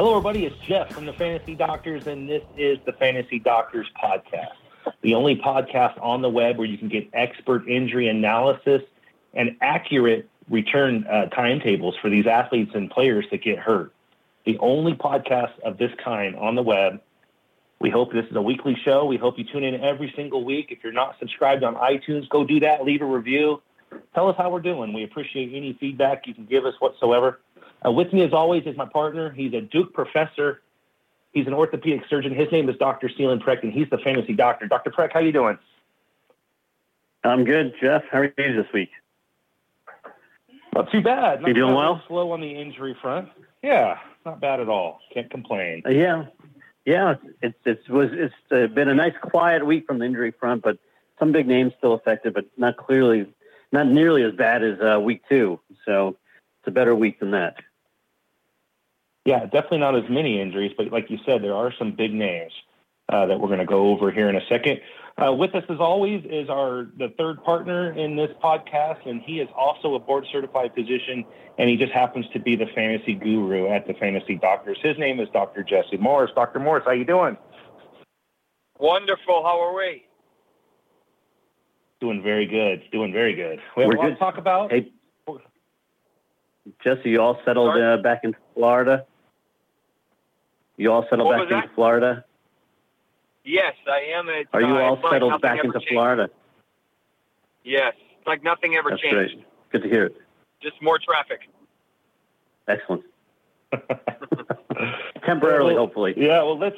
Hello, 0.00 0.16
everybody. 0.16 0.46
It's 0.46 0.56
Jeff 0.66 0.90
from 0.94 1.04
the 1.04 1.12
Fantasy 1.12 1.54
Doctors, 1.54 2.06
and 2.06 2.26
this 2.26 2.42
is 2.56 2.78
the 2.86 2.92
Fantasy 2.92 3.38
Doctors 3.38 3.86
Podcast, 4.02 4.54
the 5.02 5.14
only 5.14 5.36
podcast 5.36 6.02
on 6.02 6.22
the 6.22 6.30
web 6.30 6.56
where 6.56 6.66
you 6.66 6.78
can 6.78 6.88
get 6.88 7.06
expert 7.12 7.68
injury 7.68 8.08
analysis 8.08 8.80
and 9.34 9.58
accurate 9.60 10.26
return 10.48 11.06
uh, 11.06 11.26
timetables 11.26 11.96
for 12.00 12.08
these 12.08 12.26
athletes 12.26 12.70
and 12.74 12.90
players 12.90 13.26
that 13.30 13.42
get 13.42 13.58
hurt. 13.58 13.92
The 14.46 14.56
only 14.60 14.94
podcast 14.94 15.60
of 15.66 15.76
this 15.76 15.92
kind 16.02 16.34
on 16.34 16.54
the 16.54 16.62
web. 16.62 17.02
We 17.78 17.90
hope 17.90 18.10
this 18.10 18.24
is 18.24 18.34
a 18.34 18.40
weekly 18.40 18.78
show. 18.82 19.04
We 19.04 19.18
hope 19.18 19.36
you 19.36 19.44
tune 19.44 19.64
in 19.64 19.82
every 19.82 20.14
single 20.16 20.46
week. 20.46 20.68
If 20.70 20.78
you're 20.82 20.94
not 20.94 21.16
subscribed 21.18 21.62
on 21.62 21.74
iTunes, 21.74 22.26
go 22.30 22.42
do 22.42 22.58
that. 22.60 22.84
Leave 22.84 23.02
a 23.02 23.04
review. 23.04 23.60
Tell 24.14 24.30
us 24.30 24.36
how 24.38 24.48
we're 24.48 24.60
doing. 24.60 24.94
We 24.94 25.04
appreciate 25.04 25.54
any 25.54 25.74
feedback 25.78 26.26
you 26.26 26.32
can 26.32 26.46
give 26.46 26.64
us 26.64 26.72
whatsoever. 26.78 27.40
Uh, 27.84 27.90
with 27.90 28.12
me, 28.12 28.22
as 28.22 28.32
always, 28.32 28.64
is 28.66 28.76
my 28.76 28.86
partner. 28.86 29.30
He's 29.30 29.52
a 29.54 29.60
Duke 29.60 29.92
professor. 29.92 30.60
He's 31.32 31.46
an 31.46 31.54
orthopedic 31.54 32.02
surgeon. 32.08 32.34
His 32.34 32.50
name 32.50 32.68
is 32.68 32.76
Dr. 32.76 33.08
Selene 33.08 33.38
Parekh, 33.38 33.62
and 33.62 33.72
he's 33.72 33.88
the 33.90 33.98
fantasy 33.98 34.34
doctor. 34.34 34.66
Dr. 34.66 34.90
Parekh, 34.90 35.12
how 35.12 35.20
you 35.20 35.32
doing? 35.32 35.58
I'm 37.22 37.44
good, 37.44 37.74
Jeff. 37.80 38.02
How 38.10 38.18
are 38.18 38.24
you 38.24 38.62
this 38.62 38.72
week? 38.72 38.90
Not 40.74 40.90
too 40.90 41.02
bad. 41.02 41.40
Not 41.40 41.48
You 41.48 41.54
doing 41.54 41.74
well? 41.74 42.02
Slow 42.08 42.32
on 42.32 42.40
the 42.40 42.50
injury 42.50 42.96
front. 43.00 43.28
Yeah, 43.62 43.98
not 44.24 44.40
bad 44.40 44.60
at 44.60 44.68
all. 44.68 45.00
Can't 45.12 45.30
complain. 45.30 45.82
Uh, 45.84 45.90
yeah, 45.90 46.26
yeah. 46.84 47.16
It's 47.42 47.58
it's 47.66 47.88
was 47.88 48.08
it's 48.12 48.34
uh, 48.50 48.68
been 48.68 48.88
a 48.88 48.94
nice 48.94 49.14
quiet 49.20 49.66
week 49.66 49.86
from 49.86 49.98
the 49.98 50.06
injury 50.06 50.30
front, 50.30 50.62
but 50.62 50.78
some 51.18 51.32
big 51.32 51.46
names 51.46 51.72
still 51.76 51.92
affected, 51.92 52.32
but 52.32 52.46
not 52.56 52.76
clearly, 52.76 53.26
not 53.72 53.86
nearly 53.86 54.22
as 54.22 54.32
bad 54.32 54.62
as 54.62 54.78
uh, 54.80 54.98
week 54.98 55.22
two. 55.28 55.60
So 55.84 56.16
it's 56.60 56.68
a 56.68 56.70
better 56.70 56.94
week 56.94 57.20
than 57.20 57.32
that. 57.32 57.56
Yeah, 59.24 59.44
definitely 59.44 59.78
not 59.78 59.96
as 59.96 60.08
many 60.08 60.40
injuries, 60.40 60.72
but 60.76 60.90
like 60.90 61.10
you 61.10 61.18
said, 61.26 61.42
there 61.42 61.54
are 61.54 61.72
some 61.78 61.92
big 61.92 62.12
names 62.12 62.52
uh, 63.10 63.26
that 63.26 63.38
we're 63.38 63.48
going 63.48 63.58
to 63.58 63.66
go 63.66 63.88
over 63.90 64.10
here 64.10 64.28
in 64.28 64.36
a 64.36 64.46
second. 64.48 64.80
Uh, 65.18 65.32
with 65.32 65.54
us, 65.54 65.64
as 65.68 65.78
always, 65.78 66.24
is 66.24 66.48
our 66.48 66.86
the 66.96 67.12
third 67.18 67.42
partner 67.44 67.92
in 67.92 68.16
this 68.16 68.30
podcast, 68.42 69.06
and 69.06 69.20
he 69.20 69.40
is 69.40 69.48
also 69.54 69.94
a 69.94 69.98
board 69.98 70.26
certified 70.32 70.72
physician, 70.74 71.24
and 71.58 71.68
he 71.68 71.76
just 71.76 71.92
happens 71.92 72.24
to 72.32 72.38
be 72.38 72.56
the 72.56 72.66
fantasy 72.74 73.14
guru 73.14 73.68
at 73.68 73.86
the 73.86 73.92
Fantasy 73.94 74.36
Doctors. 74.36 74.78
His 74.82 74.96
name 74.96 75.20
is 75.20 75.28
Dr. 75.32 75.62
Jesse 75.62 75.98
Morse. 75.98 76.30
Dr. 76.34 76.58
Morse, 76.58 76.84
how 76.86 76.92
you 76.92 77.04
doing? 77.04 77.36
Wonderful. 78.78 79.42
How 79.42 79.60
are 79.60 79.74
we? 79.74 80.04
Doing 82.00 82.22
very 82.22 82.46
good. 82.46 82.82
Doing 82.90 83.12
very 83.12 83.34
good. 83.34 83.60
We 83.76 83.82
have 83.82 83.88
We're 83.88 83.96
a 83.96 83.98
lot 83.98 84.06
good. 84.06 84.14
to 84.14 84.18
talk 84.18 84.38
about. 84.38 84.72
Hey, 84.72 84.90
Jesse, 86.82 87.10
you 87.10 87.20
all 87.20 87.38
settled 87.44 87.78
uh, 87.78 87.98
back 87.98 88.20
in 88.24 88.34
Florida? 88.54 89.04
You 90.80 90.90
all 90.92 91.04
settled 91.10 91.26
What 91.26 91.34
back 91.36 91.42
into 91.42 91.54
that? 91.56 91.74
Florida? 91.74 92.24
Yes, 93.44 93.74
I 93.86 94.16
am. 94.18 94.30
It's, 94.30 94.48
Are 94.54 94.62
you 94.62 94.68
uh, 94.78 94.80
all 94.80 94.94
it's 94.94 95.02
like 95.02 95.12
settled 95.12 95.32
nothing 95.32 95.42
back 95.42 95.62
into 95.62 95.78
changed. 95.78 95.88
Florida? 95.92 96.30
Yes, 97.64 97.92
it's 98.16 98.26
like 98.26 98.42
nothing 98.42 98.76
ever 98.76 98.88
That's 98.88 99.02
changed. 99.02 99.34
great. 99.34 99.44
Good 99.72 99.82
to 99.82 99.88
hear 99.90 100.06
it. 100.06 100.16
Just 100.62 100.80
more 100.80 100.98
traffic. 100.98 101.40
Excellent. 102.66 103.02
Temporarily, 105.26 105.74
Well, 105.74 105.84
hopefully. 105.84 106.14
Yeah, 106.16 106.42
well 106.44 106.58
let's 106.58 106.76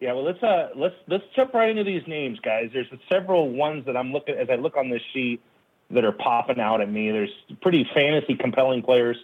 Yeah, 0.00 0.14
well 0.14 0.24
let's 0.24 0.42
uh 0.42 0.70
let's 0.74 0.94
let's 1.08 1.24
jump 1.36 1.52
right 1.52 1.68
into 1.68 1.84
these 1.84 2.06
names, 2.06 2.40
guys. 2.40 2.70
There's 2.72 2.86
several 3.12 3.50
ones 3.50 3.84
that 3.84 3.98
I'm 3.98 4.12
looking 4.14 4.34
as 4.36 4.48
I 4.48 4.54
look 4.54 4.78
on 4.78 4.88
this 4.88 5.02
sheet 5.12 5.42
that 5.90 6.06
are 6.06 6.12
popping 6.12 6.58
out 6.58 6.80
at 6.80 6.90
me. 6.90 7.10
There's 7.10 7.34
pretty 7.60 7.86
fantasy 7.92 8.34
compelling 8.34 8.82
players. 8.82 9.18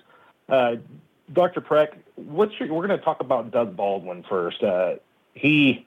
Uh, 0.50 0.76
Dr. 1.32 1.60
Parekh, 1.60 1.94
what's 2.14 2.58
your, 2.58 2.72
we're 2.72 2.86
going 2.86 2.98
to 2.98 3.04
talk 3.04 3.20
about 3.20 3.50
Doug 3.50 3.76
Baldwin 3.76 4.24
first. 4.28 4.62
Uh, 4.62 4.94
he 5.34 5.84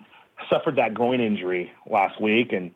suffered 0.49 0.75
that 0.75 0.93
groin 0.93 1.21
injury 1.21 1.71
last 1.89 2.19
week 2.21 2.53
and 2.53 2.71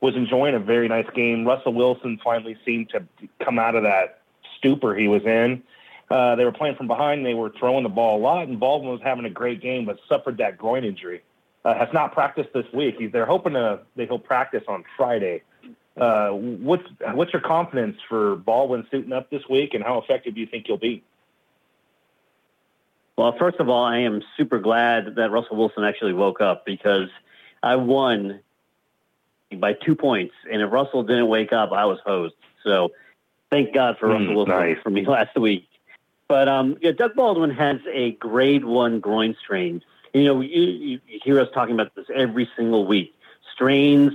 was 0.00 0.14
enjoying 0.16 0.54
a 0.54 0.58
very 0.58 0.88
nice 0.88 1.08
game. 1.14 1.46
Russell 1.46 1.72
Wilson 1.72 2.20
finally 2.22 2.56
seemed 2.64 2.90
to 2.90 3.04
come 3.42 3.58
out 3.58 3.74
of 3.74 3.84
that 3.84 4.20
stupor 4.58 4.94
he 4.94 5.08
was 5.08 5.22
in. 5.24 5.62
Uh, 6.10 6.36
they 6.36 6.44
were 6.44 6.52
playing 6.52 6.76
from 6.76 6.88
behind. 6.88 7.24
They 7.24 7.34
were 7.34 7.50
throwing 7.58 7.84
the 7.84 7.88
ball 7.88 8.18
a 8.18 8.22
lot, 8.22 8.48
and 8.48 8.60
Baldwin 8.60 8.90
was 8.90 9.00
having 9.02 9.24
a 9.24 9.30
great 9.30 9.62
game, 9.62 9.86
but 9.86 9.98
suffered 10.08 10.38
that 10.38 10.58
groin 10.58 10.84
injury. 10.84 11.22
Uh, 11.64 11.74
has 11.74 11.88
not 11.94 12.12
practiced 12.12 12.52
this 12.52 12.66
week. 12.74 13.12
They're 13.12 13.24
hoping 13.24 13.52
to 13.52 13.80
that 13.94 14.08
he'll 14.08 14.18
practice 14.18 14.64
on 14.66 14.84
Friday. 14.96 15.42
Uh, 15.96 16.30
what's 16.30 16.82
what's 17.12 17.32
your 17.32 17.40
confidence 17.40 17.96
for 18.08 18.34
Baldwin 18.34 18.84
suiting 18.90 19.12
up 19.12 19.30
this 19.30 19.42
week, 19.48 19.72
and 19.72 19.84
how 19.84 19.98
effective 19.98 20.34
do 20.34 20.40
you 20.40 20.46
think 20.46 20.66
he'll 20.66 20.76
be? 20.76 21.04
Well, 23.16 23.34
first 23.38 23.58
of 23.60 23.68
all, 23.68 23.84
I 23.84 23.98
am 23.98 24.22
super 24.36 24.58
glad 24.58 25.16
that 25.16 25.30
Russell 25.30 25.56
Wilson 25.56 25.84
actually 25.84 26.14
woke 26.14 26.40
up 26.40 26.64
because 26.64 27.08
I 27.62 27.76
won 27.76 28.40
by 29.58 29.74
two 29.74 29.94
points, 29.94 30.34
and 30.50 30.62
if 30.62 30.72
Russell 30.72 31.02
didn't 31.02 31.28
wake 31.28 31.52
up, 31.52 31.72
I 31.72 31.84
was 31.84 31.98
hosed. 32.06 32.34
So, 32.64 32.92
thank 33.50 33.74
God 33.74 33.98
for 33.98 34.08
Mm, 34.08 34.18
Russell 34.20 34.34
Wilson 34.36 34.54
nice. 34.54 34.78
for 34.82 34.90
me 34.90 35.04
last 35.06 35.36
week. 35.36 35.68
But 36.26 36.48
um, 36.48 36.78
yeah, 36.80 36.92
Doug 36.92 37.14
Baldwin 37.14 37.50
has 37.50 37.78
a 37.92 38.12
grade 38.12 38.64
one 38.64 39.00
groin 39.00 39.36
strain. 39.38 39.82
You 40.14 40.24
know, 40.24 40.40
you, 40.40 40.62
you 40.62 41.00
you 41.06 41.20
hear 41.22 41.38
us 41.38 41.48
talking 41.52 41.74
about 41.74 41.94
this 41.94 42.06
every 42.14 42.48
single 42.56 42.86
week. 42.86 43.14
Strains 43.52 44.12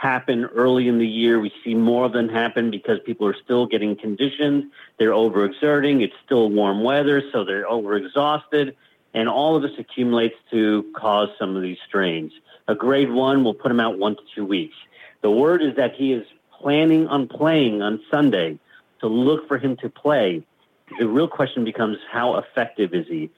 happen 0.00 0.46
early 0.46 0.88
in 0.88 0.96
the 0.96 1.06
year. 1.06 1.38
We 1.38 1.52
see 1.62 1.74
more 1.74 2.06
of 2.06 2.12
them 2.12 2.30
happen 2.30 2.70
because 2.70 3.00
people 3.04 3.26
are 3.26 3.36
still 3.44 3.66
getting 3.66 3.96
conditioned. 3.96 4.70
They're 4.98 5.10
overexerting. 5.10 6.02
It's 6.02 6.14
still 6.24 6.48
warm 6.48 6.82
weather, 6.82 7.22
so 7.30 7.44
they're 7.44 7.66
overexhausted. 7.66 8.74
And 9.12 9.28
all 9.28 9.56
of 9.56 9.62
this 9.62 9.78
accumulates 9.78 10.36
to 10.52 10.90
cause 10.96 11.28
some 11.38 11.54
of 11.54 11.60
these 11.60 11.76
strains. 11.86 12.32
A 12.66 12.74
grade 12.74 13.12
one 13.12 13.44
will 13.44 13.52
put 13.52 13.70
him 13.70 13.78
out 13.78 13.98
one 13.98 14.16
to 14.16 14.22
two 14.34 14.46
weeks. 14.46 14.76
The 15.20 15.30
word 15.30 15.62
is 15.62 15.76
that 15.76 15.96
he 15.96 16.14
is 16.14 16.26
planning 16.58 17.06
on 17.06 17.28
playing 17.28 17.82
on 17.82 18.00
Sunday. 18.10 18.58
To 19.00 19.06
look 19.06 19.48
for 19.48 19.56
him 19.56 19.76
to 19.78 19.88
play. 19.88 20.42
The 20.98 21.08
real 21.08 21.28
question 21.28 21.64
becomes 21.64 21.96
how 22.10 22.36
effective 22.36 22.92
is 22.94 23.06
he? 23.06 23.30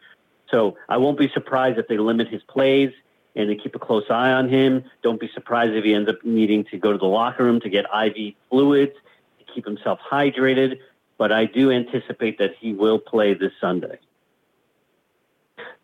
So 0.50 0.76
I 0.88 0.96
won't 0.96 1.18
be 1.18 1.28
surprised 1.28 1.78
if 1.78 1.86
they 1.86 1.98
limit 1.98 2.26
his 2.28 2.42
plays 2.42 2.92
and 3.34 3.48
to 3.48 3.56
keep 3.56 3.74
a 3.74 3.78
close 3.78 4.04
eye 4.10 4.32
on 4.32 4.48
him. 4.48 4.84
Don't 5.02 5.20
be 5.20 5.30
surprised 5.32 5.72
if 5.72 5.84
he 5.84 5.94
ends 5.94 6.08
up 6.08 6.24
needing 6.24 6.64
to 6.64 6.78
go 6.78 6.92
to 6.92 6.98
the 6.98 7.06
locker 7.06 7.44
room 7.44 7.60
to 7.60 7.68
get 7.68 7.86
IV 7.94 8.34
fluids 8.50 8.94
to 9.38 9.52
keep 9.54 9.64
himself 9.64 9.98
hydrated. 10.00 10.78
But 11.18 11.32
I 11.32 11.46
do 11.46 11.70
anticipate 11.70 12.38
that 12.38 12.54
he 12.58 12.72
will 12.72 12.98
play 12.98 13.34
this 13.34 13.52
Sunday. 13.60 13.98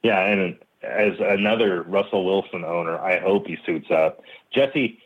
Yeah, 0.03 0.21
and 0.21 0.59
as 0.83 1.15
another 1.21 1.83
Russell 1.83 2.25
Wilson 2.25 2.65
owner, 2.65 2.99
I 2.99 3.19
hope 3.19 3.47
he 3.47 3.59
suits 3.65 3.91
up. 3.91 4.23
Jesse, 4.53 5.01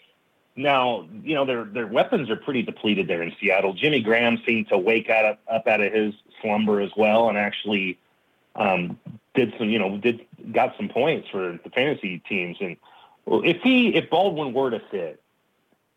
now 0.54 1.08
you 1.22 1.34
know 1.34 1.44
their 1.46 1.64
their 1.64 1.86
weapons 1.86 2.28
are 2.28 2.36
pretty 2.36 2.62
depleted 2.62 3.08
there 3.08 3.22
in 3.22 3.34
Seattle. 3.40 3.72
Jimmy 3.72 4.00
Graham 4.00 4.38
seemed 4.46 4.68
to 4.68 4.78
wake 4.78 5.08
out 5.08 5.38
up 5.50 5.66
out 5.66 5.80
of 5.80 5.92
his 5.92 6.14
slumber 6.40 6.80
as 6.80 6.90
well, 6.96 7.28
and 7.28 7.38
actually 7.38 7.98
um, 8.56 8.98
did 9.34 9.54
some 9.58 9.70
you 9.70 9.78
know 9.78 9.96
did 9.96 10.26
got 10.52 10.76
some 10.76 10.88
points 10.88 11.28
for 11.28 11.58
the 11.62 11.70
fantasy 11.70 12.18
teams. 12.28 12.58
And 12.60 12.76
if 13.26 13.60
he 13.62 13.94
if 13.94 14.10
Baldwin 14.10 14.52
were 14.52 14.70
to 14.70 14.82
sit, 14.90 15.22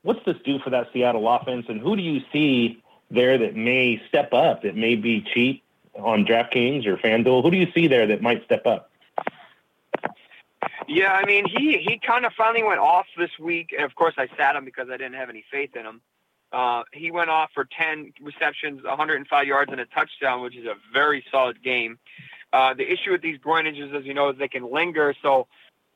what's 0.03 0.23
this 0.25 0.37
do 0.43 0.59
for 0.59 0.69
that 0.69 0.89
Seattle 0.93 1.27
offense? 1.27 1.65
And 1.67 1.81
who 1.81 1.95
do 1.95 2.01
you 2.01 2.21
see 2.31 2.81
there 3.11 3.37
that 3.37 3.55
may 3.55 4.01
step 4.07 4.33
up? 4.33 4.63
That 4.63 4.75
may 4.75 4.95
be 4.95 5.21
cheap 5.21 5.63
on 5.95 6.25
DraftKings 6.25 6.85
or 6.85 6.97
FanDuel. 6.97 7.43
Who 7.43 7.51
do 7.51 7.57
you 7.57 7.71
see 7.73 7.87
there 7.87 8.07
that 8.07 8.21
might 8.21 8.43
step 8.45 8.65
up? 8.65 8.91
Yeah, 10.87 11.13
I 11.13 11.25
mean, 11.25 11.45
he 11.47 11.77
he 11.77 11.99
kind 11.99 12.25
of 12.25 12.33
finally 12.33 12.63
went 12.63 12.79
off 12.79 13.07
this 13.17 13.31
week, 13.39 13.73
and 13.75 13.83
of 13.85 13.95
course, 13.95 14.13
I 14.17 14.27
sat 14.37 14.55
him 14.55 14.65
because 14.65 14.89
I 14.89 14.97
didn't 14.97 15.15
have 15.15 15.29
any 15.29 15.43
faith 15.51 15.75
in 15.75 15.85
him. 15.85 16.01
Uh, 16.51 16.83
he 16.93 17.11
went 17.11 17.29
off 17.29 17.49
for 17.53 17.65
10 17.65 18.13
receptions, 18.21 18.83
105 18.83 19.47
yards, 19.47 19.71
and 19.71 19.81
a 19.81 19.85
touchdown, 19.87 20.41
which 20.41 20.55
is 20.55 20.65
a 20.65 20.75
very 20.93 21.25
solid 21.29 21.61
game. 21.61 21.97
Uh, 22.55 22.73
the 22.73 22.89
issue 22.89 23.11
with 23.11 23.21
these 23.21 23.37
groin 23.37 23.67
injuries, 23.67 23.93
as 23.93 24.05
you 24.05 24.13
know, 24.13 24.29
is 24.29 24.37
they 24.37 24.47
can 24.47 24.71
linger. 24.71 25.13
So 25.21 25.47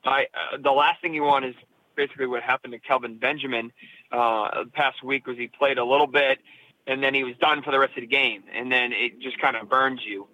I, 0.04 0.24
uh, 0.24 0.58
the 0.62 0.72
last 0.72 1.02
thing 1.02 1.14
you 1.14 1.24
want 1.24 1.46
is 1.46 1.56
basically 1.96 2.28
what 2.28 2.44
happened 2.44 2.74
to 2.74 2.80
Kelvin 2.80 3.18
Benjamin 3.18 3.72
uh, 4.12 4.66
past 4.74 5.02
week 5.02 5.26
was 5.26 5.38
he 5.38 5.48
played 5.48 5.78
a 5.78 5.86
little 5.86 6.08
bit 6.08 6.40
and 6.86 7.02
then 7.04 7.14
he 7.14 7.24
was 7.24 7.36
done 7.40 7.62
for 7.62 7.72
the 7.72 7.80
rest 7.80 7.94
of 7.96 8.02
the 8.02 8.08
game, 8.08 8.44
and 8.54 8.72
then 8.72 8.92
it 8.92 9.20
just 9.22 9.40
kind 9.40 9.56
of 9.56 9.70
burns 9.70 10.02
you. 10.06 10.28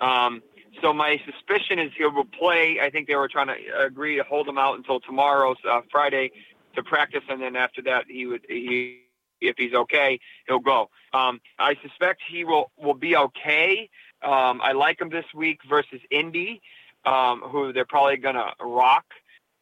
Um, 0.00 0.42
so 0.82 0.92
my 0.92 1.20
suspicion 1.24 1.78
is 1.78 1.92
he 1.96 2.04
will 2.04 2.24
play. 2.24 2.78
I 2.82 2.90
think 2.90 3.06
they 3.06 3.16
were 3.16 3.28
trying 3.28 3.46
to 3.48 3.56
agree 3.78 4.16
to 4.16 4.24
hold 4.24 4.48
him 4.48 4.58
out 4.58 4.76
until 4.76 5.00
tomorrow, 5.00 5.54
uh, 5.70 5.80
Friday, 5.90 6.32
to 6.74 6.82
practice, 6.82 7.22
and 7.28 7.40
then 7.40 7.56
after 7.56 7.80
that 7.82 8.04
he 8.08 8.26
would 8.26 8.44
he 8.48 9.02
if 9.40 9.54
he's 9.56 9.72
okay, 9.72 10.20
he'll 10.46 10.58
go. 10.58 10.90
Um, 11.12 11.40
I 11.58 11.76
suspect 11.82 12.20
he 12.30 12.44
will 12.44 12.70
will 12.76 12.94
be 12.94 13.16
okay. 13.16 13.88
Um, 14.22 14.60
I 14.62 14.72
like 14.72 15.00
him 15.00 15.10
this 15.10 15.24
week 15.34 15.60
versus 15.68 16.00
Indy, 16.10 16.60
um, 17.04 17.40
who 17.40 17.72
they're 17.72 17.84
probably 17.84 18.16
going 18.16 18.34
to 18.36 18.52
rock. 18.60 19.04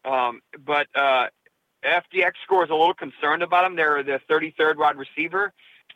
Um, 0.04 0.40
but 0.64 0.88
uh, 0.94 1.28
FDX 1.84 2.32
score 2.44 2.64
is 2.64 2.70
a 2.70 2.74
little 2.74 2.94
concerned 2.94 3.42
about 3.42 3.64
him. 3.64 3.76
They're 3.76 4.02
the 4.02 4.20
33rd 4.28 4.76
wide 4.76 4.96
receiver 4.96 5.52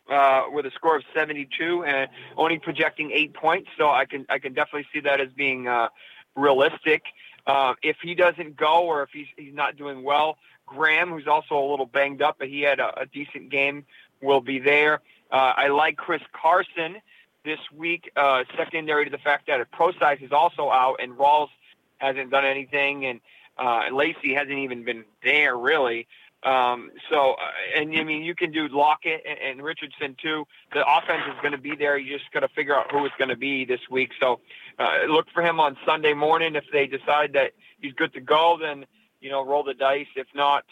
uh, 0.09 0.43
with 0.51 0.65
a 0.65 0.71
score 0.71 0.97
of 0.97 1.03
72 1.13 1.83
and 1.83 2.09
only 2.37 2.59
projecting 2.59 3.11
eight 3.11 3.33
points. 3.33 3.69
So 3.77 3.89
I 3.89 4.05
can 4.05 4.25
I 4.29 4.39
can 4.39 4.53
definitely 4.53 4.87
see 4.93 5.01
that 5.01 5.19
as 5.19 5.29
being 5.35 5.67
uh, 5.67 5.89
realistic. 6.35 7.03
Uh, 7.45 7.73
if 7.81 7.97
he 8.01 8.15
doesn't 8.15 8.55
go 8.55 8.83
or 8.83 9.03
if 9.03 9.09
he's 9.11 9.27
he's 9.37 9.53
not 9.53 9.75
doing 9.75 10.03
well, 10.03 10.37
Graham, 10.65 11.09
who's 11.09 11.27
also 11.27 11.57
a 11.57 11.67
little 11.69 11.85
banged 11.85 12.21
up, 12.21 12.37
but 12.39 12.47
he 12.47 12.61
had 12.61 12.79
a, 12.79 13.01
a 13.01 13.05
decent 13.05 13.49
game, 13.49 13.85
will 14.21 14.41
be 14.41 14.59
there. 14.59 15.01
Uh, 15.31 15.53
I 15.57 15.67
like 15.67 15.97
Chris 15.97 16.21
Carson 16.31 16.97
this 17.43 17.59
week, 17.75 18.11
uh, 18.15 18.43
secondary 18.57 19.05
to 19.05 19.11
the 19.11 19.17
fact 19.17 19.47
that 19.47 19.69
Prosise 19.71 20.19
is 20.21 20.31
also 20.31 20.69
out 20.69 20.97
and 21.01 21.13
Rawls 21.13 21.49
hasn't 21.97 22.31
done 22.31 22.45
anything, 22.45 23.05
and 23.05 23.21
uh, 23.57 23.83
Lacy 23.91 24.33
hasn't 24.33 24.57
even 24.57 24.83
been 24.83 25.05
there 25.23 25.57
really. 25.57 26.07
Um, 26.43 26.91
so, 27.09 27.33
uh, 27.33 27.79
and 27.79 27.97
I 27.97 28.03
mean, 28.03 28.23
you 28.23 28.35
can 28.35 28.51
do 28.51 28.67
Lockett 28.67 29.23
and, 29.27 29.39
and 29.39 29.63
Richardson 29.63 30.15
too. 30.21 30.45
The 30.73 30.83
offense 30.85 31.23
is 31.27 31.35
going 31.41 31.53
to 31.53 31.57
be 31.57 31.75
there. 31.75 31.97
You 31.97 32.17
just 32.17 32.31
got 32.33 32.41
to 32.41 32.49
figure 32.49 32.75
out 32.75 32.91
who 32.91 33.05
it's 33.05 33.15
going 33.17 33.29
to 33.29 33.37
be 33.37 33.63
this 33.63 33.79
week. 33.89 34.11
So, 34.19 34.41
uh, 34.77 35.05
look 35.07 35.27
for 35.33 35.41
him 35.41 35.59
on 35.59 35.77
Sunday 35.85 36.13
morning. 36.13 36.55
If 36.55 36.65
they 36.73 36.85
decide 36.85 37.33
that 37.33 37.51
he's 37.79 37.93
good 37.93 38.13
to 38.13 38.21
go, 38.21 38.57
then 38.59 38.85
you 39.21 39.29
know, 39.29 39.45
roll 39.45 39.63
the 39.63 39.73
dice. 39.73 40.07
If 40.17 40.27
not, 40.35 40.65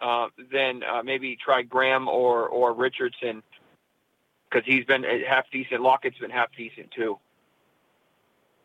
uh, 0.00 0.28
then 0.52 0.82
uh, 0.84 1.02
maybe 1.02 1.36
try 1.36 1.62
Graham 1.62 2.06
or 2.06 2.46
or 2.46 2.72
Richardson 2.72 3.42
because 4.50 4.66
he's 4.66 4.84
been 4.84 5.04
half 5.26 5.50
decent. 5.50 5.82
Lockett's 5.82 6.18
been 6.18 6.30
half 6.30 6.48
decent 6.56 6.90
too. 6.90 7.18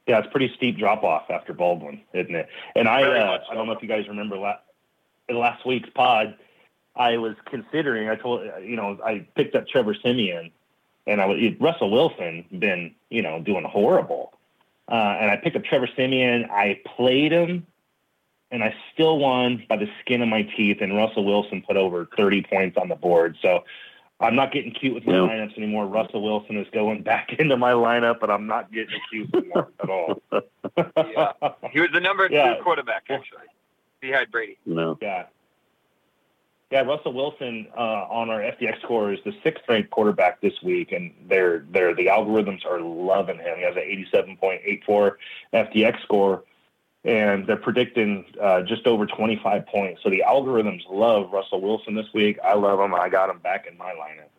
Yeah, 0.07 0.19
it's 0.19 0.31
pretty 0.31 0.51
steep 0.56 0.78
drop 0.78 1.04
off 1.04 1.30
after 1.30 1.54
Baldwin, 1.54 2.01
isn't 2.13 2.33
it? 2.33 2.48
And 2.75 2.88
I, 2.88 3.04
uh, 3.04 3.39
I 3.50 3.54
don't 3.54 3.68
know 3.68 3.74
if 3.74 3.81
you 3.81 3.88
guys 3.88 4.07
remember 4.07 4.36
la- 4.36 4.57
last 5.30 5.66
week's 5.66 5.89
pod. 5.89 6.36
I 6.95 7.18
was 7.18 7.36
considering. 7.45 8.10
I 8.10 8.16
told 8.16 8.42
you 8.63 8.75
know 8.75 9.00
I 9.04 9.25
picked 9.36 9.56
up 9.56 9.68
Trevor 9.68 9.94
Siemian, 9.94 10.51
and 11.07 11.22
I 11.22 11.25
was 11.25 11.39
Russell 11.60 11.92
Wilson 11.92 12.45
been 12.57 12.94
you 13.10 13.22
know 13.22 13.42
doing 13.42 13.63
horrible, 13.63 14.33
uh, 14.89 15.18
and 15.19 15.31
I 15.31 15.38
picked 15.38 15.56
up 15.56 15.63
Trevor 15.63 15.88
Siemian. 15.95 16.50
I 16.51 16.81
played 16.98 17.31
him, 17.31 17.66
and 18.51 18.63
I 18.63 18.75
still 18.94 19.19
won 19.19 19.63
by 19.69 19.78
the 19.78 19.89
skin 20.01 20.22
of 20.22 20.28
my 20.28 20.42
teeth. 20.42 20.80
And 20.81 20.95
Russell 20.95 21.24
Wilson 21.24 21.63
put 21.66 21.78
over 21.78 22.10
thirty 22.18 22.42
points 22.42 22.78
on 22.78 22.89
the 22.89 22.95
board. 22.95 23.38
So 23.42 23.63
I'm 24.21 24.35
not 24.35 24.51
getting 24.51 24.71
cute 24.71 24.94
with 24.94 25.06
my 25.06 25.13
Yeah. 25.13 25.19
lineups 25.19 25.57
anymore. 25.57 25.85
Russell 25.88 26.21
Wilson 26.23 26.57
is 26.57 26.68
going 26.71 27.01
back 27.12 27.33
into 27.39 27.57
my 27.57 27.71
lineup, 27.71 28.19
but 28.19 28.29
I'm 28.29 28.47
not 28.47 28.71
getting 28.71 29.00
cute 29.09 29.33
anymore 29.33 29.69
at 29.81 29.89
all. 29.89 30.21
Yeah. 30.31 31.31
He 31.71 31.79
was 31.79 31.89
the 31.94 32.00
number 32.00 32.27
Yeah. 32.31 32.56
two 32.56 32.63
quarterback 32.63 33.03
actually. 33.09 33.47
He 34.01 34.09
had 34.09 34.31
Brady. 34.31 34.57
No. 34.65 34.97
Yeah. 35.01 35.25
Yeah, 36.71 36.81
Russell 36.83 37.12
Wilson 37.12 37.68
uh, 37.77 37.81
on 38.09 38.29
our 38.29 38.39
FDX 38.39 38.81
score 38.81 39.12
is 39.12 39.19
the 39.25 39.33
sixth 39.44 39.65
ranked 39.68 39.89
quarterback 39.89 40.39
this 40.39 40.53
week, 40.63 40.94
and 40.94 41.12
they're 41.27 41.65
they're 41.69 41.94
the 41.94 42.06
algorithms 42.06 42.65
are 42.65 42.79
loving 42.79 43.39
him. 43.39 43.57
He 43.57 43.63
has 43.63 43.75
an 43.75 43.81
eighty 43.83 44.07
seven 44.09 44.38
point 44.38 44.62
eight 44.63 44.81
four 44.85 45.18
FDX 45.53 46.01
score, 46.03 46.45
and 47.03 47.48
they're 47.48 47.57
predicting 47.57 48.25
uh, 48.39 48.62
just 48.62 48.86
over 48.86 49.06
twenty 49.06 49.39
five 49.44 49.65
points. 49.65 50.01
So 50.03 50.09
the 50.09 50.24
algorithms 50.27 50.81
love 50.89 51.31
Russell 51.31 51.62
Wilson 51.62 51.95
this 51.95 52.07
week. 52.13 52.38
I 52.44 52.53
love 52.53 52.80
him. 52.80 52.94
I 52.94 53.09
got 53.09 53.30
him 53.30 53.39
back 53.39 53.65
in 53.68 53.77
my 53.77 53.92
lineup. 53.92 54.30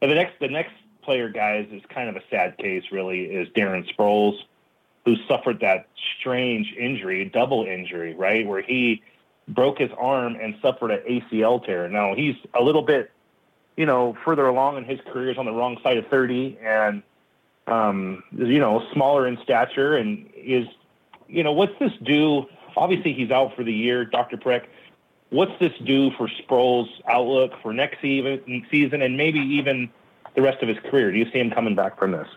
And 0.00 0.10
the 0.10 0.14
next 0.14 0.38
the 0.40 0.48
next 0.48 0.72
player, 1.02 1.28
guys, 1.28 1.68
is 1.70 1.82
kind 1.88 2.08
of 2.08 2.16
a 2.16 2.22
sad 2.30 2.56
case. 2.58 2.84
Really, 2.90 3.24
is 3.24 3.48
Darren 3.48 3.86
Sproles, 3.94 4.38
who 5.04 5.16
suffered 5.28 5.60
that 5.60 5.88
strange 6.18 6.72
injury, 6.78 7.24
double 7.26 7.64
injury, 7.64 8.14
right, 8.14 8.46
where 8.46 8.62
he 8.62 9.02
broke 9.48 9.78
his 9.78 9.90
arm 9.98 10.36
and 10.40 10.54
suffered 10.62 10.92
an 10.92 11.00
ACL 11.08 11.64
tear. 11.64 11.88
Now 11.88 12.14
he's 12.14 12.36
a 12.58 12.62
little 12.62 12.82
bit, 12.82 13.10
you 13.76 13.84
know, 13.84 14.16
further 14.24 14.46
along 14.46 14.78
in 14.78 14.84
his 14.84 15.00
career. 15.12 15.28
He's 15.28 15.38
on 15.38 15.46
the 15.46 15.52
wrong 15.52 15.78
side 15.82 15.98
of 15.98 16.06
thirty, 16.06 16.58
and 16.62 17.02
um, 17.66 18.22
you 18.32 18.58
know, 18.58 18.84
smaller 18.92 19.26
in 19.26 19.38
stature, 19.42 19.96
and 19.96 20.28
is, 20.36 20.66
you 21.32 21.42
know, 21.42 21.52
what's 21.52 21.76
this 21.78 21.92
do? 22.02 22.46
Obviously, 22.76 23.12
he's 23.12 23.30
out 23.30 23.56
for 23.56 23.64
the 23.64 23.72
year, 23.72 24.04
Doctor 24.04 24.36
Parekh. 24.36 24.66
What's 25.30 25.58
this 25.58 25.72
do 25.84 26.10
for 26.12 26.28
Sproles' 26.28 26.88
outlook 27.08 27.52
for 27.62 27.72
next 27.72 28.02
season, 28.02 28.66
season, 28.70 29.00
and 29.00 29.16
maybe 29.16 29.40
even 29.40 29.90
the 30.34 30.42
rest 30.42 30.62
of 30.62 30.68
his 30.68 30.78
career? 30.90 31.10
Do 31.10 31.18
you 31.18 31.24
see 31.32 31.38
him 31.38 31.50
coming 31.50 31.74
back 31.74 31.98
from 31.98 32.12
this? 32.12 32.28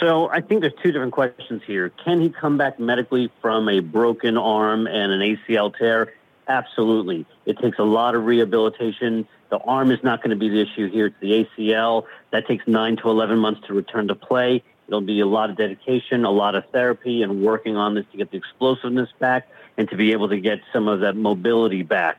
So 0.00 0.30
I 0.30 0.40
think 0.40 0.62
there's 0.62 0.74
two 0.82 0.92
different 0.92 1.12
questions 1.12 1.62
here. 1.66 1.90
Can 2.04 2.20
he 2.20 2.30
come 2.30 2.56
back 2.56 2.80
medically 2.80 3.30
from 3.42 3.68
a 3.68 3.80
broken 3.80 4.38
arm 4.38 4.86
and 4.86 5.12
an 5.12 5.20
ACL 5.20 5.76
tear? 5.76 6.14
Absolutely. 6.46 7.26
It 7.44 7.58
takes 7.58 7.78
a 7.78 7.84
lot 7.84 8.14
of 8.14 8.24
rehabilitation. 8.24 9.28
The 9.50 9.58
arm 9.58 9.90
is 9.90 10.02
not 10.02 10.22
going 10.22 10.30
to 10.30 10.36
be 10.36 10.48
the 10.48 10.62
issue 10.62 10.90
here. 10.90 11.06
It's 11.06 11.16
the 11.20 11.46
ACL. 11.58 12.04
That 12.30 12.46
takes 12.46 12.66
nine 12.66 12.96
to 12.98 13.10
11 13.10 13.38
months 13.38 13.66
to 13.66 13.74
return 13.74 14.08
to 14.08 14.14
play. 14.14 14.62
It'll 14.88 15.00
be 15.02 15.20
a 15.20 15.26
lot 15.26 15.50
of 15.50 15.56
dedication, 15.56 16.24
a 16.24 16.30
lot 16.30 16.54
of 16.54 16.64
therapy, 16.72 17.22
and 17.22 17.42
working 17.42 17.76
on 17.76 17.94
this 17.94 18.06
to 18.10 18.16
get 18.16 18.30
the 18.30 18.38
explosiveness 18.38 19.10
back 19.18 19.46
and 19.76 19.88
to 19.90 19.96
be 19.96 20.12
able 20.12 20.30
to 20.30 20.40
get 20.40 20.60
some 20.72 20.88
of 20.88 21.00
that 21.00 21.14
mobility 21.14 21.82
back. 21.82 22.18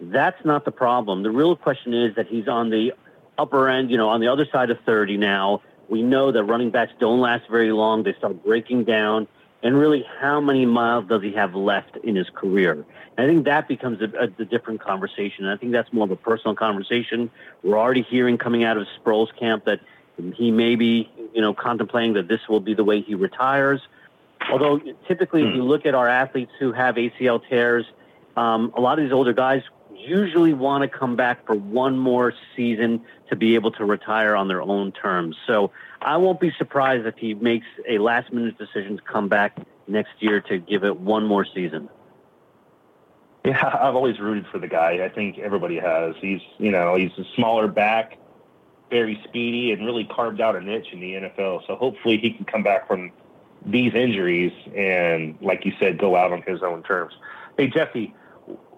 That's 0.00 0.42
not 0.44 0.64
the 0.64 0.72
problem. 0.72 1.22
The 1.22 1.30
real 1.30 1.54
question 1.56 1.92
is 1.92 2.14
that 2.16 2.26
he's 2.26 2.48
on 2.48 2.70
the 2.70 2.94
upper 3.38 3.68
end, 3.68 3.90
you 3.90 3.98
know, 3.98 4.08
on 4.08 4.20
the 4.20 4.28
other 4.28 4.46
side 4.50 4.70
of 4.70 4.78
30 4.80 5.18
now. 5.18 5.62
We 5.88 6.02
know 6.02 6.32
that 6.32 6.42
running 6.44 6.70
backs 6.70 6.92
don't 6.98 7.20
last 7.20 7.48
very 7.48 7.70
long. 7.70 8.02
They 8.02 8.14
start 8.14 8.42
breaking 8.42 8.84
down. 8.84 9.28
And 9.62 9.76
really, 9.78 10.04
how 10.20 10.40
many 10.40 10.66
miles 10.66 11.06
does 11.08 11.22
he 11.22 11.32
have 11.32 11.54
left 11.54 11.96
in 11.98 12.14
his 12.14 12.28
career? 12.30 12.72
And 12.72 12.86
I 13.18 13.26
think 13.26 13.44
that 13.46 13.68
becomes 13.68 14.00
a, 14.00 14.10
a, 14.18 14.42
a 14.42 14.44
different 14.44 14.80
conversation. 14.80 15.44
And 15.44 15.52
I 15.52 15.56
think 15.56 15.72
that's 15.72 15.92
more 15.92 16.04
of 16.04 16.10
a 16.10 16.16
personal 16.16 16.54
conversation. 16.54 17.30
We're 17.62 17.78
already 17.78 18.02
hearing 18.02 18.38
coming 18.38 18.64
out 18.64 18.76
of 18.76 18.86
Sproles 18.98 19.34
camp 19.36 19.64
that 19.64 19.80
he 20.34 20.50
may 20.50 20.76
be, 20.76 21.10
you 21.36 21.42
know, 21.42 21.52
contemplating 21.52 22.14
that 22.14 22.28
this 22.28 22.40
will 22.48 22.60
be 22.60 22.72
the 22.72 22.82
way 22.82 23.02
he 23.02 23.14
retires. 23.14 23.82
Although 24.50 24.80
typically, 25.06 25.42
if 25.46 25.54
you 25.54 25.62
look 25.62 25.84
at 25.84 25.94
our 25.94 26.08
athletes 26.08 26.50
who 26.58 26.72
have 26.72 26.94
ACL 26.94 27.46
tears, 27.46 27.84
um, 28.38 28.72
a 28.74 28.80
lot 28.80 28.98
of 28.98 29.04
these 29.04 29.12
older 29.12 29.34
guys 29.34 29.62
usually 29.94 30.54
want 30.54 30.82
to 30.82 30.88
come 30.88 31.14
back 31.14 31.44
for 31.44 31.54
one 31.54 31.98
more 31.98 32.32
season 32.56 33.02
to 33.28 33.36
be 33.36 33.54
able 33.54 33.70
to 33.72 33.84
retire 33.84 34.34
on 34.34 34.48
their 34.48 34.62
own 34.62 34.92
terms. 34.92 35.36
So 35.46 35.72
I 36.00 36.16
won't 36.16 36.40
be 36.40 36.52
surprised 36.56 37.06
if 37.06 37.16
he 37.18 37.34
makes 37.34 37.66
a 37.86 37.98
last 37.98 38.32
minute 38.32 38.56
decision 38.56 38.96
to 38.96 39.02
come 39.02 39.28
back 39.28 39.58
next 39.86 40.12
year 40.20 40.40
to 40.40 40.56
give 40.56 40.84
it 40.84 40.98
one 40.98 41.26
more 41.26 41.44
season. 41.44 41.90
Yeah, 43.44 43.78
I've 43.80 43.94
always 43.94 44.18
rooted 44.18 44.46
for 44.50 44.58
the 44.58 44.68
guy. 44.68 45.04
I 45.04 45.10
think 45.10 45.38
everybody 45.38 45.78
has. 45.78 46.14
He's, 46.18 46.40
you 46.56 46.70
know, 46.70 46.94
he's 46.94 47.12
a 47.18 47.24
smaller 47.34 47.68
back, 47.68 48.16
very 48.90 49.20
speedy, 49.24 49.72
and 49.72 49.84
really 49.84 50.04
carved 50.04 50.40
out 50.40 50.56
a 50.56 50.60
niche 50.60 50.88
in 50.92 51.00
the 51.00 51.14
NFL. 51.14 51.66
So 51.66 51.76
hopefully 51.76 52.18
he 52.18 52.30
can 52.30 52.44
come 52.44 52.62
back 52.62 52.86
from 52.86 53.12
these 53.64 53.94
injuries 53.94 54.52
and, 54.76 55.36
like 55.40 55.64
you 55.64 55.72
said, 55.80 55.98
go 55.98 56.16
out 56.16 56.32
on 56.32 56.42
his 56.42 56.62
own 56.62 56.82
terms. 56.82 57.14
Hey, 57.56 57.68
Jesse, 57.68 58.14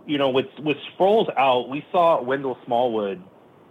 you 0.06 0.16
know, 0.16 0.30
with 0.30 0.46
with 0.58 0.78
Sproles 0.96 1.28
out, 1.36 1.68
we 1.68 1.84
saw 1.92 2.22
Wendell 2.22 2.58
Smallwood 2.64 3.22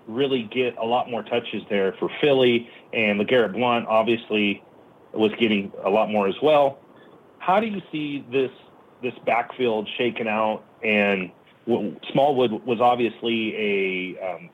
really 0.07 0.43
get 0.43 0.77
a 0.77 0.85
lot 0.85 1.09
more 1.09 1.23
touches 1.23 1.63
there 1.69 1.93
for 1.93 2.09
Philly, 2.21 2.69
and 2.93 3.19
LeGarrette 3.19 3.53
Blount 3.53 3.87
obviously 3.87 4.63
was 5.13 5.31
getting 5.39 5.71
a 5.83 5.89
lot 5.89 6.09
more 6.09 6.27
as 6.27 6.35
well. 6.41 6.79
How 7.39 7.59
do 7.59 7.67
you 7.67 7.81
see 7.91 8.25
this 8.31 8.51
this 9.01 9.13
backfield 9.25 9.89
shaken 9.97 10.27
out? 10.27 10.63
And 10.83 11.31
Smallwood 12.11 12.51
was 12.65 12.79
obviously 12.79 13.55
a 13.55 14.35
um, 14.35 14.49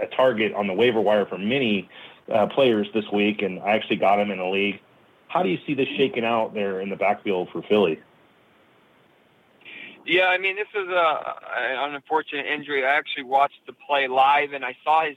a 0.00 0.06
target 0.06 0.54
on 0.54 0.66
the 0.66 0.74
waiver 0.74 1.00
wire 1.00 1.26
for 1.26 1.38
many 1.38 1.88
uh, 2.32 2.46
players 2.46 2.88
this 2.94 3.04
week, 3.12 3.42
and 3.42 3.60
I 3.60 3.70
actually 3.72 3.96
got 3.96 4.18
him 4.20 4.30
in 4.30 4.38
a 4.38 4.50
league. 4.50 4.80
How 5.28 5.42
do 5.42 5.48
you 5.48 5.58
see 5.66 5.74
this 5.74 5.88
shaking 5.96 6.24
out 6.24 6.54
there 6.54 6.80
in 6.80 6.90
the 6.90 6.96
backfield 6.96 7.48
for 7.52 7.62
Philly? 7.62 8.00
Yeah, 10.04 10.26
I 10.26 10.38
mean, 10.38 10.56
this 10.56 10.68
is 10.74 10.88
a, 10.88 11.36
an 11.56 11.94
unfortunate 11.94 12.46
injury. 12.46 12.84
I 12.84 12.90
actually 12.94 13.24
watched 13.24 13.60
the 13.66 13.72
play 13.72 14.08
live, 14.08 14.52
and 14.52 14.64
I 14.64 14.76
saw 14.84 15.04
his 15.04 15.16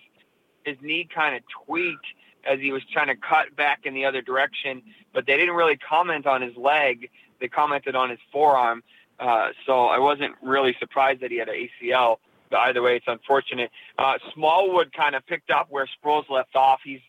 his 0.64 0.78
knee 0.82 1.08
kind 1.14 1.36
of 1.36 1.44
tweaked 1.66 2.06
as 2.44 2.60
he 2.60 2.72
was 2.72 2.84
trying 2.92 3.08
to 3.08 3.16
cut 3.16 3.56
back 3.56 3.82
in 3.86 3.94
the 3.94 4.06
other 4.06 4.22
direction, 4.22 4.82
but 5.14 5.26
they 5.26 5.38
didn't 5.38 5.56
really 5.56 5.78
comment 5.78 6.26
on 6.26 6.42
his 6.42 6.56
leg. 6.56 7.10
They 7.40 7.48
commented 7.48 7.96
on 7.96 8.10
his 8.10 8.20
forearm. 8.32 8.84
Uh, 9.20 9.50
so 9.66 9.86
I 9.86 10.00
wasn't 10.00 10.36
really 10.42 10.76
surprised 10.80 11.22
that 11.22 11.32
he 11.32 11.38
had 11.38 11.50
an 11.50 11.56
ACL. 11.56 12.18
Either 12.52 12.82
way, 12.82 12.96
it's 12.96 13.08
unfortunate. 13.08 13.72
Uh, 13.98 14.14
Smallwood 14.34 14.94
kind 14.94 15.16
of 15.16 15.26
picked 15.26 15.50
up 15.50 15.68
where 15.70 15.88
Sproles 15.88 16.30
left 16.30 16.56
off. 16.56 16.80
He's 16.84 17.02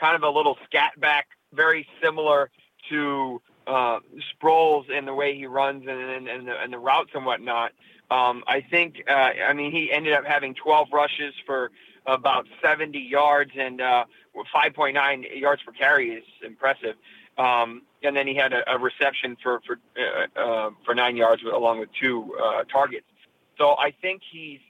kind 0.00 0.14
of 0.16 0.22
a 0.22 0.30
little 0.30 0.56
scat 0.64 0.98
back, 0.98 1.28
very 1.52 1.86
similar 2.02 2.50
to 2.90 3.40
uh, 3.66 3.98
Sproles 4.34 4.88
in 4.90 5.04
the 5.04 5.14
way 5.14 5.36
he 5.36 5.46
runs 5.46 5.82
and, 5.88 6.00
and, 6.00 6.28
and, 6.28 6.48
the, 6.48 6.60
and 6.60 6.72
the 6.72 6.78
routes 6.78 7.10
and 7.14 7.26
whatnot. 7.26 7.72
Um, 8.10 8.42
I 8.46 8.62
think, 8.62 9.02
uh, 9.08 9.12
I 9.12 9.52
mean, 9.52 9.70
he 9.70 9.92
ended 9.92 10.14
up 10.14 10.24
having 10.24 10.54
12 10.54 10.88
rushes 10.92 11.34
for 11.44 11.70
about 12.06 12.46
70 12.62 12.98
yards 12.98 13.50
and 13.58 13.80
uh, 13.80 14.04
5.9 14.54 15.40
yards 15.40 15.62
per 15.62 15.72
carry 15.72 16.10
is 16.10 16.24
impressive. 16.44 16.94
Um, 17.36 17.82
and 18.02 18.16
then 18.16 18.26
he 18.26 18.34
had 18.34 18.52
a, 18.52 18.72
a 18.72 18.78
reception 18.78 19.36
for 19.42 19.60
for 19.66 19.78
uh, 19.96 20.40
uh, 20.40 20.70
for 20.84 20.94
nine 20.94 21.16
yards 21.16 21.42
along 21.42 21.78
with 21.80 21.88
two 22.00 22.34
uh, 22.42 22.64
targets. 22.64 23.06
So 23.58 23.76
I 23.78 23.92
think 24.02 24.22
he's 24.30 24.60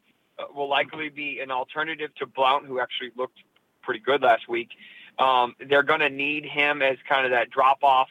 will 0.54 0.68
likely 0.68 1.08
be 1.08 1.40
an 1.40 1.50
alternative 1.50 2.14
to 2.16 2.26
Blount, 2.26 2.66
who 2.66 2.80
actually 2.80 3.10
looked 3.16 3.38
pretty 3.82 4.00
good 4.00 4.22
last 4.22 4.48
week. 4.48 4.70
Um, 5.18 5.54
they're 5.68 5.82
going 5.82 6.00
to 6.00 6.10
need 6.10 6.44
him 6.44 6.82
as 6.82 6.96
kind 7.08 7.24
of 7.24 7.32
that 7.32 7.50
drop 7.50 7.82
off 7.82 8.08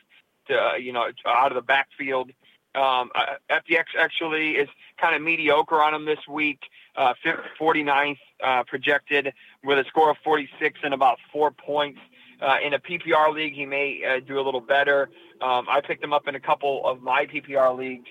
to 0.48 0.56
uh, 0.56 0.76
you 0.76 0.92
know 0.92 1.08
out 1.26 1.52
of 1.52 1.56
the 1.56 1.62
backfield. 1.62 2.32
Um, 2.76 3.10
uh, 3.16 3.36
FDX 3.50 3.86
actually 3.98 4.52
is 4.52 4.70
kind 5.00 5.16
of 5.16 5.22
mediocre 5.22 5.82
on 5.82 5.94
him 5.94 6.06
this 6.06 6.20
week. 6.30 6.60
Uh, 6.96 7.14
49th 7.60 8.18
uh, 8.44 8.64
projected 8.64 9.34
with 9.64 9.78
a 9.78 9.86
score 9.88 10.10
of 10.10 10.18
46 10.24 10.80
and 10.84 10.94
about 10.94 11.18
four 11.32 11.52
points. 11.52 12.00
Uh, 12.42 12.58
in 12.64 12.74
a 12.74 12.80
PPR 12.80 13.34
league, 13.34 13.54
he 13.54 13.66
may 13.66 14.04
uh, 14.04 14.20
do 14.20 14.40
a 14.40 14.44
little 14.44 14.62
better. 14.62 15.10
Um, 15.42 15.66
I 15.70 15.82
picked 15.82 16.04
him 16.04 16.14
up 16.14 16.28
in 16.28 16.36
a 16.36 16.40
couple 16.40 16.86
of 16.86 17.02
my 17.02 17.26
PPR 17.26 17.76
leagues 17.76 18.10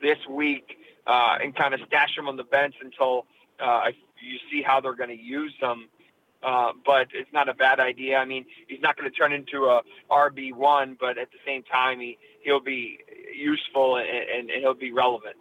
this 0.00 0.18
week 0.28 0.76
uh, 1.06 1.38
and 1.42 1.54
kind 1.54 1.74
of 1.74 1.80
stash 1.86 2.16
him 2.16 2.28
on 2.28 2.36
the 2.36 2.44
bench 2.44 2.74
until 2.80 3.26
uh, 3.60 3.90
you 4.20 4.38
see 4.50 4.62
how 4.62 4.80
they're 4.80 4.94
going 4.94 5.16
to 5.16 5.22
use 5.22 5.54
them. 5.60 5.88
Uh, 6.42 6.72
but 6.84 7.08
it's 7.14 7.32
not 7.32 7.48
a 7.48 7.54
bad 7.54 7.80
idea. 7.80 8.18
I 8.18 8.26
mean, 8.26 8.44
he's 8.68 8.80
not 8.80 8.98
going 8.98 9.10
to 9.10 9.16
turn 9.16 9.32
into 9.32 9.64
a 9.64 9.80
RB 10.10 10.54
one, 10.54 10.96
but 11.00 11.16
at 11.16 11.30
the 11.30 11.38
same 11.46 11.62
time, 11.62 12.00
he 12.00 12.18
he'll 12.42 12.60
be 12.60 12.98
useful 13.34 13.96
and, 13.96 14.06
and, 14.06 14.50
and 14.50 14.60
he'll 14.60 14.74
be 14.74 14.92
relevant. 14.92 15.36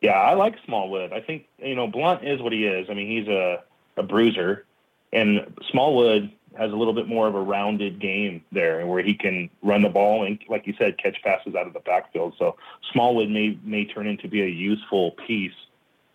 Yeah, 0.00 0.12
I 0.12 0.32
like 0.32 0.54
Smallwood. 0.64 1.12
I 1.12 1.20
think 1.20 1.46
you 1.58 1.74
know 1.74 1.86
Blount 1.86 2.26
is 2.26 2.40
what 2.40 2.54
he 2.54 2.66
is. 2.66 2.86
I 2.88 2.94
mean, 2.94 3.10
he's 3.10 3.28
a 3.28 3.64
a 3.98 4.02
bruiser, 4.02 4.64
and 5.12 5.54
Smallwood 5.70 6.32
has 6.56 6.72
a 6.72 6.76
little 6.76 6.94
bit 6.94 7.06
more 7.06 7.28
of 7.28 7.34
a 7.34 7.40
rounded 7.40 8.00
game 8.00 8.42
there, 8.50 8.86
where 8.86 9.02
he 9.02 9.14
can 9.14 9.50
run 9.62 9.82
the 9.82 9.90
ball 9.90 10.24
and, 10.24 10.38
like 10.48 10.66
you 10.66 10.74
said, 10.78 10.96
catch 10.96 11.20
passes 11.22 11.54
out 11.54 11.66
of 11.66 11.74
the 11.74 11.80
backfield. 11.80 12.34
So 12.38 12.56
Smallwood 12.92 13.28
may 13.28 13.58
may 13.62 13.84
turn 13.84 14.06
into 14.06 14.28
be 14.28 14.42
a 14.42 14.46
useful 14.46 15.12
piece 15.26 15.52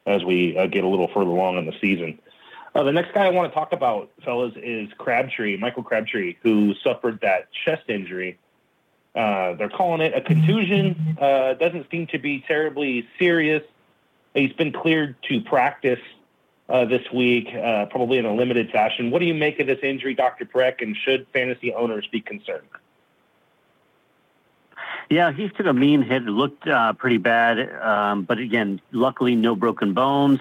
as 0.05 0.24
we 0.24 0.58
uh, 0.58 0.67
get 0.67 0.84
a 0.84 0.88
little 0.88 1.08
further 1.08 1.29
along 1.29 1.58
in 1.58 1.65
the 1.65 1.75
season. 1.79 2.20
Uh, 2.74 2.84
the 2.84 2.91
next 2.91 3.13
guy 3.13 3.25
I 3.25 3.29
want 3.29 3.51
to 3.51 3.53
talk 3.53 3.74
about, 3.74 4.10
fellas, 4.24 4.53
is 4.55 4.89
Crabtree, 4.98 5.58
Michael 5.58 5.84
Crabtree, 5.84 6.38
who 6.41 6.74
suffered 6.75 7.20
that 7.22 7.50
chest 7.65 7.84
injury. 7.89 8.39
Uh, 9.13 9.53
they're 9.55 9.70
calling 9.70 10.00
it 10.00 10.15
a 10.15 10.22
contusion. 10.22 11.17
Uh, 11.20 11.53
doesn't 11.55 11.89
seem 11.91 12.08
to 12.08 12.17
be 12.17 12.43
terribly 12.48 13.08
serious. 13.20 13.63
He's 14.34 14.53
been 14.53 14.72
cleared 14.72 15.15
to 15.24 15.41
practice 15.41 16.00
uh, 16.70 16.86
this 16.86 17.03
week, 17.12 17.50
uh, 17.53 17.88
probably 17.88 18.17
in 18.17 18.25
a 18.25 18.34
limited 18.34 18.72
fashion. 18.72 19.12
What 19.12 19.20
do 19.20 19.25
you 19.25 19.34
make 19.34 19.60
of 19.60 19.67
this 19.67 19.79
injury, 19.84 20.13
Dr. 20.13 20.46
Parekh, 20.46 20.81
and 20.81 20.96
should 20.96 21.27
fantasy 21.34 21.74
owners 21.74 22.08
be 22.08 22.22
concerned? 22.22 22.67
Yeah, 25.12 25.34
he 25.34 25.50
took 25.50 25.65
a 25.65 25.74
mean 25.74 26.03
hit. 26.03 26.24
It 26.24 26.30
looked 26.30 26.65
uh, 26.65 26.94
pretty 26.94 27.18
bad. 27.18 27.70
Um, 27.82 28.24
but 28.24 28.38
again, 28.38 28.80
luckily, 28.94 29.36
no 29.36 29.58
broken 29.58 29.94
bones, 29.94 30.39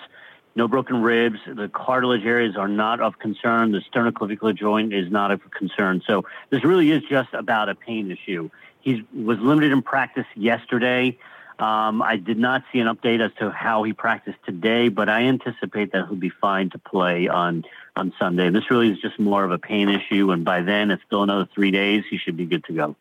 no 0.55 0.69
broken 0.69 1.03
ribs. 1.03 1.41
The 1.45 1.69
cartilage 1.69 2.25
areas 2.25 2.55
are 2.55 2.69
not 2.69 3.01
of 3.01 3.19
concern. 3.19 3.73
The 3.73 3.81
sternoclavicular 3.93 4.55
joint 4.55 4.95
is 4.95 5.11
not 5.11 5.33
of 5.33 5.41
concern. 5.51 6.03
So 6.07 6.25
this 6.51 6.63
really 6.63 6.93
is 6.93 7.03
just 7.11 7.35
about 7.35 7.69
a 7.69 7.75
pain 7.75 8.13
issue. 8.13 8.49
He 8.81 9.05
was 9.13 9.41
limited 9.41 9.73
in 9.73 9.83
practice 9.83 10.27
yesterday. 10.37 11.19
Um, 11.59 12.01
I 12.01 12.15
did 12.15 12.39
not 12.39 12.63
see 12.73 12.79
an 12.79 12.87
update 12.87 13.21
as 13.21 13.33
to 13.41 13.51
how 13.51 13.83
he 13.83 13.93
practiced 13.93 14.39
today, 14.47 14.89
but 14.89 15.09
I 15.09 15.23
anticipate 15.23 15.91
that 15.93 16.07
he'll 16.07 16.15
be 16.15 16.31
fine 16.31 16.71
to 16.71 16.79
play 16.79 17.27
on 17.27 17.65
on 17.97 18.15
Sunday. 18.21 18.51
This 18.51 18.71
really 18.71 18.93
is 18.93 19.01
just 19.01 19.19
more 19.19 19.43
of 19.43 19.51
a 19.51 19.59
pain 19.59 19.89
issue, 19.89 20.31
and 20.31 20.45
by 20.45 20.63
then, 20.63 20.93
it's 20.93 21.03
still 21.03 21.25
another 21.25 21.49
three 21.53 21.73
days. 21.73 22.05
He 22.09 22.19
should 22.19 22.37
be 22.37 22.47
good 22.47 22.63
to 22.67 22.73
go. 22.73 22.97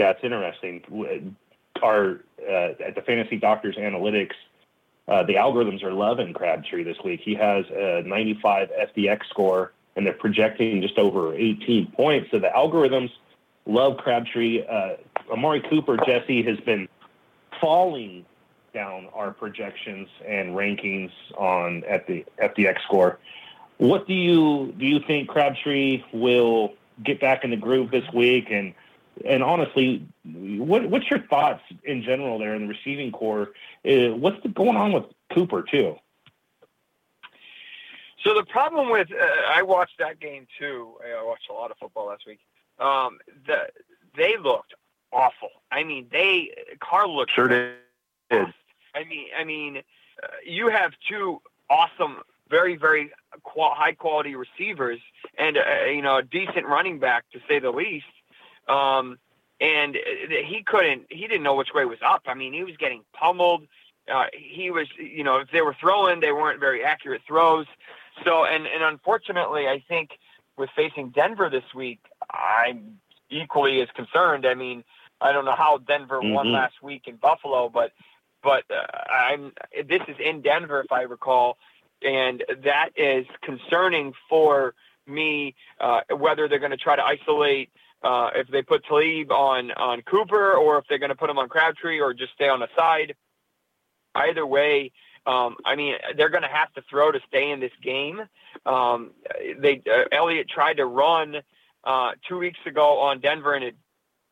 Yeah, 0.00 0.12
it's 0.12 0.24
interesting. 0.24 1.36
Our 1.82 2.20
uh, 2.40 2.72
at 2.82 2.94
the 2.94 3.02
Fantasy 3.02 3.36
Doctors 3.36 3.76
Analytics, 3.76 4.32
uh, 5.06 5.24
the 5.24 5.34
algorithms 5.34 5.82
are 5.82 5.92
loving 5.92 6.32
Crabtree 6.32 6.84
this 6.84 6.96
week. 7.04 7.20
He 7.22 7.34
has 7.34 7.66
a 7.68 8.02
95 8.06 8.70
FDX 8.96 9.28
score, 9.28 9.72
and 9.96 10.06
they're 10.06 10.14
projecting 10.14 10.80
just 10.80 10.96
over 10.96 11.34
18 11.34 11.92
points. 11.92 12.30
So 12.30 12.38
the 12.38 12.48
algorithms 12.48 13.10
love 13.66 13.98
Crabtree. 13.98 14.64
Uh, 14.66 14.96
Amari 15.30 15.60
Cooper, 15.68 15.98
Jesse, 15.98 16.42
has 16.44 16.58
been 16.60 16.88
falling 17.60 18.24
down 18.72 19.06
our 19.12 19.32
projections 19.32 20.08
and 20.26 20.56
rankings 20.56 21.10
on 21.36 21.84
at 21.84 22.06
the 22.06 22.24
FDX 22.42 22.80
score. 22.84 23.18
What 23.76 24.06
do 24.06 24.14
you 24.14 24.72
do? 24.78 24.86
You 24.86 25.00
think 25.06 25.28
Crabtree 25.28 26.04
will 26.14 26.72
get 27.04 27.20
back 27.20 27.44
in 27.44 27.50
the 27.50 27.56
groove 27.58 27.90
this 27.90 28.10
week? 28.14 28.46
And 28.50 28.72
and 29.24 29.42
honestly, 29.42 30.06
what 30.24 30.88
what's 30.88 31.10
your 31.10 31.20
thoughts 31.20 31.62
in 31.84 32.02
general 32.02 32.38
there 32.38 32.54
in 32.54 32.62
the 32.62 32.68
receiving 32.68 33.12
corps? 33.12 33.48
Uh, 33.84 34.14
what's 34.14 34.42
the, 34.42 34.48
going 34.48 34.76
on 34.76 34.92
with 34.92 35.04
Cooper 35.32 35.62
too? 35.62 35.96
So 38.24 38.34
the 38.34 38.44
problem 38.44 38.90
with 38.90 39.08
uh, 39.12 39.24
I 39.48 39.62
watched 39.62 39.98
that 39.98 40.20
game 40.20 40.46
too. 40.58 40.94
I 41.04 41.22
watched 41.24 41.48
a 41.50 41.52
lot 41.52 41.70
of 41.70 41.78
football 41.78 42.06
last 42.06 42.26
week. 42.26 42.40
Um, 42.78 43.18
the, 43.46 43.68
they 44.16 44.36
looked 44.36 44.74
awful. 45.12 45.50
I 45.70 45.84
mean, 45.84 46.06
they 46.10 46.50
Carl 46.80 47.14
looked 47.16 47.32
sure 47.32 47.48
did. 47.48 47.74
I 48.30 49.04
mean, 49.04 49.26
I 49.38 49.44
mean, 49.44 49.78
uh, 50.22 50.26
you 50.44 50.68
have 50.68 50.92
two 51.08 51.40
awesome, 51.68 52.18
very 52.48 52.76
very 52.76 53.10
qual- 53.42 53.74
high 53.74 53.92
quality 53.92 54.34
receivers, 54.34 55.00
and 55.38 55.56
uh, 55.56 55.84
you 55.86 56.02
know 56.02 56.16
a 56.16 56.22
decent 56.22 56.66
running 56.66 56.98
back 56.98 57.24
to 57.32 57.40
say 57.48 57.58
the 57.58 57.70
least. 57.70 58.06
Um, 58.68 59.18
and 59.60 59.96
uh, 59.96 60.00
he 60.46 60.62
couldn't. 60.64 61.06
He 61.10 61.26
didn't 61.26 61.42
know 61.42 61.54
which 61.54 61.74
way 61.74 61.84
was 61.84 61.98
up. 62.04 62.22
I 62.26 62.34
mean, 62.34 62.52
he 62.52 62.64
was 62.64 62.76
getting 62.76 63.02
pummeled. 63.12 63.66
Uh, 64.12 64.26
he 64.32 64.70
was, 64.70 64.88
you 64.98 65.22
know, 65.22 65.38
if 65.38 65.50
they 65.52 65.60
were 65.60 65.76
throwing, 65.78 66.20
they 66.20 66.32
weren't 66.32 66.58
very 66.58 66.82
accurate 66.84 67.22
throws. 67.26 67.66
So, 68.24 68.44
and 68.44 68.66
and 68.66 68.82
unfortunately, 68.82 69.68
I 69.68 69.82
think 69.86 70.10
with 70.56 70.70
facing 70.74 71.10
Denver 71.10 71.48
this 71.50 71.74
week, 71.74 72.00
I'm 72.30 72.98
equally 73.28 73.80
as 73.80 73.88
concerned. 73.94 74.46
I 74.46 74.54
mean, 74.54 74.84
I 75.20 75.32
don't 75.32 75.44
know 75.44 75.56
how 75.56 75.78
Denver 75.78 76.20
mm-hmm. 76.20 76.34
won 76.34 76.52
last 76.52 76.82
week 76.82 77.02
in 77.06 77.16
Buffalo, 77.16 77.68
but 77.68 77.92
but 78.42 78.64
uh, 78.70 78.86
I'm 79.12 79.52
this 79.88 80.02
is 80.08 80.16
in 80.18 80.42
Denver 80.42 80.80
if 80.80 80.92
I 80.92 81.02
recall, 81.02 81.58
and 82.02 82.42
that 82.64 82.90
is 82.96 83.26
concerning 83.42 84.14
for 84.28 84.74
me. 85.06 85.54
Uh, 85.78 86.00
whether 86.16 86.48
they're 86.48 86.58
going 86.58 86.70
to 86.70 86.76
try 86.76 86.96
to 86.96 87.04
isolate 87.04 87.70
uh, 88.02 88.30
if 88.34 88.48
they 88.48 88.62
put 88.62 88.84
Talib 88.84 89.30
on 89.30 89.70
on 89.72 90.02
Cooper 90.02 90.54
or 90.54 90.78
if 90.78 90.84
they're 90.88 90.98
going 90.98 91.10
to 91.10 91.16
put 91.16 91.30
him 91.30 91.38
on 91.38 91.48
Crabtree 91.48 92.00
or 92.00 92.14
just 92.14 92.32
stay 92.32 92.48
on 92.48 92.60
the 92.60 92.68
side. 92.76 93.14
Either 94.14 94.44
way, 94.44 94.92
um, 95.26 95.56
I 95.64 95.76
mean 95.76 95.94
they're 96.16 96.30
going 96.30 96.42
to 96.42 96.48
have 96.48 96.72
to 96.74 96.82
throw 96.88 97.12
to 97.12 97.20
stay 97.28 97.50
in 97.50 97.60
this 97.60 97.72
game. 97.82 98.22
Um, 98.66 99.12
they 99.58 99.82
uh, 99.90 100.04
Elliott 100.12 100.48
tried 100.48 100.78
to 100.78 100.86
run 100.86 101.36
uh, 101.84 102.12
two 102.28 102.38
weeks 102.38 102.58
ago 102.66 103.00
on 103.00 103.20
Denver, 103.20 103.54
and 103.54 103.64
it, 103.64 103.76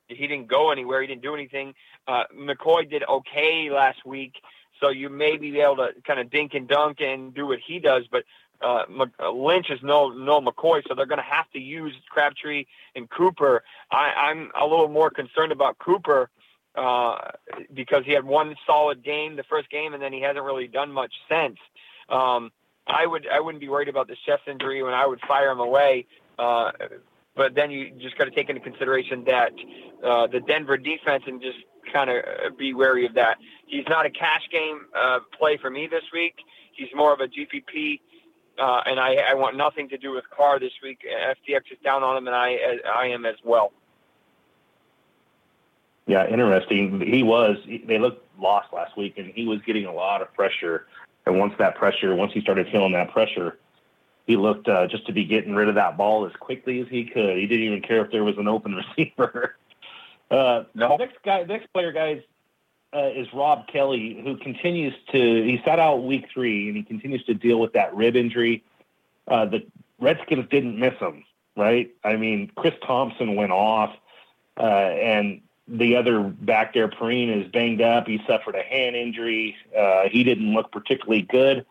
he 0.09 0.27
didn't 0.27 0.49
go 0.49 0.71
anywhere. 0.71 1.01
He 1.03 1.07
didn't 1.07 1.23
do 1.23 1.35
anything. 1.35 1.75
Uh, 2.07 2.25
McCoy 2.35 2.89
did 2.89 3.05
okay 3.05 3.71
last 3.71 4.05
week, 4.07 4.35
so 4.81 4.89
you 4.89 5.11
may 5.11 5.37
be 5.37 5.61
able 5.61 5.77
to 5.77 5.91
kind 6.07 6.19
of 6.19 6.31
dink 6.31 6.55
and 6.55 6.67
dunk 6.67 7.01
and 7.01 7.35
do 7.35 7.47
what 7.47 7.59
he 7.65 7.79
does. 7.79 8.05
But 8.11 8.25
uh, 8.61 8.85
uh 9.21 9.31
Lynch 9.31 9.71
is 9.71 9.81
no 9.83 10.09
no 10.09 10.41
McCoy, 10.41 10.83
so 10.87 10.95
they're 10.95 11.07
going 11.07 11.19
to 11.19 11.25
have 11.25 11.51
to 11.53 11.59
use 11.59 11.95
Crabtree 12.11 12.67
and 12.95 13.09
Cooper. 13.09 13.63
I, 13.91 14.13
I'm 14.31 14.51
a 14.61 14.67
little 14.67 14.89
more 14.89 15.11
concerned 15.11 15.53
about 15.53 15.79
Cooper 15.79 16.31
uh, 16.75 17.17
because 17.73 18.05
he 18.05 18.13
had 18.13 18.25
one 18.25 18.55
solid 18.67 19.03
game 19.03 19.37
the 19.37 19.45
first 19.45 19.71
game, 19.71 19.95
and 19.95 20.03
then 20.03 20.13
he 20.13 20.21
hasn't 20.21 20.45
really 20.45 20.69
done 20.69 20.93
much 20.93 21.13
since. 21.29 21.59
Um, 22.09 22.51
I 22.87 23.07
would 23.07 23.27
I 23.29 23.41
wouldn't 23.41 23.61
be 23.61 23.69
worried 23.69 23.89
about 23.89 24.09
the 24.09 24.17
chest 24.27 24.43
injury 24.47 24.83
when 24.83 24.95
I 24.95 25.07
would 25.07 25.21
fire 25.27 25.51
him 25.51 25.61
away. 25.61 26.07
Uh, 26.39 26.73
but 27.37 27.55
then 27.55 27.71
you 27.71 27.91
just 28.01 28.19
got 28.19 28.25
to 28.25 28.31
take 28.31 28.49
into 28.49 28.61
consideration 28.61 29.25
that 29.25 29.53
uh, 30.05 30.27
the 30.27 30.41
Denver 30.41 30.77
defense 30.77 31.25
and 31.27 31.41
just 31.41 31.59
kind 31.93 32.11
of 32.11 32.59
be 32.59 32.75
wary 32.75 33.07
of 33.07 33.15
that. 33.15 33.39
He's 33.67 33.85
not 33.89 34.07
a 34.07 34.11
cash 34.11 34.43
game 34.51 34.81
uh, 34.97 35.21
play 35.39 35.57
for 35.57 35.71
me 35.71 35.87
this 35.87 36.03
week. 36.13 36.35
He's 36.73 36.89
more 36.95 37.13
of 37.13 37.21
a 37.21 37.29
GPP 37.29 38.01
Uh, 38.59 38.83
and 38.87 38.99
I, 38.99 39.17
I 39.17 39.35
want 39.35 39.57
nothing 39.57 39.89
to 39.91 39.99
do 39.99 40.13
with 40.13 40.25
Carr 40.31 40.59
this 40.59 40.73
week. 40.83 41.07
FDX 41.09 41.73
is 41.73 41.79
down 41.85 42.03
on 42.03 42.17
him, 42.17 42.27
and 42.27 42.35
I 42.35 42.79
I 42.93 43.07
am 43.07 43.25
as 43.25 43.37
well. 43.45 43.73
Yeah, 46.07 46.27
interesting. 46.27 47.01
He 47.01 47.23
was. 47.23 47.59
They 47.67 47.99
looked 47.99 48.27
lost 48.41 48.73
last 48.73 48.97
week, 48.97 49.19
and 49.19 49.33
he 49.33 49.47
was 49.47 49.61
getting 49.63 49.87
a 49.87 49.93
lot 49.93 50.23
of 50.23 50.33
pressure. 50.35 50.87
And 51.27 51.39
once 51.39 51.55
that 51.59 51.77
pressure, 51.77 52.15
once 52.15 52.33
he 52.33 52.41
started 52.41 52.67
feeling 52.73 52.93
that 52.93 53.11
pressure, 53.11 53.59
he 54.27 54.37
looked 54.37 54.69
uh, 54.69 54.87
just 54.87 55.07
to 55.07 55.13
be 55.13 55.25
getting 55.25 55.55
rid 55.55 55.69
of 55.69 55.75
that 55.75 55.97
ball 55.97 56.27
as 56.27 56.33
quickly 56.41 56.81
as 56.81 56.89
he 56.89 57.05
could. 57.05 57.37
He 57.37 57.47
didn't 57.47 57.65
even 57.65 57.83
care 57.83 58.05
if 58.05 58.11
there 58.11 58.25
was 58.25 58.39
an 58.39 58.49
open 58.49 58.75
receiver. 58.99 59.57
uh, 60.31 60.65
no. 60.75 60.97
Next 60.97 61.19
guy, 61.25 61.45
next 61.45 61.73
player, 61.73 61.93
guys, 61.93 62.23
uh, 62.95 63.11
is 63.15 63.33
Rob 63.33 63.67
Kelley, 63.67 64.21
who 64.23 64.37
continues 64.37 64.95
to. 65.13 65.19
He 65.19 65.61
sat 65.65 65.79
out 65.79 66.05
week 66.05 66.27
three, 66.33 66.69
and 66.69 66.77
he 66.77 66.83
continues 66.83 67.25
to 67.25 67.35
deal 67.35 67.61
with 67.61 67.73
that 67.75 67.95
rib 67.95 68.17
injury. 68.17 68.65
Uh, 69.27 69.47
the 69.47 69.67
Redskins 70.01 70.49
didn't 70.51 70.79
miss 70.79 70.95
him, 70.99 71.25
right? 71.57 71.91
I 72.05 72.17
mean, 72.17 72.51
Chris 72.57 72.75
Thompson 72.87 73.35
went 73.35 73.53
off, 73.53 73.95
uh, 74.57 74.63
and 74.63 75.43
the 75.67 75.97
other 75.97 76.23
back 76.23 76.73
there, 76.73 76.89
Perine, 76.89 77.45
is 77.45 77.51
banged 77.51 77.83
up. 77.83 78.07
He 78.07 78.23
suffered 78.27 78.55
a 78.55 78.63
hand 78.63 78.97
injury. 78.97 79.57
Uh, 79.77 80.09
he 80.09 80.25
didn't 80.25 80.55
look 80.55 80.73
particularly 80.73 81.23
good. 81.23 81.67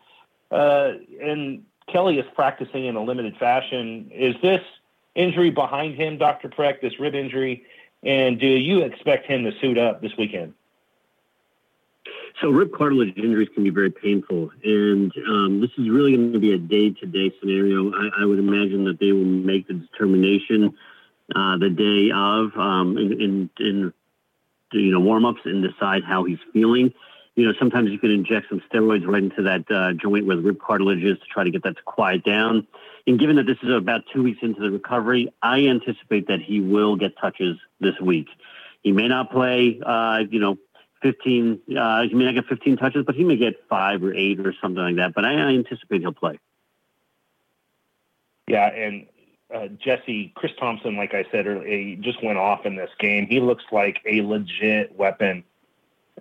Uh, 0.52 0.92
and 1.20 1.64
Kelley 1.88 2.18
is 2.18 2.26
practicing 2.34 2.84
in 2.84 2.94
a 2.94 3.02
limited 3.02 3.36
fashion. 3.36 4.10
Is 4.14 4.36
this 4.40 4.62
injury 5.16 5.50
behind 5.50 5.96
him, 5.96 6.16
Dr. 6.16 6.48
Parekh, 6.48 6.80
this 6.80 7.00
rib 7.00 7.16
injury? 7.16 7.64
And 8.04 8.38
do 8.38 8.46
you 8.46 8.82
expect 8.82 9.26
him 9.26 9.42
to 9.44 9.58
suit 9.58 9.78
up 9.78 10.00
this 10.00 10.16
weekend? 10.16 10.54
So 12.40 12.50
rib 12.50 12.72
cartilage 12.72 13.16
injuries 13.16 13.48
can 13.52 13.64
be 13.64 13.70
very 13.70 13.90
painful, 13.90 14.50
and 14.62 15.12
um, 15.28 15.60
this 15.60 15.70
is 15.76 15.90
really 15.90 16.14
going 16.14 16.32
to 16.32 16.38
be 16.38 16.52
a 16.52 16.58
day-to-day 16.58 17.32
scenario. 17.40 17.92
I, 17.92 18.22
I, 18.22 18.24
would 18.26 18.38
imagine 18.38 18.84
that 18.84 19.00
they 19.00 19.10
will 19.10 19.24
make 19.24 19.66
the 19.66 19.74
determination 19.74 20.76
uh, 21.34 21.58
the 21.58 21.70
day 21.70 22.12
of 22.14 22.56
um, 22.56 22.96
in, 22.96 23.20
in, 23.20 23.50
in 23.58 23.92
you 24.72 24.92
know 24.92 25.00
warm-ups 25.00 25.40
and 25.46 25.64
decide 25.64 26.04
how 26.04 26.24
he's 26.24 26.38
feeling. 26.52 26.94
You 27.34 27.46
know, 27.46 27.54
sometimes 27.58 27.90
you 27.90 27.98
can 27.98 28.12
inject 28.12 28.46
some 28.50 28.62
steroids 28.72 29.06
right 29.06 29.22
into 29.22 29.42
that 29.42 29.70
uh, 29.70 29.92
joint 29.94 30.26
where 30.26 30.36
the 30.36 30.42
rib 30.42 30.60
cartilage 30.60 31.02
is 31.02 31.18
to 31.18 31.24
try 31.26 31.42
to 31.42 31.50
get 31.50 31.64
that 31.64 31.76
to 31.76 31.82
quiet 31.82 32.24
down. 32.24 32.68
And 33.08 33.18
given 33.18 33.36
that 33.36 33.46
this 33.46 33.58
is 33.62 33.70
about 33.70 34.02
two 34.12 34.22
weeks 34.22 34.40
into 34.42 34.60
the 34.60 34.70
recovery, 34.70 35.32
I 35.42 35.66
anticipate 35.66 36.28
that 36.28 36.40
he 36.40 36.60
will 36.60 36.94
get 36.94 37.16
touches 37.18 37.56
this 37.80 37.98
week. 38.00 38.28
He 38.82 38.92
may 38.92 39.08
not 39.08 39.30
play, 39.30 39.80
uh, 39.84 40.24
you 40.30 40.38
know, 40.40 40.56
15, 41.02 41.60
uh, 41.78 42.02
he 42.02 42.14
may 42.14 42.24
not 42.24 42.34
get 42.34 42.46
15 42.46 42.76
touches, 42.76 43.04
but 43.04 43.14
he 43.14 43.24
may 43.24 43.36
get 43.36 43.54
five 43.68 44.02
or 44.02 44.14
eight 44.14 44.40
or 44.40 44.54
something 44.60 44.82
like 44.82 44.96
that. 44.96 45.14
But 45.14 45.24
I, 45.24 45.34
I 45.34 45.48
anticipate 45.50 46.00
he'll 46.00 46.12
play. 46.12 46.38
Yeah, 48.48 48.66
and 48.66 49.06
uh, 49.54 49.68
Jesse, 49.68 50.32
Chris 50.34 50.52
Thompson, 50.58 50.96
like 50.96 51.14
I 51.14 51.24
said 51.30 51.46
earlier, 51.46 51.66
he 51.66 51.96
just 51.96 52.22
went 52.22 52.38
off 52.38 52.66
in 52.66 52.76
this 52.76 52.90
game. 52.98 53.26
He 53.26 53.40
looks 53.40 53.64
like 53.70 54.00
a 54.06 54.22
legit 54.22 54.96
weapon 54.96 55.44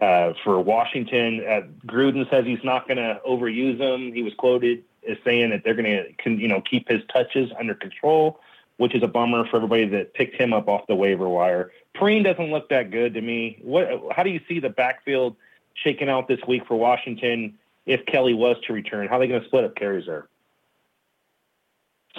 uh, 0.02 0.34
for 0.44 0.60
Washington. 0.60 1.44
Uh, 1.48 1.62
Gruden 1.86 2.30
says 2.30 2.46
he's 2.46 2.64
not 2.64 2.88
going 2.88 2.98
to 2.98 3.20
overuse 3.28 3.80
him. 3.80 4.14
He 4.14 4.24
was 4.24 4.34
quoted 4.36 4.84
as 5.10 5.18
saying 5.24 5.50
that 5.52 5.64
they're 5.64 5.74
going 5.74 6.14
to, 6.26 6.32
you 6.32 6.48
know, 6.48 6.62
keep 6.62 6.88
his 6.90 7.02
touches 7.12 7.52
under 7.60 7.74
control, 7.74 8.40
which 8.78 8.94
is 8.94 9.04
a 9.04 9.08
bummer 9.08 9.48
for 9.48 9.58
everybody 9.58 9.88
that 9.88 10.14
picked 10.14 10.36
him 10.40 10.54
up 10.54 10.68
off 10.68 10.86
the 10.88 10.96
waiver 10.96 11.28
wire. 11.28 11.72
Perine 11.98 12.24
doesn't 12.24 12.52
look 12.52 12.70
that 12.70 12.92
good 12.92 13.14
to 13.16 13.22
me. 13.22 13.60
What? 13.62 13.88
How 14.12 14.24
do 14.24 14.30
you 14.30 14.40
see 14.48 14.60
the 14.60 14.70
backfield 14.70 15.36
shaking 15.74 16.10
out 16.10 16.28
this 16.28 16.40
week 16.48 16.66
for 16.68 16.76
Washington 16.76 17.58
if 17.86 18.06
Kelley 18.06 18.34
was 18.34 18.58
to 18.68 18.74
return? 18.74 19.08
How 19.08 19.18
are 19.18 19.20
they 19.20 19.28
going 19.28 19.42
to 19.42 19.48
split 19.48 19.64
up 19.64 19.76
carries 19.76 20.06
there? 20.06 20.28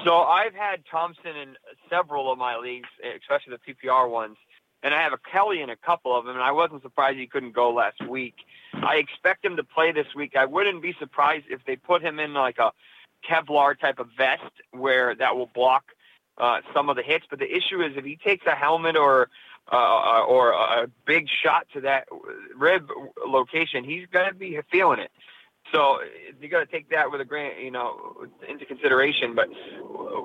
So 0.05 0.19
I've 0.19 0.55
had 0.55 0.85
Thompson 0.91 1.37
in 1.37 1.57
several 1.91 2.31
of 2.31 2.39
my 2.39 2.57
leagues, 2.57 2.89
especially 3.21 3.57
the 3.57 3.75
PPR 3.75 4.09
ones, 4.09 4.37
and 4.83 4.95
I 4.95 5.03
have 5.03 5.13
a 5.13 5.19
Kelley 5.19 5.61
in 5.61 5.71
a 5.71 5.77
couple 5.77 6.17
of 6.17 6.25
them, 6.25 6.37
and 6.37 6.43
I 6.43 6.53
wasn't 6.53 6.83
surprised 6.83 7.19
he 7.19 7.27
couldn't 7.27 7.53
go 7.53 7.73
last 7.73 8.07
week. 8.07 8.35
I 8.75 8.97
expect 8.97 9.45
him 9.45 9.57
to 9.57 9.65
play 9.65 9.93
this 9.93 10.07
week. 10.15 10.37
I 10.37 10.45
wouldn't 10.45 10.83
be 10.83 10.95
surprised 10.99 11.47
if 11.51 11.65
they 11.65 11.77
put 11.77 12.03
him 12.03 12.21
in 12.21 12.33
like 12.33 12.59
a 12.59 12.73
Kevlar 13.29 13.79
type 13.79 13.99
of 13.99 14.09
vest 14.17 14.53
where 14.71 15.15
that 15.17 15.37
will 15.37 15.51
block 15.53 15.85
uh, 16.39 16.61
some 16.73 16.89
of 16.89 16.97
the 16.97 17.03
hits. 17.03 17.27
But 17.29 17.41
the 17.41 17.53
issue 17.53 17.83
is 17.83 17.97
if 17.97 18.05
he 18.05 18.17
takes 18.17 18.47
a 18.47 18.55
helmet 18.55 18.97
or 18.97 19.29
uh, 19.71 20.25
or 20.27 20.53
a 20.53 20.89
big 21.07 21.27
shot 21.43 21.67
to 21.75 21.81
that 21.83 22.09
rib 22.57 22.89
location, 23.27 23.85
he's 23.85 24.07
going 24.11 24.29
to 24.29 24.35
be 24.35 24.59
feeling 24.71 25.01
it. 25.01 25.11
So 25.73 25.99
you 26.41 26.49
got 26.49 26.61
to 26.61 26.67
take 26.67 26.89
that 26.91 27.11
with 27.11 27.21
a 27.21 27.25
grain, 27.25 27.53
you 27.63 27.71
know, 27.71 28.27
into 28.49 28.65
consideration. 28.65 29.35
But 29.35 29.49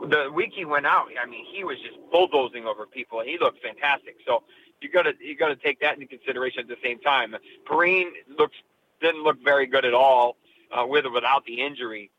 the 0.09 0.31
week 0.33 0.51
he 0.55 0.63
went 0.63 0.85
out, 0.85 1.07
I 1.21 1.27
mean, 1.27 1.45
he 1.53 1.63
was 1.63 1.77
just 1.79 1.97
bulldozing 2.11 2.65
over 2.65 2.85
people, 2.85 3.21
he 3.21 3.37
looked 3.37 3.61
fantastic. 3.61 4.15
So 4.25 4.43
you 4.81 4.89
got 4.89 5.03
to 5.03 5.13
you 5.19 5.35
got 5.35 5.49
to 5.49 5.55
take 5.55 5.79
that 5.81 5.95
into 5.95 6.07
consideration 6.07 6.61
at 6.61 6.67
the 6.67 6.77
same 6.83 6.99
time. 6.99 7.35
Perine 7.69 8.11
looks 8.37 8.55
didn't 9.01 9.23
look 9.23 9.37
very 9.43 9.65
good 9.65 9.85
at 9.85 9.93
all 9.93 10.37
uh, 10.71 10.85
with 10.85 11.05
or 11.05 11.11
without 11.11 11.45
the 11.45 11.61
injury. 11.61 12.09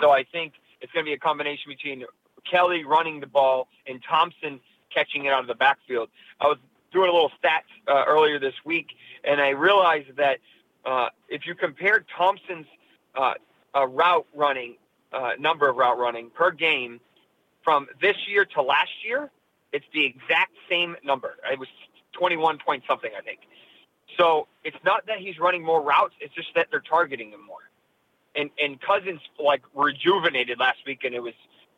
So 0.00 0.10
I 0.10 0.24
think 0.24 0.54
it's 0.80 0.92
going 0.92 1.04
to 1.04 1.08
be 1.08 1.14
a 1.14 1.18
combination 1.18 1.70
between 1.70 2.04
Kelley 2.50 2.84
running 2.84 3.20
the 3.20 3.26
ball 3.26 3.68
and 3.86 4.02
Thompson 4.08 4.60
catching 4.94 5.24
it 5.24 5.32
out 5.32 5.40
of 5.40 5.46
the 5.46 5.54
backfield. 5.54 6.08
I 6.40 6.46
was 6.46 6.58
doing 6.92 7.08
a 7.08 7.12
little 7.12 7.32
stats 7.42 7.62
uh, 7.88 8.04
earlier 8.06 8.38
this 8.38 8.54
week, 8.64 8.88
and 9.24 9.40
I 9.40 9.50
realized 9.50 10.16
that 10.16 10.38
uh, 10.84 11.08
if 11.28 11.46
you 11.46 11.54
compare 11.54 12.04
Thompson's 12.16 12.66
uh, 13.14 13.34
route 13.86 14.26
running 14.34 14.76
uh, 15.12 15.32
number 15.38 15.68
of 15.68 15.76
route 15.76 15.98
running 15.98 16.30
per 16.30 16.50
game 16.50 17.00
from 17.62 17.86
this 18.00 18.16
year 18.28 18.44
to 18.44 18.62
last 18.62 19.04
year, 19.04 19.30
it's 19.72 19.84
the 19.92 20.04
exact 20.04 20.52
same 20.68 20.96
number. 21.04 21.36
It 21.50 21.58
was 21.58 21.68
21 22.12 22.58
point 22.58 22.84
something, 22.88 23.10
I 23.16 23.22
think. 23.22 23.40
So 24.18 24.48
it's 24.64 24.76
not 24.84 25.06
that 25.06 25.18
he's 25.18 25.38
running 25.38 25.64
more 25.64 25.80
routes; 25.80 26.14
it's 26.20 26.34
just 26.34 26.48
that 26.54 26.68
they're 26.70 26.80
targeting 26.80 27.30
him 27.30 27.44
more. 27.46 27.70
And 28.34 28.50
and 28.62 28.80
Cousins 28.80 29.20
like 29.38 29.62
rejuvenated 29.74 30.58
last 30.58 30.78
week, 30.86 31.04
and 31.04 31.14
it 31.14 31.22
was 31.22 31.34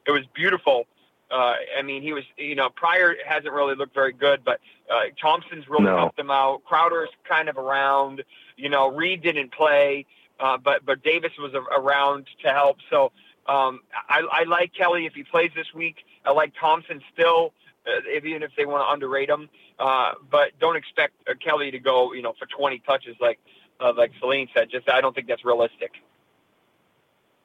it 0.07 0.11
was 0.11 0.23
beautiful 0.35 0.87
uh, 1.31 1.55
I 1.77 1.83
mean, 1.83 2.03
he 2.03 2.13
was, 2.13 2.25
you 2.37 2.55
know, 2.55 2.69
Pryor 2.69 3.17
hasn't 3.27 3.53
really 3.53 3.75
looked 3.75 3.95
very 3.95 4.13
good, 4.13 4.45
but 4.45 4.61
uh, 4.91 5.05
Thompson's 5.21 5.69
really 5.69 5.85
no. 5.85 5.97
helped 5.97 6.19
him 6.19 6.31
out. 6.31 6.65
Crowder's 6.65 7.11
kind 7.29 7.49
of 7.49 7.57
around. 7.57 8.23
You 8.57 8.69
know, 8.69 8.89
Reed 8.89 9.23
didn't 9.23 9.53
play, 9.53 10.07
uh, 10.39 10.59
but 10.59 10.85
but 10.85 11.03
Davis 11.03 11.33
was 11.39 11.53
around 11.55 12.27
to 12.43 12.49
help. 12.51 12.79
So 12.91 13.13
um, 13.47 13.81
I, 14.09 14.23
I 14.31 14.45
like 14.45 14.73
Kelley 14.75 15.07
if 15.07 15.15
he 15.15 15.25
plays 15.25 15.51
this 15.55 15.73
week. 15.75 16.05
I 16.25 16.33
like 16.33 16.53
Thompson 16.59 17.03
still, 17.13 17.53
uh, 17.87 18.01
even 18.15 18.43
if 18.43 18.51
they 18.57 18.67
want 18.67 18.87
to 18.87 18.93
underrate 18.93 19.29
him. 19.29 19.49
Uh, 19.79 20.13
but 20.31 20.59
don't 20.61 20.77
expect 20.77 21.15
uh, 21.29 21.35
Kelley 21.43 21.71
to 21.71 21.79
go, 21.79 22.13
you 22.13 22.23
know, 22.23 22.35
for 22.39 22.47
20 22.47 22.81
touches 22.81 23.17
like 23.21 23.39
uh, 23.81 23.93
like 23.97 24.13
Selene 24.21 24.49
said. 24.55 24.71
Just 24.71 24.89
I 24.89 25.01
don't 25.01 25.15
think 25.15 25.27
that's 25.27 25.45
realistic. 25.45 25.93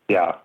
Yeah, 0.08 0.36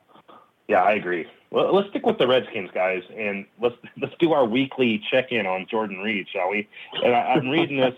yeah, 0.69 0.83
I 0.83 0.93
agree. 0.93 1.27
Well, 1.51 1.73
let's 1.75 1.89
stick 1.91 2.05
with 2.05 2.19
the 2.19 2.27
Redskins, 2.27 2.71
guys, 2.75 3.03
and 3.17 3.47
let's 3.61 3.77
let's 4.01 4.15
do 4.19 4.33
our 4.33 4.45
weekly 4.45 5.03
check-in 5.11 5.47
on 5.47 5.67
Jordan 5.71 5.99
Reed, 5.99 6.27
shall 6.33 6.51
we? 6.51 6.69
And 7.03 7.15
I, 7.15 7.35
am 7.37 7.49
reading 7.49 7.79
this, 7.79 7.95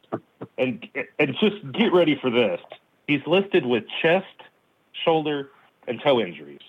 and 0.59 0.87
and 1.19 1.37
just 1.41 1.73
get 1.73 1.93
ready 1.93 2.19
for 2.21 2.31
this. 2.31 2.61
He's 3.07 3.25
listed 3.27 3.65
with 3.65 3.85
chest, 4.03 4.27
shoulder, 5.05 5.51
and 5.87 6.01
toe 6.01 6.21
injuries. 6.21 6.61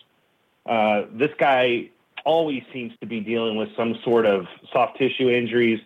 Uh, 0.65 1.03
this 1.11 1.31
guy 1.37 1.89
always 2.25 2.61
seems 2.73 2.93
to 2.99 3.07
be 3.07 3.19
dealing 3.21 3.55
with 3.55 3.69
some 3.75 3.97
sort 4.03 4.25
of 4.25 4.45
soft 4.71 4.97
tissue 4.97 5.29
injuries. 5.29 5.79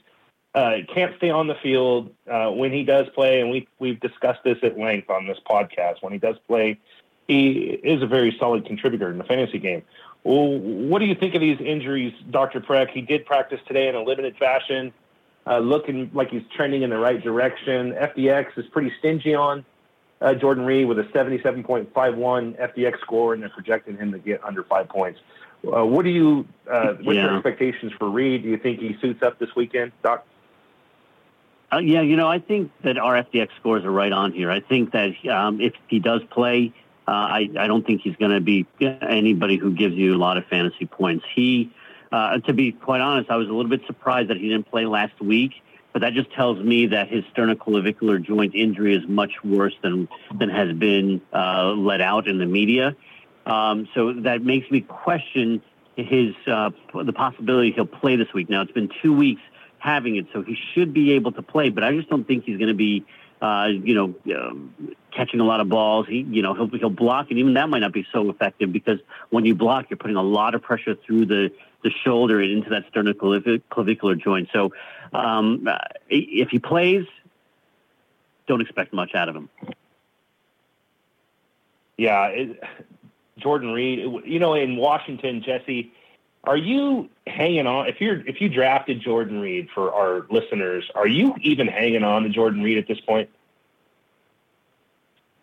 Uh, 0.53 0.77
can't 0.93 1.15
stay 1.17 1.29
on 1.29 1.47
the 1.47 1.55
field 1.63 2.13
uh, 2.29 2.49
when 2.49 2.73
he 2.73 2.83
does 2.83 3.07
play, 3.15 3.39
and 3.39 3.49
we 3.49 3.67
we've 3.79 3.99
discussed 4.01 4.43
this 4.43 4.57
at 4.63 4.77
length 4.77 5.09
on 5.09 5.25
this 5.25 5.37
podcast. 5.49 6.01
When 6.01 6.11
he 6.11 6.19
does 6.19 6.35
play, 6.47 6.79
he 7.31 7.79
is 7.83 8.01
a 8.01 8.07
very 8.07 8.35
solid 8.37 8.65
contributor 8.65 9.09
in 9.09 9.17
the 9.17 9.23
fantasy 9.23 9.57
game. 9.57 9.83
Well, 10.23 10.59
what 10.59 10.99
do 10.99 11.05
you 11.05 11.15
think 11.15 11.33
of 11.33 11.41
these 11.41 11.59
injuries, 11.61 12.13
Dr. 12.29 12.59
Parekh? 12.59 12.89
He 12.89 13.01
did 13.01 13.25
practice 13.25 13.59
today 13.67 13.87
in 13.87 13.95
a 13.95 14.03
limited 14.03 14.35
fashion, 14.37 14.93
uh, 15.47 15.59
looking 15.59 16.11
like 16.13 16.29
he's 16.29 16.43
trending 16.53 16.81
in 16.81 16.89
the 16.89 16.97
right 16.97 17.23
direction. 17.23 17.93
FDX 17.93 18.57
is 18.57 18.65
pretty 18.67 18.91
stingy 18.99 19.33
on 19.33 19.65
uh, 20.19 20.33
Jordan 20.33 20.65
Reed 20.65 20.87
with 20.87 20.99
a 20.99 21.03
77.51 21.03 21.89
FDX 21.91 22.99
score, 22.99 23.33
and 23.33 23.41
they're 23.41 23.49
projecting 23.49 23.97
him 23.97 24.11
to 24.11 24.19
get 24.19 24.43
under 24.43 24.63
five 24.63 24.89
points. 24.89 25.19
Uh, 25.65 25.85
what 25.85 26.03
do 26.03 26.11
you? 26.11 26.45
Uh, 26.69 26.93
what's 27.01 27.15
yeah. 27.15 27.23
your 27.23 27.35
expectations 27.35 27.93
for 27.97 28.09
Reed? 28.09 28.43
Do 28.43 28.49
you 28.49 28.57
think 28.57 28.79
he 28.79 28.97
suits 28.99 29.23
up 29.23 29.39
this 29.39 29.55
weekend, 29.55 29.93
Doc? 30.03 30.25
Uh, 31.71 31.77
yeah, 31.77 32.01
you 32.01 32.17
know, 32.17 32.27
I 32.27 32.39
think 32.39 32.71
that 32.83 32.97
our 32.97 33.23
FDX 33.23 33.49
scores 33.59 33.85
are 33.85 33.91
right 33.91 34.11
on 34.11 34.33
here. 34.33 34.51
I 34.51 34.59
think 34.59 34.91
that 34.91 35.11
um, 35.29 35.61
if 35.61 35.73
he 35.87 35.99
does 35.99 36.21
play, 36.29 36.73
uh, 37.07 37.11
I, 37.11 37.49
I 37.57 37.67
don't 37.67 37.85
think 37.85 38.01
he's 38.01 38.15
going 38.15 38.31
to 38.31 38.41
be 38.41 38.65
anybody 38.79 39.57
who 39.57 39.71
gives 39.73 39.95
you 39.95 40.15
a 40.15 40.17
lot 40.17 40.37
of 40.37 40.45
fantasy 40.45 40.85
points. 40.85 41.25
He, 41.33 41.71
uh, 42.11 42.37
to 42.39 42.53
be 42.53 42.71
quite 42.71 43.01
honest, 43.01 43.29
I 43.29 43.35
was 43.37 43.47
a 43.47 43.51
little 43.53 43.69
bit 43.69 43.81
surprised 43.87 44.29
that 44.29 44.37
he 44.37 44.49
didn't 44.49 44.69
play 44.69 44.85
last 44.85 45.19
week, 45.19 45.53
but 45.93 46.01
that 46.01 46.13
just 46.13 46.31
tells 46.33 46.59
me 46.59 46.87
that 46.87 47.09
his 47.09 47.23
sternoclavicular 47.35 48.21
joint 48.21 48.55
injury 48.55 48.95
is 48.95 49.07
much 49.07 49.43
worse 49.43 49.73
than 49.81 50.07
than 50.37 50.49
has 50.49 50.71
been 50.73 51.21
uh, 51.33 51.73
let 51.73 52.01
out 52.01 52.27
in 52.27 52.37
the 52.37 52.45
media. 52.45 52.95
Um, 53.45 53.87
so 53.93 54.13
that 54.13 54.43
makes 54.43 54.69
me 54.69 54.81
question 54.81 55.61
his 55.95 56.33
uh, 56.47 56.71
the 57.03 57.13
possibility 57.13 57.71
he'll 57.71 57.85
play 57.85 58.15
this 58.15 58.31
week. 58.33 58.49
Now 58.49 58.61
it's 58.61 58.71
been 58.71 58.89
two 59.01 59.13
weeks 59.13 59.41
having 59.79 60.15
it, 60.15 60.27
so 60.31 60.43
he 60.43 60.55
should 60.73 60.93
be 60.93 61.13
able 61.13 61.31
to 61.33 61.41
play. 61.41 61.69
But 61.69 61.83
I 61.83 61.95
just 61.95 62.09
don't 62.09 62.25
think 62.25 62.45
he's 62.45 62.57
going 62.57 62.69
to 62.69 62.75
be, 62.75 63.03
uh, 63.41 63.67
you 63.71 63.95
know, 63.95 64.15
uh, 64.33 64.53
catching 65.11 65.39
a 65.39 65.43
lot 65.43 65.59
of 65.61 65.69
balls. 65.69 66.05
He, 66.07 66.21
you 66.29 66.41
know, 66.41 66.53
he'll 66.53 66.67
he'll 66.67 66.89
block, 66.89 67.27
and 67.29 67.39
even 67.39 67.55
that 67.55 67.69
might 67.69 67.79
not 67.79 67.93
be 67.93 68.05
so 68.11 68.29
effective 68.29 68.71
because 68.71 68.99
when 69.29 69.45
you 69.45 69.55
block, 69.55 69.89
you're 69.89 69.97
putting 69.97 70.15
a 70.15 70.23
lot 70.23 70.53
of 70.55 70.61
pressure 70.61 70.95
through 70.95 71.25
the 71.25 71.51
the 71.83 71.89
shoulder 71.89 72.39
and 72.39 72.51
into 72.51 72.69
that 72.69 72.91
sternoclavicular 72.93 74.21
joint. 74.21 74.49
So 74.53 74.73
um, 75.13 75.67
if 76.09 76.49
he 76.49 76.59
plays, 76.59 77.05
don't 78.47 78.61
expect 78.61 78.93
much 78.93 79.15
out 79.15 79.29
of 79.29 79.35
him. 79.35 79.49
Yeah, 81.97 82.27
it, 82.27 82.63
Jordan 83.37 83.71
Reed. 83.71 83.99
You 84.25 84.39
know, 84.39 84.53
in 84.53 84.77
Washington, 84.77 85.41
Jesse, 85.43 85.91
are 86.43 86.57
you 86.57 87.09
hanging 87.27 87.67
on? 87.67 87.87
If 87.87 88.01
you're 88.01 88.25
if 88.27 88.41
you 88.41 88.49
drafted 88.49 89.01
Jordan 89.01 89.39
Reed 89.39 89.69
for 89.73 89.93
our 89.93 90.25
listeners, 90.29 90.89
are 90.95 91.07
you 91.07 91.35
even 91.41 91.67
hanging 91.67 92.03
on 92.03 92.23
to 92.23 92.29
Jordan 92.29 92.63
Reed 92.63 92.77
at 92.77 92.87
this 92.87 92.99
point? 92.99 93.29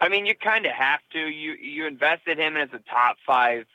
I 0.00 0.08
mean, 0.08 0.26
you 0.26 0.34
kind 0.34 0.66
of 0.66 0.72
have 0.72 1.00
to. 1.12 1.20
You 1.20 1.52
you 1.52 1.86
invested 1.86 2.38
him 2.38 2.56
as 2.56 2.68
a 2.72 2.80
top 2.90 3.16
five 3.26 3.66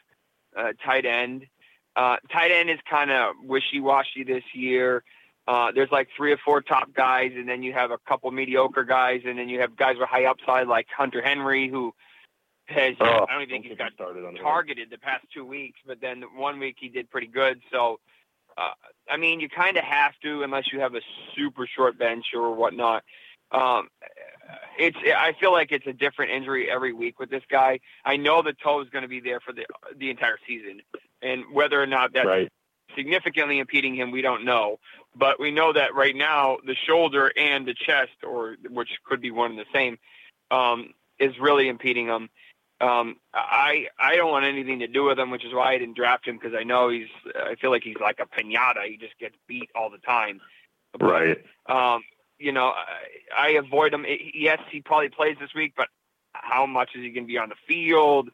uh, 0.55 0.73
tight 0.83 1.05
end. 1.05 1.47
Uh, 1.95 2.17
tight 2.31 2.51
end 2.51 2.69
is 2.69 2.79
kind 2.89 3.11
of 3.11 3.35
wishy 3.43 3.79
washy 3.79 4.23
this 4.23 4.43
year. 4.53 5.03
Uh, 5.47 5.71
there's 5.73 5.91
like 5.91 6.09
three 6.15 6.31
or 6.31 6.37
four 6.37 6.61
top 6.61 6.93
guys, 6.93 7.31
and 7.35 7.47
then 7.47 7.63
you 7.63 7.73
have 7.73 7.91
a 7.91 7.97
couple 7.97 8.31
mediocre 8.31 8.83
guys, 8.83 9.21
and 9.25 9.37
then 9.37 9.49
you 9.49 9.59
have 9.59 9.75
guys 9.75 9.97
with 9.97 10.07
high 10.09 10.25
upside 10.25 10.67
like 10.67 10.87
Hunter 10.95 11.21
Henry, 11.21 11.69
who 11.69 11.93
has 12.73 12.95
oh, 12.99 13.25
I 13.29 13.33
don't 13.33 13.43
even 13.43 13.49
think 13.49 13.65
he's 13.65 13.77
got 13.77 13.93
started 13.93 14.25
on 14.25 14.35
targeted 14.35 14.89
the 14.89 14.97
past 14.97 15.25
two 15.33 15.45
weeks, 15.45 15.79
but 15.85 16.01
then 16.01 16.23
one 16.35 16.59
week 16.59 16.77
he 16.79 16.89
did 16.89 17.09
pretty 17.09 17.27
good. 17.27 17.61
So, 17.71 17.99
uh, 18.57 18.71
I 19.09 19.17
mean, 19.17 19.39
you 19.39 19.49
kind 19.49 19.77
of 19.77 19.83
have 19.83 20.13
to 20.23 20.43
unless 20.43 20.71
you 20.71 20.79
have 20.79 20.95
a 20.95 21.01
super 21.35 21.67
short 21.67 21.97
bench 21.97 22.25
or 22.33 22.53
whatnot. 22.53 23.03
Um, 23.51 23.89
it's 24.77 24.97
I 24.97 25.33
feel 25.39 25.51
like 25.51 25.71
it's 25.71 25.87
a 25.87 25.93
different 25.93 26.31
injury 26.31 26.69
every 26.69 26.93
week 26.93 27.19
with 27.19 27.29
this 27.29 27.43
guy. 27.49 27.79
I 28.03 28.17
know 28.17 28.41
the 28.41 28.53
toe 28.53 28.81
is 28.81 28.89
going 28.89 29.03
to 29.03 29.07
be 29.07 29.19
there 29.19 29.39
for 29.39 29.53
the 29.53 29.65
the 29.97 30.09
entire 30.09 30.37
season, 30.47 30.81
and 31.21 31.43
whether 31.53 31.81
or 31.81 31.85
not 31.85 32.13
that's 32.13 32.25
right. 32.25 32.51
significantly 32.95 33.59
impeding 33.59 33.95
him, 33.95 34.11
we 34.11 34.21
don't 34.21 34.45
know. 34.45 34.79
But 35.15 35.39
we 35.39 35.51
know 35.51 35.73
that 35.73 35.93
right 35.93 36.15
now 36.15 36.57
the 36.65 36.75
shoulder 36.75 37.31
and 37.37 37.67
the 37.67 37.75
chest, 37.75 38.23
or 38.23 38.55
which 38.69 38.89
could 39.05 39.21
be 39.21 39.31
one 39.31 39.51
and 39.51 39.59
the 39.59 39.65
same, 39.71 39.97
um, 40.49 40.93
is 41.19 41.37
really 41.39 41.67
impeding 41.67 42.07
him. 42.07 42.29
Um, 42.83 43.15
I 43.33 43.87
I 43.97 44.17
don't 44.17 44.29
want 44.29 44.45
anything 44.45 44.79
to 44.79 44.87
do 44.87 45.05
with 45.05 45.17
him, 45.17 45.31
which 45.31 45.45
is 45.45 45.53
why 45.53 45.73
I 45.73 45.77
didn't 45.77 45.95
draft 45.95 46.27
him 46.27 46.37
because 46.37 46.53
I 46.59 46.63
know 46.63 46.89
he's. 46.89 47.07
I 47.35 47.55
feel 47.55 47.71
like 47.71 47.83
he's 47.83 48.01
like 48.01 48.19
a 48.19 48.25
pinata. 48.25 48.85
He 48.87 48.97
just 48.97 49.17
gets 49.19 49.35
beat 49.47 49.69
all 49.73 49.89
the 49.89 49.99
time. 49.99 50.41
But, 50.91 51.01
right. 51.01 51.37
Um, 51.67 52.03
you 52.39 52.51
know, 52.51 52.73
I, 53.37 53.47
I 53.47 53.49
avoid 53.51 53.93
him. 53.93 54.05
Yes, 54.33 54.59
he 54.69 54.81
probably 54.81 55.09
plays 55.09 55.37
this 55.39 55.53
week, 55.55 55.73
but 55.77 55.87
how 56.33 56.65
much 56.65 56.89
is 56.95 57.01
he 57.01 57.11
going 57.11 57.23
to 57.23 57.27
be 57.27 57.37
on 57.37 57.49
the 57.49 57.55
field? 57.67 58.29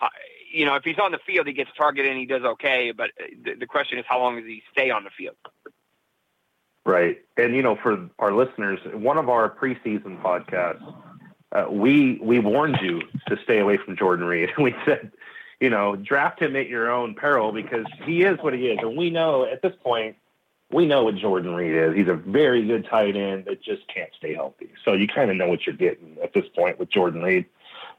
Uh, 0.00 0.08
you 0.50 0.64
know, 0.64 0.76
if 0.76 0.82
he's 0.82 0.98
on 0.98 1.12
the 1.12 1.20
field, 1.26 1.46
he 1.46 1.52
gets 1.52 1.70
targeted 1.76 2.10
and 2.10 2.18
he 2.18 2.26
does 2.26 2.42
okay. 2.42 2.92
But 2.92 3.10
the, 3.44 3.54
the 3.54 3.66
question 3.66 3.98
is, 3.98 4.06
how 4.08 4.18
long 4.18 4.36
does 4.36 4.46
he 4.46 4.62
stay 4.72 4.90
on 4.90 5.04
the 5.04 5.10
field? 5.10 5.36
Right. 6.86 7.18
And, 7.36 7.54
you 7.54 7.62
know, 7.62 7.76
for 7.76 8.08
our 8.18 8.32
listeners, 8.32 8.80
one 8.94 9.18
of 9.18 9.28
our 9.28 9.54
preseason 9.54 10.22
podcasts, 10.22 10.94
uh, 11.52 11.66
we 11.68 12.18
we 12.22 12.38
warned 12.38 12.78
you 12.80 13.02
to 13.28 13.36
stay 13.42 13.58
away 13.58 13.76
from 13.76 13.96
Jordan 13.96 14.26
Reed. 14.26 14.50
We 14.58 14.74
said, 14.84 15.12
you 15.58 15.70
know, 15.70 15.96
draft 15.96 16.40
him 16.40 16.56
at 16.56 16.68
your 16.68 16.90
own 16.90 17.14
peril 17.14 17.52
because 17.52 17.86
he 18.04 18.22
is 18.22 18.38
what 18.40 18.54
he 18.54 18.68
is, 18.68 18.78
and 18.80 18.96
we 18.96 19.10
know 19.10 19.44
at 19.44 19.62
this 19.62 19.74
point, 19.82 20.16
we 20.70 20.86
know 20.86 21.04
what 21.04 21.16
Jordan 21.16 21.54
Reed 21.54 21.74
is. 21.74 21.96
He's 21.96 22.08
a 22.08 22.14
very 22.14 22.64
good 22.64 22.86
tight 22.88 23.16
end 23.16 23.46
that 23.46 23.62
just 23.62 23.86
can't 23.88 24.10
stay 24.16 24.34
healthy. 24.34 24.70
So 24.84 24.92
you 24.92 25.08
kind 25.08 25.30
of 25.30 25.36
know 25.36 25.48
what 25.48 25.66
you're 25.66 25.74
getting 25.74 26.16
at 26.22 26.32
this 26.32 26.44
point 26.56 26.78
with 26.78 26.90
Jordan 26.90 27.22
Reed. 27.22 27.46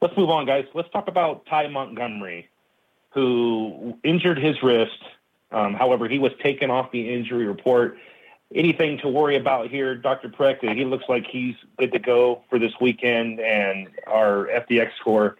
Let's 0.02 0.16
move 0.18 0.30
on, 0.30 0.46
guys. 0.46 0.66
Let's 0.74 0.90
talk 0.90 1.08
about 1.08 1.46
Ty 1.46 1.68
Montgomery, 1.68 2.50
who 3.10 3.98
injured 4.04 4.38
his 4.40 4.64
wrist. 4.64 4.98
Um, 5.52 5.74
however, 5.74 6.08
he 6.08 6.18
was 6.18 6.32
taken 6.42 6.72
off 6.72 6.92
the 6.92 7.14
injury 7.14 7.46
report 7.46 7.98
anything 8.54 8.98
to 9.00 9.08
worry 9.10 9.36
about 9.36 9.70
here, 9.70 9.96
Dr. 9.96 10.30
Parekh? 10.30 10.76
He 10.76 10.86
looks 10.86 11.06
like 11.08 11.26
he's 11.28 11.56
good 11.78 11.92
to 11.94 12.00
go 12.00 12.44
for 12.50 12.60
this 12.60 12.74
weekend, 12.80 13.40
and 13.40 13.88
our 14.08 14.48
FDX 14.48 14.92
score 15.00 15.38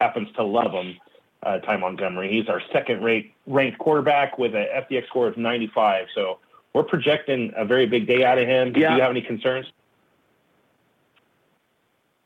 happens 0.00 0.28
to 0.36 0.44
love 0.44 0.72
him. 0.72 0.96
Uh, 1.40 1.58
Ty 1.58 1.76
Montgomery. 1.76 2.32
He's 2.32 2.48
our 2.48 2.60
second 2.72 3.04
rate 3.04 3.32
ranked 3.46 3.78
quarterback 3.78 4.38
with 4.38 4.56
an 4.56 4.66
FDX 4.74 5.06
score 5.06 5.28
of 5.28 5.36
95. 5.36 6.06
So 6.12 6.40
we're 6.74 6.82
projecting 6.82 7.52
a 7.56 7.64
very 7.64 7.86
big 7.86 8.08
day 8.08 8.24
out 8.24 8.38
of 8.38 8.48
him. 8.48 8.72
Yeah. 8.76 8.88
Do 8.90 8.96
you 8.96 9.02
have 9.02 9.10
any 9.12 9.22
concerns? 9.22 9.66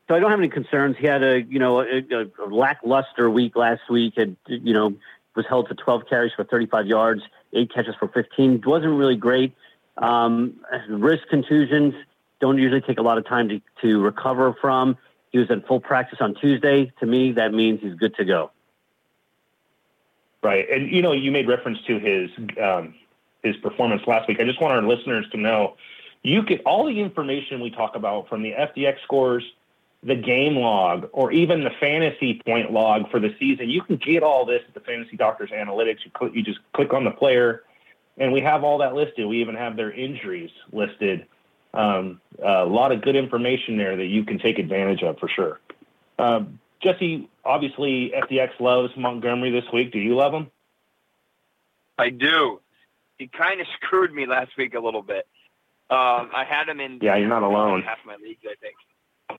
So 0.08 0.14
I 0.14 0.18
don't 0.18 0.30
have 0.30 0.40
any 0.40 0.48
concerns. 0.48 0.96
He 0.98 1.06
had 1.06 1.22
a 1.22 1.42
you 1.42 1.58
know 1.58 1.80
a, 1.80 2.02
a 2.10 2.48
lackluster 2.48 3.28
week 3.28 3.54
last 3.54 3.82
week. 3.90 4.14
and 4.16 4.36
you 4.46 4.72
know 4.72 4.94
was 5.34 5.46
held 5.46 5.68
to 5.68 5.74
12 5.74 6.02
carries 6.08 6.32
for 6.34 6.44
35 6.44 6.86
yards, 6.86 7.22
eight 7.52 7.72
catches 7.72 7.94
for 7.94 8.08
15. 8.08 8.54
It 8.54 8.66
wasn't 8.66 8.92
really 8.92 9.16
great. 9.16 9.54
Um, 9.98 10.60
wrist 10.88 11.24
contusions 11.28 11.94
don't 12.40 12.58
usually 12.58 12.80
take 12.80 12.98
a 12.98 13.02
lot 13.02 13.18
of 13.18 13.26
time 13.26 13.48
to, 13.48 13.60
to 13.82 14.00
recover 14.00 14.54
from. 14.60 14.96
He 15.30 15.38
was 15.38 15.50
in 15.50 15.62
full 15.62 15.80
practice 15.80 16.18
on 16.20 16.34
Tuesday. 16.34 16.92
To 17.00 17.06
me, 17.06 17.32
that 17.32 17.54
means 17.54 17.80
he's 17.80 17.94
good 17.94 18.14
to 18.16 18.24
go. 18.24 18.50
Right, 20.42 20.68
and 20.68 20.90
you 20.90 21.02
know, 21.02 21.12
you 21.12 21.30
made 21.30 21.46
reference 21.46 21.78
to 21.86 21.98
his 22.00 22.30
um, 22.60 22.94
his 23.42 23.56
performance 23.58 24.02
last 24.06 24.28
week. 24.28 24.40
I 24.40 24.44
just 24.44 24.60
want 24.60 24.74
our 24.74 24.82
listeners 24.82 25.26
to 25.30 25.36
know 25.36 25.76
you 26.22 26.42
get 26.42 26.62
all 26.64 26.86
the 26.86 27.00
information 27.00 27.60
we 27.60 27.70
talk 27.70 27.96
about 27.96 28.28
from 28.28 28.42
the 28.42 28.52
FDX 28.52 29.02
scores, 29.02 29.44
the 30.02 30.14
game 30.14 30.56
log, 30.56 31.08
or 31.12 31.32
even 31.32 31.64
the 31.64 31.70
fantasy 31.80 32.40
point 32.44 32.72
log 32.72 33.10
for 33.10 33.20
the 33.20 33.34
season. 33.38 33.70
You 33.70 33.82
can 33.82 33.96
get 33.96 34.22
all 34.22 34.44
this 34.44 34.62
at 34.66 34.74
the 34.74 34.80
Fantasy 34.80 35.16
Doctors 35.16 35.50
Analytics. 35.50 35.98
You, 36.04 36.10
click, 36.12 36.34
you 36.34 36.42
just 36.42 36.60
click 36.72 36.92
on 36.92 37.04
the 37.04 37.10
player 37.10 37.62
and 38.18 38.32
we 38.32 38.40
have 38.40 38.64
all 38.64 38.78
that 38.78 38.94
listed. 38.94 39.26
We 39.26 39.40
even 39.40 39.54
have 39.54 39.76
their 39.76 39.92
injuries 39.92 40.50
listed. 40.72 41.26
Um, 41.74 42.20
a 42.42 42.64
lot 42.64 42.92
of 42.92 43.00
good 43.00 43.16
information 43.16 43.78
there 43.78 43.96
that 43.96 44.06
you 44.06 44.24
can 44.24 44.38
take 44.38 44.58
advantage 44.58 45.02
of 45.02 45.18
for 45.18 45.28
sure. 45.28 45.60
Um, 46.18 46.58
Jesse, 46.82 47.28
obviously 47.44 48.12
FDX 48.14 48.60
loves 48.60 48.92
Montgomery 48.96 49.50
this 49.50 49.64
week. 49.72 49.92
Do 49.92 49.98
you 49.98 50.14
love 50.14 50.34
him? 50.34 50.50
I 51.98 52.10
do. 52.10 52.60
He 53.18 53.28
kind 53.28 53.60
of 53.60 53.66
screwed 53.82 54.12
me 54.12 54.26
last 54.26 54.56
week 54.58 54.74
a 54.74 54.80
little 54.80 55.02
bit. 55.02 55.26
Um, 55.90 56.30
I 56.34 56.44
had 56.48 56.68
him 56.68 56.80
in. 56.80 56.98
Yeah, 57.02 57.16
you're 57.16 57.28
not 57.28 57.42
alone. 57.42 57.82
Half 57.82 57.98
my 58.06 58.16
leagues, 58.16 58.42
I 58.44 58.54
think. 58.60 58.74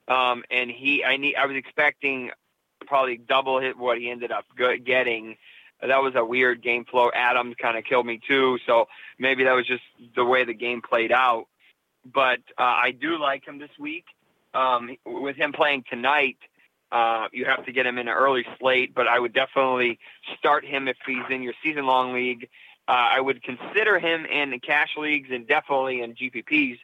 Um, 0.08 0.44
and 0.52 0.70
he, 0.70 1.04
I 1.04 1.18
need, 1.18 1.36
I 1.36 1.46
was 1.46 1.56
expecting 1.56 2.32
probably 2.86 3.18
double 3.18 3.60
hit 3.60 3.78
what 3.78 3.98
he 3.98 4.10
ended 4.10 4.32
up 4.32 4.46
getting 4.56 5.38
that 5.88 6.02
was 6.02 6.14
a 6.16 6.24
weird 6.24 6.62
game 6.62 6.86
flow. 6.86 7.10
Adams 7.14 7.56
kind 7.62 7.78
of 7.78 7.84
killed 7.84 8.06
me 8.06 8.20
too, 8.26 8.58
so 8.66 8.88
maybe 9.20 9.44
that 9.44 9.54
was 9.54 9.66
just 9.66 9.84
the 10.16 10.26
way 10.26 10.44
the 10.44 10.54
game 10.54 10.82
played 10.82 11.12
out. 11.12 11.48
But 12.06 12.40
uh, 12.58 12.64
I 12.64 12.92
do 12.92 13.18
like 13.18 13.46
him 13.46 13.60
this 13.60 13.72
week. 13.80 14.06
Um, 14.54 14.98
with 15.06 15.36
him 15.36 15.52
playing 15.52 15.86
tonight, 15.90 16.38
uh, 16.92 17.28
you 17.32 17.46
have 17.46 17.66
to 17.66 17.72
get 17.72 17.88
him 17.88 17.98
in 17.98 18.08
an 18.08 18.14
early 18.14 18.46
slate, 18.60 18.94
but 18.94 19.08
I 19.08 19.20
would 19.20 19.34
definitely 19.34 20.00
start 20.38 20.64
him 20.64 20.88
if 20.88 20.98
he's 21.06 21.24
in 21.30 21.42
your 21.42 21.54
season 21.64 21.88
long 21.88 22.14
league. 22.14 22.50
Uh, 22.88 22.92
I 23.16 23.20
would 23.20 23.42
consider 23.42 23.98
him 23.98 24.26
in 24.26 24.52
the 24.52 24.60
cash 24.60 24.96
leagues 24.98 25.30
and 25.32 25.48
definitely 25.48 26.02
in 26.02 26.14
GPPs. 26.14 26.78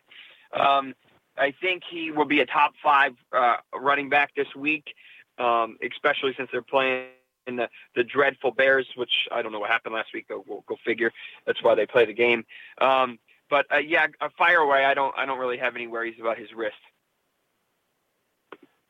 Um, 0.53 0.95
I 1.37 1.51
think 1.51 1.83
he 1.89 2.11
will 2.11 2.25
be 2.25 2.39
a 2.39 2.45
top 2.45 2.73
five 2.81 3.13
uh, 3.31 3.57
running 3.73 4.09
back 4.09 4.33
this 4.35 4.47
week, 4.55 4.95
um, 5.37 5.77
especially 5.83 6.33
since 6.35 6.49
they're 6.51 6.61
playing 6.61 7.09
and 7.49 7.59
the, 7.59 7.69
the 7.95 8.03
dreadful 8.03 8.51
Bears, 8.51 8.87
which 8.95 9.27
I 9.31 9.41
don't 9.41 9.51
know 9.51 9.59
what 9.59 9.69
happened 9.69 9.95
last 9.95 10.13
week. 10.13 10.29
Go, 10.29 10.45
go, 10.47 10.63
go 10.67 10.77
figure. 10.85 11.11
That's 11.45 11.61
why 11.61 11.75
they 11.75 11.85
play 11.85 12.05
the 12.05 12.13
game. 12.13 12.45
Um, 12.79 13.19
but 13.49 13.65
uh, 13.73 13.77
yeah, 13.77 14.07
a 14.21 14.29
fire 14.29 14.59
away. 14.59 14.85
I 14.85 14.93
don't 14.93 15.13
I 15.17 15.25
don't 15.25 15.39
really 15.39 15.57
have 15.57 15.75
any 15.75 15.87
worries 15.87 16.15
about 16.19 16.37
his 16.37 16.53
wrist. 16.53 16.75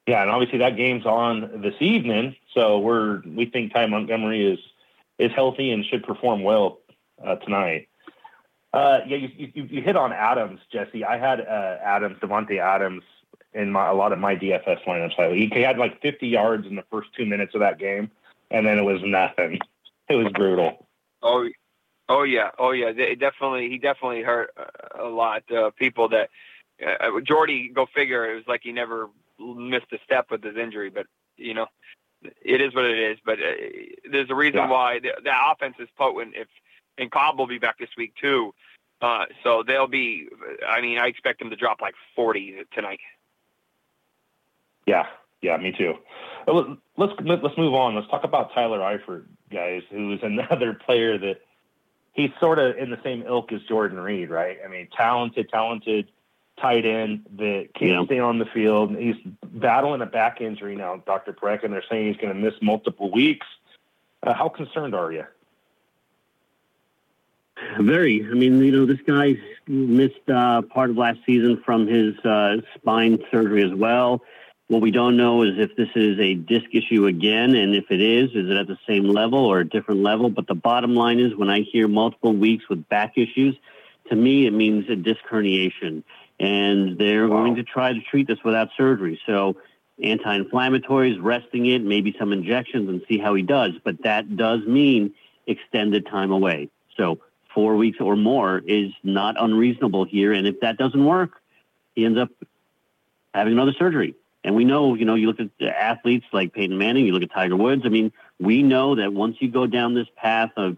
Yeah, 0.07 0.21
and 0.21 0.31
obviously 0.31 0.59
that 0.59 0.75
game's 0.75 1.05
on 1.05 1.61
this 1.61 1.75
evening, 1.79 2.35
so 2.53 2.79
we're 2.79 3.21
we 3.25 3.45
think 3.45 3.73
Ty 3.73 3.87
Montgomery 3.87 4.45
is 4.45 4.59
is 5.17 5.31
healthy 5.31 5.71
and 5.71 5.85
should 5.85 6.03
perform 6.03 6.43
well 6.43 6.79
uh, 7.23 7.35
tonight. 7.35 7.87
Uh, 8.71 8.99
yeah, 9.07 9.17
you, 9.17 9.51
you, 9.53 9.63
you 9.63 9.81
hit 9.81 9.95
on 9.95 10.13
Adams, 10.13 10.59
Jesse. 10.71 11.03
I 11.03 11.17
had 11.17 11.41
uh, 11.41 11.77
Adams, 11.83 12.17
Davante 12.19 12.59
Adams, 12.59 13.03
in 13.53 13.71
my, 13.71 13.87
a 13.87 13.93
lot 13.93 14.11
of 14.11 14.19
my 14.19 14.35
DFS 14.35 14.83
lineups. 14.83 15.53
He 15.53 15.61
had 15.61 15.77
like 15.77 16.01
50 16.01 16.27
yards 16.27 16.67
in 16.67 16.75
the 16.75 16.83
first 16.91 17.09
two 17.15 17.25
minutes 17.25 17.55
of 17.55 17.61
that 17.61 17.79
game, 17.79 18.11
and 18.51 18.65
then 18.65 18.77
it 18.77 18.83
was 18.83 19.01
nothing. 19.03 19.59
It 20.09 20.15
was 20.15 20.31
brutal. 20.33 20.88
Oh, 21.21 21.47
oh 22.07 22.23
yeah, 22.23 22.51
oh 22.57 22.71
yeah. 22.71 22.91
They 22.91 23.15
definitely, 23.15 23.69
he 23.69 23.77
definitely 23.77 24.23
hurt 24.23 24.51
a 24.99 25.05
lot. 25.07 25.43
Uh, 25.51 25.71
people 25.71 26.09
that 26.09 26.29
uh, 26.85 27.19
Jordy, 27.21 27.69
go 27.73 27.85
figure. 27.93 28.31
It 28.31 28.35
was 28.35 28.47
like 28.47 28.62
he 28.63 28.71
never 28.71 29.09
missed 29.39 29.91
a 29.91 29.97
step 30.03 30.27
with 30.31 30.43
his 30.43 30.57
injury, 30.57 30.89
but 30.89 31.05
you 31.38 31.53
know, 31.53 31.67
it 32.41 32.62
is 32.62 32.73
what 32.73 32.85
it 32.85 32.97
is. 32.97 33.17
But 33.25 33.39
uh, 33.39 33.53
there's 34.12 34.29
a 34.29 34.35
reason 34.35 34.59
Yeah. 34.59 34.69
why 34.69 34.99
the, 34.99 35.12
the 35.23 35.31
offense 35.51 35.75
is 35.79 35.89
potent. 35.97 36.33
If 36.35 36.47
and 36.97 37.12
Cobb 37.12 37.38
will 37.38 37.47
be 37.47 37.59
back 37.59 37.77
this 37.79 37.89
week 37.97 38.13
too, 38.19 38.53
uh, 39.01 39.25
so 39.43 39.63
they'll 39.65 39.88
be. 39.88 40.27
I 40.67 40.81
mean, 40.81 40.99
I 40.99 41.07
expect 41.07 41.39
them 41.39 41.49
to 41.49 41.55
drop 41.55 41.81
like 41.81 41.95
40 42.15 42.63
tonight. 42.73 42.99
Yeah, 44.85 45.05
yeah, 45.41 45.58
me 45.58 45.71
too. 45.71 45.93
Uh, 46.47 46.75
Let's 46.97 47.13
let's 47.23 47.58
move 47.58 47.73
on. 47.73 47.95
Let's 47.95 48.10
talk 48.10 48.25
about 48.25 48.54
Tyler 48.54 48.80
Eifert, 48.80 49.23
guys, 49.52 49.84
who 49.89 50.12
is 50.13 50.19
another 50.23 50.73
player 50.73 51.17
that 51.17 51.41
he's 52.12 52.32
sort 52.41 52.60
of 52.60 52.78
in 52.78 52.89
the 52.89 52.99
same 53.04 53.23
ilk 53.25 53.52
as 53.54 53.62
Jordan 53.63 53.99
Reed, 53.99 54.30
right? 54.30 54.58
I 54.63 54.67
mean, 54.67 54.88
talented, 54.95 55.47
talented 55.49 56.10
tight 56.60 56.86
end 56.86 57.25
that 57.38 57.69
can't 57.73 57.91
Yeah. 57.91 58.06
stay 58.06 58.19
on 58.19 58.38
the 58.39 58.45
field. 58.45 58.97
He's 58.97 59.15
battling 59.45 60.02
a 60.02 60.06
back 60.06 60.41
injury 60.41 60.75
now, 60.75 60.97
Dr. 61.06 61.32
Parekh, 61.32 61.63
and 61.63 61.71
they're 61.73 61.84
saying 61.89 62.08
he's 62.08 62.17
going 62.17 62.34
to 62.34 62.39
miss 62.39 62.54
multiple 62.62 63.10
weeks. 63.12 63.47
Uh, 64.23 64.34
how 64.34 64.49
concerned 64.49 64.93
are 64.93 65.12
you? 65.13 65.23
Very. 67.80 68.25
I 68.25 68.34
mean, 68.34 68.60
you 68.60 68.71
know, 68.71 68.86
this 68.86 68.99
guy 69.06 69.36
missed 69.67 70.30
uh, 70.30 70.62
part 70.63 70.89
of 70.89 70.97
last 70.97 71.19
season 71.25 71.62
from 71.65 71.88
his 71.88 72.17
uh, 72.25 72.58
spine 72.75 73.19
surgery 73.32 73.63
as 73.63 73.73
well. 73.73 74.21
What 74.69 74.84
we 74.84 74.91
don't 74.91 75.17
know 75.17 75.41
is 75.41 75.58
if 75.58 75.75
this 75.75 75.89
is 75.95 76.19
a 76.19 76.36
disc 76.36 76.67
issue 76.73 77.08
again, 77.08 77.55
and 77.55 77.73
if 77.73 77.89
it 77.89 77.99
is, 77.99 78.29
is 78.36 78.51
it 78.51 78.55
at 78.55 78.67
the 78.67 78.77
same 78.88 79.05
level 79.05 79.39
or 79.39 79.60
a 79.62 79.67
different 79.67 80.03
level? 80.03 80.29
But 80.29 80.45
the 80.45 80.53
bottom 80.53 80.93
line 80.93 81.19
is, 81.19 81.36
when 81.36 81.49
I 81.49 81.62
hear 81.62 81.88
multiple 81.88 82.34
weeks 82.34 82.69
with 82.69 82.88
back 82.88 83.17
issues, 83.17 83.55
to 84.10 84.15
me 84.15 84.45
it 84.45 84.51
means 84.51 84.88
a 84.88 84.95
disc 84.95 85.21
herniation, 85.27 86.03
and 86.39 86.99
they're 86.99 87.27
Wow. 87.27 87.38
going 87.38 87.55
to 87.55 87.63
try 87.63 87.93
to 87.93 87.99
treat 87.99 88.27
this 88.27 88.43
without 88.43 88.69
surgery. 88.77 89.19
So, 89.25 89.55
anti-inflammatories, 90.03 91.17
resting 91.19 91.65
it, 91.65 91.84
maybe 91.84 92.15
some 92.19 92.32
injections, 92.32 92.89
and 92.89 93.01
see 93.10 93.17
how 93.17 93.34
he 93.34 93.41
does. 93.41 93.73
But 93.84 94.03
that 94.03 94.38
does 94.38 94.63
mean 94.67 95.15
extended 95.47 96.05
time 96.05 96.32
away. 96.32 96.69
So 96.95 97.19
four 97.53 97.75
weeks 97.75 97.97
or 97.99 98.15
more 98.15 98.60
is 98.60 98.91
not 99.03 99.36
unreasonable 99.39 100.05
here. 100.05 100.32
And 100.32 100.45
if 100.47 100.60
that 100.62 100.77
doesn't 100.77 101.03
work, 101.03 101.32
he 101.95 102.05
ends 102.05 102.19
up 102.19 102.29
having 103.34 103.53
another 103.53 103.73
surgery. 103.73 104.15
And 104.43 104.56
we 104.56 104.63
know, 104.63 104.95
you 104.95 105.06
know, 105.06 105.15
you 105.15 105.28
look 105.28 105.39
at 105.39 105.49
the 105.60 105.69
athletes 105.69 106.25
like 106.32 106.54
Peyton 106.54 106.78
Manning, 106.78 107.06
you 107.06 107.13
look 107.13 107.23
at 107.23 107.32
Tiger 107.32 107.58
Woods. 107.58 107.84
I 107.86 107.89
mean, 107.89 108.12
we 108.39 108.63
know 108.63 108.95
that 108.95 109.12
once 109.12 109.38
you 109.39 109.49
go 109.49 109.67
down 109.67 109.93
this 109.93 110.08
path 110.15 110.52
of 110.56 110.78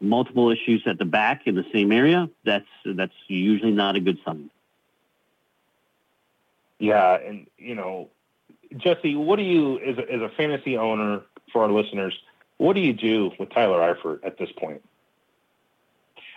multiple 0.00 0.50
issues 0.50 0.82
at 0.86 0.98
the 0.98 1.04
back 1.04 1.46
in 1.46 1.54
the 1.54 1.64
same 1.72 1.92
area, 1.92 2.28
that's 2.44 2.66
that's 2.84 3.12
usually 3.26 3.72
not 3.72 3.96
a 3.96 4.00
good 4.00 4.18
sign. 4.24 4.50
Yeah, 6.78 7.16
and 7.16 7.46
you 7.58 7.74
know, 7.74 8.08
Jesse, 8.76 9.16
what 9.16 9.36
do 9.36 9.42
you 9.42 9.78
as 9.80 9.98
a, 9.98 10.12
as 10.12 10.22
a 10.22 10.28
fantasy 10.30 10.78
owner 10.78 11.22
for 11.52 11.64
our 11.64 11.70
listeners? 11.70 12.18
What 12.56 12.74
do 12.74 12.80
you 12.80 12.92
do 12.92 13.32
with 13.38 13.50
Tyler 13.50 13.94
Eifert 13.94 14.20
at 14.24 14.38
this 14.38 14.50
point? 14.52 14.82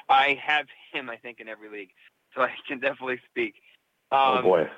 I 0.10 0.40
have 0.44 0.68
him, 0.92 1.10
I 1.10 1.18
think, 1.18 1.40
in 1.40 1.48
every 1.48 1.70
league, 1.70 1.92
so 2.36 2.42
I 2.42 2.52
can 2.68 2.80
definitely 2.80 3.20
speak. 3.30 3.56
Um, 4.12 4.20
oh 4.20 4.42
boy, 4.42 4.70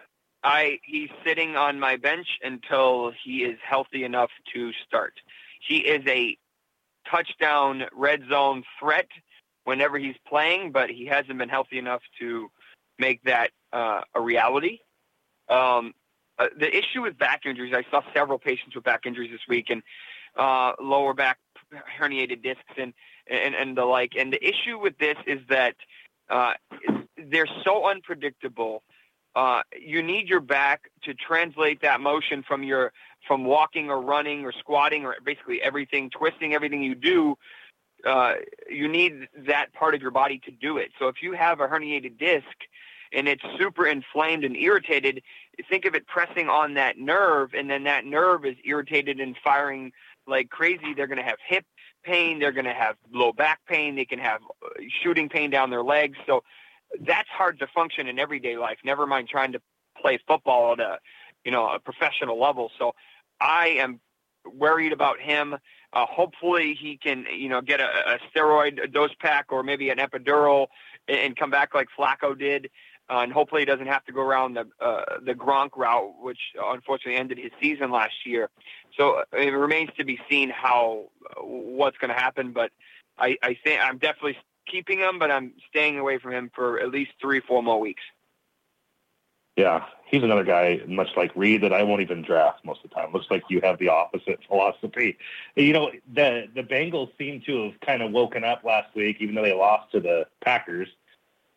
I 0.46 0.80
he's 0.86 1.10
sitting 1.26 1.56
on 1.56 1.80
my 1.80 1.98
bench 1.98 2.28
until 2.44 3.12
he 3.24 3.44
is 3.44 3.58
healthy 3.68 4.04
enough 4.04 4.30
to 4.54 4.72
start. 4.88 5.14
He 5.60 5.78
is 5.78 6.04
a 6.08 6.38
touchdown 7.10 7.86
red 7.92 8.22
zone 8.30 8.64
threat 8.80 9.08
whenever 9.64 9.98
he's 9.98 10.16
playing, 10.28 10.72
but 10.72 10.92
he 10.92 11.08
hasn't 11.08 11.40
been 11.40 11.50
healthy 11.50 11.80
enough 11.80 12.04
to 12.20 12.52
make 13.00 13.24
that 13.24 13.50
uh, 13.74 14.02
a 14.14 14.22
reality. 14.22 14.80
Um, 15.50 15.94
uh, 16.38 16.48
the 16.56 16.70
issue 16.70 17.02
with 17.02 17.18
back 17.18 17.42
injuries, 17.46 17.74
I 17.76 17.84
saw 17.90 18.02
several 18.14 18.38
patients 18.38 18.76
with 18.76 18.84
back 18.84 19.08
injuries 19.08 19.32
this 19.32 19.48
week, 19.50 19.72
and 19.72 19.82
uh, 20.38 20.74
lower 20.80 21.16
back 21.16 21.40
herniated 22.00 22.44
discs 22.44 22.64
and, 22.78 22.94
and 23.28 23.56
and 23.56 23.76
the 23.76 23.86
like. 23.86 24.14
And 24.16 24.32
the 24.32 24.48
issue 24.48 24.78
with 24.80 24.96
this 25.00 25.18
is 25.26 25.40
that 25.50 25.76
uh, 26.30 26.54
they're 27.18 27.50
so 27.64 27.90
unpredictable 27.90 28.84
uh, 29.36 29.62
you 29.80 30.02
need 30.02 30.28
your 30.28 30.40
back 30.40 30.90
to 31.04 31.14
translate 31.14 31.82
that 31.82 32.00
motion 32.02 32.44
from 32.44 32.64
your 32.64 32.94
from 33.28 33.44
walking 33.44 33.90
or 33.90 34.02
running 34.02 34.46
or 34.46 34.52
squatting 34.52 35.04
or 35.04 35.16
basically 35.24 35.62
everything, 35.62 36.10
twisting 36.10 36.54
everything 36.54 36.84
you 36.84 36.96
do. 36.96 37.38
Uh, 38.06 38.36
you 38.70 38.88
need 38.88 39.28
that 39.48 39.74
part 39.74 39.96
of 39.96 40.02
your 40.02 40.12
body 40.12 40.40
to 40.46 40.52
do 40.52 40.78
it. 40.78 40.92
So 41.00 41.08
if 41.08 41.24
you 41.24 41.34
have 41.34 41.60
a 41.60 41.68
herniated 41.68 42.20
disc 42.20 42.46
and 43.12 43.28
it's 43.28 43.42
super 43.58 43.88
inflamed 43.88 44.44
and 44.44 44.56
irritated, 44.56 45.24
think 45.70 45.86
of 45.86 45.96
it 45.96 46.06
pressing 46.06 46.48
on 46.48 46.76
that 46.76 47.00
nerve, 47.00 47.56
and 47.56 47.68
then 47.70 47.84
that 47.86 48.06
nerve 48.06 48.46
is 48.46 48.56
irritated 48.64 49.20
and 49.20 49.36
firing 49.44 49.92
like 50.28 50.50
crazy. 50.50 50.94
They're 50.94 51.08
going 51.08 51.18
to 51.18 51.24
have 51.24 51.38
hip 51.48 51.66
pain. 52.04 52.40
They're 52.40 52.52
going 52.52 52.66
to 52.66 52.74
have 52.74 52.96
low 53.12 53.34
back 53.34 53.60
pain. 53.68 53.96
They 53.96 54.06
can 54.06 54.20
have 54.20 54.42
uh, 54.64 54.70
shooting 55.02 55.28
pain 55.28 55.50
down 55.50 55.72
their 55.72 55.84
legs. 55.84 56.18
So 56.28 56.44
that's 57.02 57.30
hard 57.30 57.60
to 57.60 57.68
function 57.68 58.08
in 58.08 58.20
everyday 58.20 58.58
life. 58.58 58.78
Never 58.84 59.06
mind 59.08 59.28
trying 59.30 59.52
to 59.54 59.62
play 60.00 60.20
football 60.28 60.74
at 60.74 60.80
a 60.80 61.00
you 61.44 61.52
know 61.52 61.68
a 61.68 61.80
professional 61.80 62.40
level. 62.40 62.72
So 62.78 62.94
I 63.40 63.68
am 63.80 64.00
worried 64.46 64.94
about 64.94 65.20
him. 65.20 65.56
Uh, 65.94 66.06
hopefully 66.06 66.78
he 66.80 66.98
can 66.98 67.26
you 67.36 67.50
know 67.50 67.62
get 67.62 67.80
a, 67.80 68.16
a 68.16 68.20
steroid 68.30 68.92
dose 68.92 69.16
pack 69.20 69.48
or 69.50 69.64
maybe 69.64 69.90
an 69.90 69.98
epidural 69.98 70.68
and, 71.08 71.36
come 71.36 71.52
back 71.52 71.74
like 71.74 71.88
Flacco 71.98 72.38
did. 72.38 72.70
Uh, 73.08 73.20
and 73.20 73.32
hopefully 73.32 73.62
he 73.62 73.66
doesn't 73.66 73.86
have 73.86 74.04
to 74.04 74.12
go 74.12 74.22
around 74.22 74.56
the 74.56 74.68
uh, 74.82 75.20
the 75.24 75.34
Gronk 75.34 75.78
route, 75.78 76.14
which 76.20 76.40
unfortunately 76.60 77.16
ended 77.16 77.38
his 77.38 77.52
season 77.62 77.92
last 77.92 78.26
year. 78.26 78.50
So 78.98 79.20
uh, 79.20 79.24
it 79.34 79.52
remains 79.52 79.92
to 79.98 80.04
be 80.04 80.20
seen 80.28 80.50
how 80.50 81.06
uh, 81.30 81.42
what's 81.44 81.98
going 81.98 82.10
to 82.10 82.20
happen. 82.20 82.52
But 82.52 82.72
I, 83.20 83.38
I 83.44 83.58
think 83.64 83.80
I'm 83.82 84.00
definitely 84.00 84.38
keeping 84.66 85.00
him, 85.00 85.20
but 85.20 85.32
I'm 85.32 85.54
staying 85.70 86.00
away 86.00 86.18
from 86.18 86.34
him 86.34 86.52
for 86.54 86.80
at 86.80 86.90
least 86.90 87.12
three, 87.22 87.40
four 87.40 87.64
more 87.64 87.80
weeks. 87.80 88.04
yeah, 89.56 89.86
he's 90.06 90.24
another 90.24 90.44
guy, 90.44 90.82
much 90.88 91.10
like 91.16 91.32
Reed, 91.36 91.62
that 91.64 91.72
I 91.72 91.84
won't 91.84 92.02
even 92.02 92.22
draft 92.22 92.66
most 92.66 92.84
of 92.84 92.90
the 92.90 92.96
time. 92.96 93.14
Looks 93.14 93.28
like 93.30 93.44
you 93.50 93.62
have 93.62 93.80
the 93.80 93.90
opposite 93.90 94.40
philosophy. 94.48 95.18
You 95.56 95.74
know, 95.74 95.92
the 96.14 96.48
the 96.54 96.64
Bengals 96.64 97.10
seem 97.18 97.42
to 97.46 97.66
have 97.66 97.80
kind 97.82 98.02
of 98.02 98.12
woken 98.12 98.44
up 98.44 98.64
last 98.64 98.94
week, 98.96 99.18
even 99.20 99.36
though 99.36 99.44
they 99.44 99.54
lost 99.54 99.92
to 99.94 100.00
the 100.00 100.28
Packers. 100.44 100.90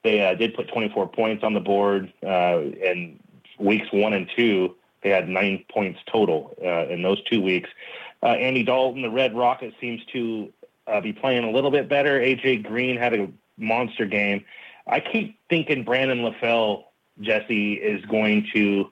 They 0.04 0.24
uh, 0.24 0.34
did 0.34 0.54
put 0.54 0.68
24 0.68 1.08
points 1.08 1.42
on 1.42 1.54
the 1.54 1.60
board, 1.60 2.12
uh, 2.22 2.60
and 2.84 3.18
weeks 3.58 3.88
one 3.92 4.12
and 4.12 4.30
two, 4.36 4.76
they 5.02 5.10
had 5.10 5.28
nine 5.28 5.64
points 5.70 6.00
total 6.10 6.56
uh, 6.64 6.86
in 6.86 7.02
those 7.02 7.22
two 7.24 7.42
weeks. 7.42 7.68
Uh, 8.22 8.28
Andy 8.28 8.62
Dalton, 8.62 9.02
the 9.02 9.10
Red 9.10 9.36
Rocket, 9.36 9.74
seems 9.80 10.04
to 10.12 10.52
uh, 10.88 11.01
be 11.01 11.12
playing 11.12 11.44
a 11.44 11.51
little 11.51 11.70
bit 11.70 11.88
better. 11.88 12.18
AJ 12.18 12.64
Green 12.64 12.96
had 12.96 13.14
a 13.14 13.29
monster 13.57 14.07
game. 14.07 14.44
I 14.87 15.01
keep 15.01 15.38
thinking 15.48 15.85
Brandon 15.85 16.18
LaFell, 16.20 16.85
Jesse, 17.20 17.74
is 17.74 18.05
going 18.07 18.48
to 18.55 18.90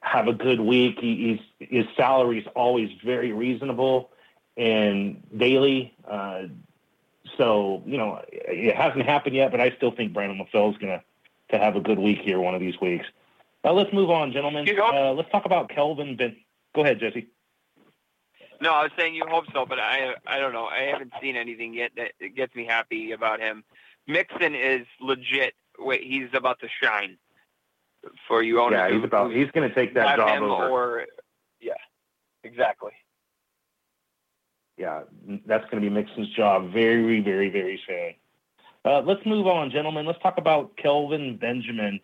have 0.00 0.28
a 0.28 0.32
good 0.32 0.60
week. 0.60 0.98
He, 1.00 1.40
he's, 1.58 1.68
his 1.68 1.86
salary 1.96 2.38
is 2.40 2.46
always 2.54 2.90
very 3.04 3.32
reasonable 3.32 4.10
and 4.56 5.22
daily. 5.36 5.94
Uh, 6.06 6.42
so, 7.36 7.82
you 7.86 7.96
know, 7.96 8.20
it 8.30 8.74
hasn't 8.76 9.04
happened 9.04 9.36
yet, 9.36 9.50
but 9.50 9.60
I 9.60 9.70
still 9.76 9.90
think 9.92 10.12
Brandon 10.12 10.38
LaFell 10.38 10.72
is 10.72 10.78
going 10.78 10.98
to 10.98 11.02
to 11.50 11.58
have 11.58 11.76
a 11.76 11.80
good 11.80 11.98
week 11.98 12.18
here 12.20 12.40
one 12.40 12.54
of 12.54 12.60
these 12.60 12.80
weeks. 12.80 13.06
Uh, 13.64 13.72
let's 13.72 13.92
move 13.92 14.10
on, 14.10 14.32
gentlemen. 14.32 14.64
Uh, 14.94 15.12
let's 15.12 15.30
talk 15.30 15.44
about 15.44 15.68
Kelvin. 15.68 16.16
Ben- 16.16 16.36
Go 16.74 16.82
ahead, 16.82 17.00
Jesse. 17.00 17.26
No, 18.60 18.72
I 18.72 18.82
was 18.82 18.92
saying 18.96 19.14
you 19.14 19.24
hope 19.26 19.44
so, 19.52 19.64
but 19.64 19.78
I 19.78 20.14
I 20.26 20.38
don't 20.38 20.52
know. 20.52 20.66
I 20.66 20.82
haven't 20.82 21.12
seen 21.20 21.36
anything 21.36 21.72
yet 21.74 21.92
that 21.96 22.12
gets 22.34 22.54
me 22.54 22.66
happy 22.66 23.12
about 23.12 23.40
him. 23.40 23.64
Mixon 24.06 24.54
is 24.54 24.86
legit. 25.00 25.54
Wait, 25.78 26.02
he's 26.02 26.28
about 26.34 26.60
to 26.60 26.68
shine 26.82 27.16
for 28.28 28.42
you 28.42 28.60
owners. 28.60 28.78
Yeah, 28.78 28.94
he's 28.94 29.04
about. 29.04 29.32
He's 29.32 29.50
going 29.50 29.68
to 29.68 29.74
take 29.74 29.94
that 29.94 30.16
job 30.16 30.42
over. 30.42 30.68
Or 30.68 31.06
yeah, 31.60 31.72
exactly. 32.44 32.92
yeah, 34.76 35.02
that's 35.46 35.64
going 35.70 35.82
to 35.82 35.88
be 35.88 35.90
Mixon's 35.90 36.30
job 36.30 36.72
very, 36.72 37.20
very, 37.20 37.50
very 37.50 37.80
soon. 37.86 38.14
Uh, 38.84 39.02
let's 39.02 39.24
move 39.26 39.46
on, 39.46 39.70
gentlemen. 39.70 40.06
Let's 40.06 40.22
talk 40.22 40.38
about 40.38 40.76
Kelvin 40.78 41.36
Benjamin, 41.36 42.00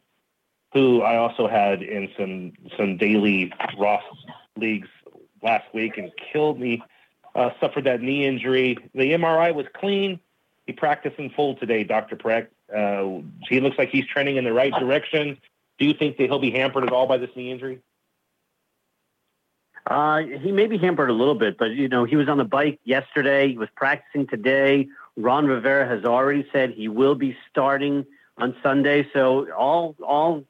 who 0.74 1.00
I 1.00 1.16
also 1.16 1.48
had 1.48 1.82
in 1.82 2.10
some 2.18 2.52
some 2.76 2.98
daily 2.98 3.52
Ross 3.78 4.02
leagues 4.58 4.88
last 5.42 5.72
week 5.74 5.98
and 5.98 6.10
killed 6.32 6.58
me. 6.60 6.82
Uh, 7.34 7.50
suffered 7.60 7.84
that 7.84 8.00
knee 8.00 8.26
injury. 8.26 8.78
The 8.94 9.12
MRI 9.12 9.54
was 9.54 9.66
clean. 9.74 10.20
He 10.66 10.72
practiced 10.72 11.18
in 11.18 11.30
full 11.30 11.54
today, 11.56 11.84
Dr. 11.84 12.16
Parekh. 12.16 12.48
Uh, 12.74 13.22
he 13.48 13.60
looks 13.60 13.78
like 13.78 13.90
he's 13.90 14.06
trending 14.06 14.36
in 14.36 14.44
the 14.44 14.52
right 14.52 14.72
direction. 14.72 15.38
Do 15.78 15.84
you 15.84 15.94
think 15.94 16.16
that 16.16 16.24
he'll 16.24 16.38
be 16.38 16.50
hampered 16.50 16.84
at 16.84 16.92
all 16.92 17.06
by 17.06 17.18
this 17.18 17.30
knee 17.36 17.52
injury? 17.52 17.80
Uh, 19.86 20.22
he 20.42 20.50
may 20.50 20.66
be 20.66 20.78
hampered 20.78 21.10
a 21.10 21.12
little 21.12 21.36
bit, 21.36 21.58
but 21.58 21.70
you 21.70 21.88
know 21.88 22.04
he 22.04 22.16
was 22.16 22.28
on 22.28 22.38
the 22.38 22.44
bike 22.44 22.80
yesterday. 22.84 23.48
He 23.48 23.58
was 23.58 23.68
practicing 23.76 24.26
today. 24.26 24.88
Ron 25.16 25.46
Rivera 25.46 25.86
has 25.86 26.04
already 26.04 26.46
said 26.52 26.72
he 26.72 26.88
will 26.88 27.14
be 27.14 27.36
starting 27.50 28.04
on 28.36 28.56
Sunday, 28.62 29.08
so 29.12 29.50
all 29.52 29.94
all 30.04 30.44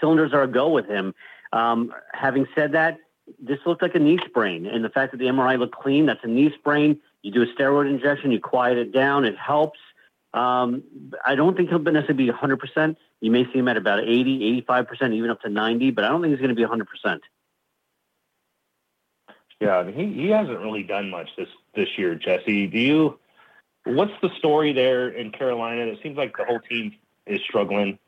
cylinders 0.00 0.32
are 0.32 0.42
a 0.42 0.46
go 0.46 0.68
with 0.68 0.86
him. 0.86 1.12
Um, 1.52 1.92
having 2.12 2.46
said 2.54 2.72
that, 2.72 2.98
this 3.40 3.58
looked 3.66 3.82
like 3.82 3.94
a 3.94 3.98
knee 3.98 4.18
sprain, 4.26 4.66
and 4.66 4.84
the 4.84 4.88
fact 4.88 5.12
that 5.12 5.18
the 5.18 5.26
MRI 5.26 5.58
looked 5.58 5.74
clean, 5.74 6.06
that's 6.06 6.22
a 6.24 6.28
knee 6.28 6.52
sprain. 6.58 7.00
You 7.22 7.30
do 7.30 7.42
a 7.42 7.46
steroid 7.46 7.88
injection, 7.88 8.32
you 8.32 8.40
quiet 8.40 8.78
it 8.78 8.92
down, 8.92 9.24
it 9.24 9.36
helps. 9.36 9.78
Um, 10.34 10.82
I 11.24 11.34
don't 11.34 11.56
think 11.56 11.68
he'll 11.68 11.78
necessarily 11.78 12.26
be 12.26 12.32
100%. 12.32 12.96
You 13.20 13.30
may 13.30 13.44
see 13.52 13.58
him 13.58 13.68
at 13.68 13.76
about 13.76 14.00
80, 14.00 14.62
85%, 14.68 15.14
even 15.14 15.30
up 15.30 15.40
to 15.42 15.48
90, 15.48 15.90
but 15.92 16.04
I 16.04 16.08
don't 16.08 16.22
think 16.22 16.32
he's 16.32 16.40
going 16.40 16.54
to 16.54 16.56
be 16.56 16.64
100%. 16.64 17.20
Yeah, 19.60 19.76
I 19.76 19.84
mean, 19.84 19.94
he, 19.94 20.22
he 20.22 20.28
hasn't 20.30 20.58
really 20.58 20.82
done 20.82 21.08
much 21.08 21.28
this 21.36 21.48
this 21.76 21.88
year, 21.96 22.16
Jesse. 22.16 22.66
Do 22.66 22.78
you? 22.78 23.18
What's 23.84 24.12
the 24.20 24.30
story 24.36 24.72
there 24.72 25.08
in 25.08 25.30
Carolina? 25.30 25.82
It 25.82 26.00
seems 26.02 26.16
like 26.16 26.36
the 26.36 26.44
whole 26.44 26.58
team 26.58 26.96
is 27.26 27.40
struggling. 27.42 28.00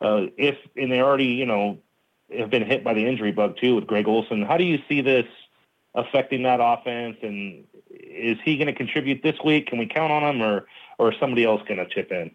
Uh, 0.00 0.28
if 0.38 0.56
and 0.74 0.90
they 0.90 1.02
already, 1.02 1.26
you 1.26 1.44
know, 1.44 1.78
have 2.38 2.50
been 2.50 2.64
hit 2.64 2.84
by 2.84 2.94
the 2.94 3.06
injury 3.06 3.32
bug 3.32 3.56
too 3.60 3.74
with 3.74 3.86
Greg 3.86 4.08
Olsen. 4.08 4.42
How 4.42 4.56
do 4.56 4.64
you 4.64 4.78
see 4.88 5.00
this 5.00 5.26
affecting 5.94 6.42
that 6.44 6.60
offense? 6.60 7.16
And 7.22 7.64
is 7.90 8.38
he 8.44 8.56
going 8.56 8.66
to 8.66 8.74
contribute 8.74 9.22
this 9.22 9.36
week? 9.44 9.66
Can 9.66 9.78
we 9.78 9.86
count 9.86 10.12
on 10.12 10.22
him, 10.22 10.42
or 10.42 10.66
or 10.98 11.12
is 11.12 11.18
somebody 11.20 11.44
else 11.44 11.62
going 11.66 11.78
to 11.78 11.86
chip 11.86 12.10
in? 12.12 12.34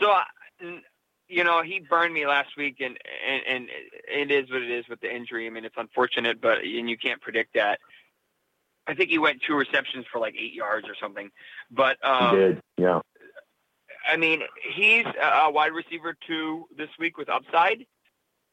So, 0.00 0.14
you 1.28 1.44
know, 1.44 1.62
he 1.62 1.80
burned 1.80 2.12
me 2.14 2.26
last 2.26 2.56
week, 2.56 2.80
and, 2.80 2.98
and 3.26 3.42
and 3.46 3.68
it 4.08 4.30
is 4.30 4.50
what 4.50 4.62
it 4.62 4.70
is 4.70 4.88
with 4.88 5.00
the 5.00 5.14
injury. 5.14 5.46
I 5.46 5.50
mean, 5.50 5.64
it's 5.64 5.76
unfortunate, 5.76 6.40
but 6.40 6.58
and 6.58 6.88
you 6.90 6.98
can't 6.98 7.20
predict 7.20 7.54
that. 7.54 7.78
I 8.86 8.94
think 8.94 9.10
he 9.10 9.18
went 9.18 9.42
two 9.46 9.54
receptions 9.54 10.06
for 10.12 10.18
like 10.18 10.34
eight 10.36 10.54
yards 10.54 10.88
or 10.88 10.94
something. 11.00 11.30
But 11.70 11.96
um, 12.04 12.36
he 12.36 12.42
did, 12.42 12.62
yeah. 12.78 13.00
I 14.06 14.16
mean, 14.16 14.42
he's 14.74 15.06
a 15.06 15.50
wide 15.50 15.72
receiver 15.72 16.16
two 16.26 16.66
this 16.76 16.88
week 16.98 17.18
with 17.18 17.28
upside. 17.28 17.86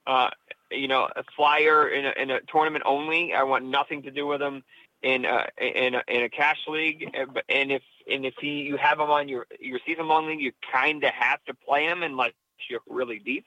Uh, 0.08 0.30
you 0.72 0.88
know, 0.88 1.08
a 1.16 1.24
flyer 1.36 1.88
in 1.90 2.06
a, 2.06 2.14
in 2.18 2.32
a 2.32 2.42
tournament 2.42 2.84
only. 2.86 3.34
I 3.34 3.44
want 3.44 3.66
nothing 3.66 4.04
to 4.04 4.12
do 4.12 4.26
with 4.26 4.42
him 4.42 4.64
in 5.02 5.26
a, 5.26 5.48
in 5.60 5.96
a, 5.96 6.04
in 6.08 6.24
a 6.24 6.30
cash 6.30 6.60
league. 6.68 7.10
And 7.50 7.72
if 7.72 7.84
and 8.12 8.26
if 8.26 8.34
he 8.40 8.62
you 8.62 8.78
have 8.78 9.00
him 9.00 9.10
on 9.10 9.28
your 9.28 9.46
your 9.60 9.80
season 9.86 10.08
long 10.08 10.28
league, 10.28 10.42
you 10.42 10.52
kind 10.72 11.04
of 11.04 11.12
have 11.14 11.44
to 11.46 11.54
play 11.54 11.86
him 11.86 12.04
unless 12.04 12.32
you're 12.70 12.82
really 12.88 13.20
deep. 13.20 13.46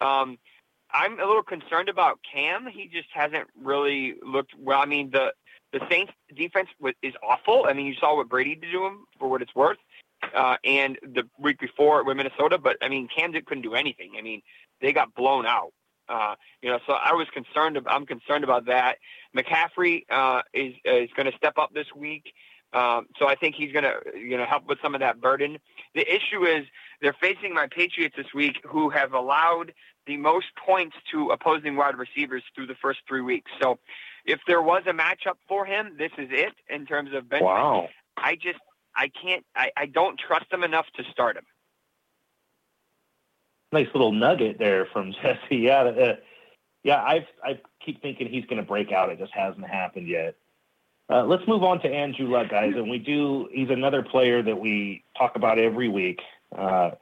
Um, 0.00 0.38
I'm 0.92 1.18
a 1.18 1.26
little 1.26 1.42
concerned 1.42 1.88
about 1.88 2.20
Cam. 2.30 2.66
He 2.66 2.88
just 2.88 3.08
hasn't 3.12 3.48
really 3.60 4.16
looked 4.22 4.52
well. 4.58 4.80
I 4.80 4.86
mean, 4.86 5.10
the 5.10 5.32
the 5.72 5.80
Saints 5.90 6.12
defense 6.36 6.68
is 7.02 7.14
awful. 7.22 7.64
I 7.66 7.72
mean, 7.72 7.86
you 7.86 7.94
saw 7.94 8.16
what 8.16 8.28
Brady 8.28 8.54
did 8.54 8.72
to 8.72 8.84
him 8.84 9.04
for 9.18 9.28
what 9.28 9.40
it's 9.40 9.54
worth, 9.54 9.78
uh, 10.34 10.56
and 10.64 10.98
the 11.02 11.24
week 11.38 11.58
before 11.58 12.04
with 12.04 12.16
Minnesota. 12.16 12.58
But 12.58 12.76
I 12.82 12.88
mean, 12.88 13.08
Cam 13.14 13.32
couldn't 13.32 13.62
do 13.62 13.74
anything. 13.74 14.12
I 14.18 14.22
mean, 14.22 14.42
they 14.80 14.92
got 14.92 15.14
blown 15.14 15.46
out. 15.46 15.72
Uh, 16.08 16.34
you 16.60 16.70
know, 16.70 16.78
so 16.86 16.92
I 16.92 17.12
was 17.12 17.26
concerned. 17.32 17.78
I'm 17.86 18.06
concerned 18.06 18.44
about 18.44 18.66
that. 18.66 18.98
McCaffrey 19.36 20.04
uh, 20.10 20.42
is 20.52 20.74
is 20.84 21.10
going 21.16 21.30
to 21.30 21.36
step 21.36 21.58
up 21.58 21.72
this 21.72 21.86
week. 21.94 22.32
Um, 22.74 23.06
so 23.18 23.28
I 23.28 23.34
think 23.34 23.54
he's 23.54 23.70
going 23.70 23.84
to, 23.84 23.96
you 24.18 24.38
know, 24.38 24.46
help 24.46 24.66
with 24.66 24.78
some 24.82 24.94
of 24.94 25.00
that 25.00 25.20
burden. 25.20 25.58
The 25.94 26.10
issue 26.10 26.46
is 26.46 26.64
they're 27.02 27.16
facing 27.20 27.52
my 27.52 27.66
Patriots 27.66 28.14
this 28.16 28.32
week, 28.34 28.56
who 28.64 28.88
have 28.88 29.12
allowed 29.12 29.74
the 30.06 30.16
most 30.16 30.46
points 30.56 30.96
to 31.12 31.28
opposing 31.28 31.76
wide 31.76 31.96
receivers 31.96 32.42
through 32.54 32.66
the 32.66 32.74
first 32.80 33.00
three 33.06 33.20
weeks. 33.20 33.50
So 33.60 33.78
if 34.24 34.40
there 34.46 34.62
was 34.62 34.84
a 34.86 34.92
matchup 34.92 35.36
for 35.46 35.66
him, 35.66 35.96
this 35.98 36.12
is 36.16 36.28
it 36.30 36.54
in 36.70 36.86
terms 36.86 37.10
of 37.14 37.28
bench. 37.28 37.42
Wow. 37.42 37.88
I 38.16 38.36
just, 38.36 38.58
I 38.94 39.08
can't, 39.08 39.44
I, 39.54 39.70
I 39.76 39.86
don't 39.86 40.18
trust 40.18 40.46
him 40.52 40.62
enough 40.62 40.86
to 40.96 41.04
start 41.10 41.36
him. 41.36 41.44
Nice 43.72 43.88
little 43.94 44.12
nugget 44.12 44.58
there 44.58 44.86
from 44.92 45.12
Jesse. 45.22 45.56
Yeah, 45.56 45.82
uh, 45.82 46.16
yeah. 46.82 47.02
I've 47.02 47.26
I 47.42 47.60
keep 47.84 48.02
thinking 48.02 48.28
he's 48.28 48.44
going 48.44 48.58
to 48.58 48.66
break 48.66 48.92
out. 48.92 49.10
It 49.10 49.18
just 49.18 49.32
hasn't 49.32 49.66
happened 49.66 50.08
yet. 50.08 50.36
Uh, 51.12 51.24
let's 51.24 51.46
move 51.46 51.62
on 51.62 51.80
to 51.80 51.88
Andrew 51.88 52.26
Luck, 52.28 52.48
guys. 52.48 52.72
And 52.74 52.88
we 52.88 52.98
do, 52.98 53.48
he's 53.52 53.70
another 53.70 54.02
player 54.02 54.42
that 54.42 54.58
we 54.58 55.04
talk 55.18 55.36
about 55.36 55.58
every 55.58 55.88
week. 55.88 56.20
Uh, 56.56 56.92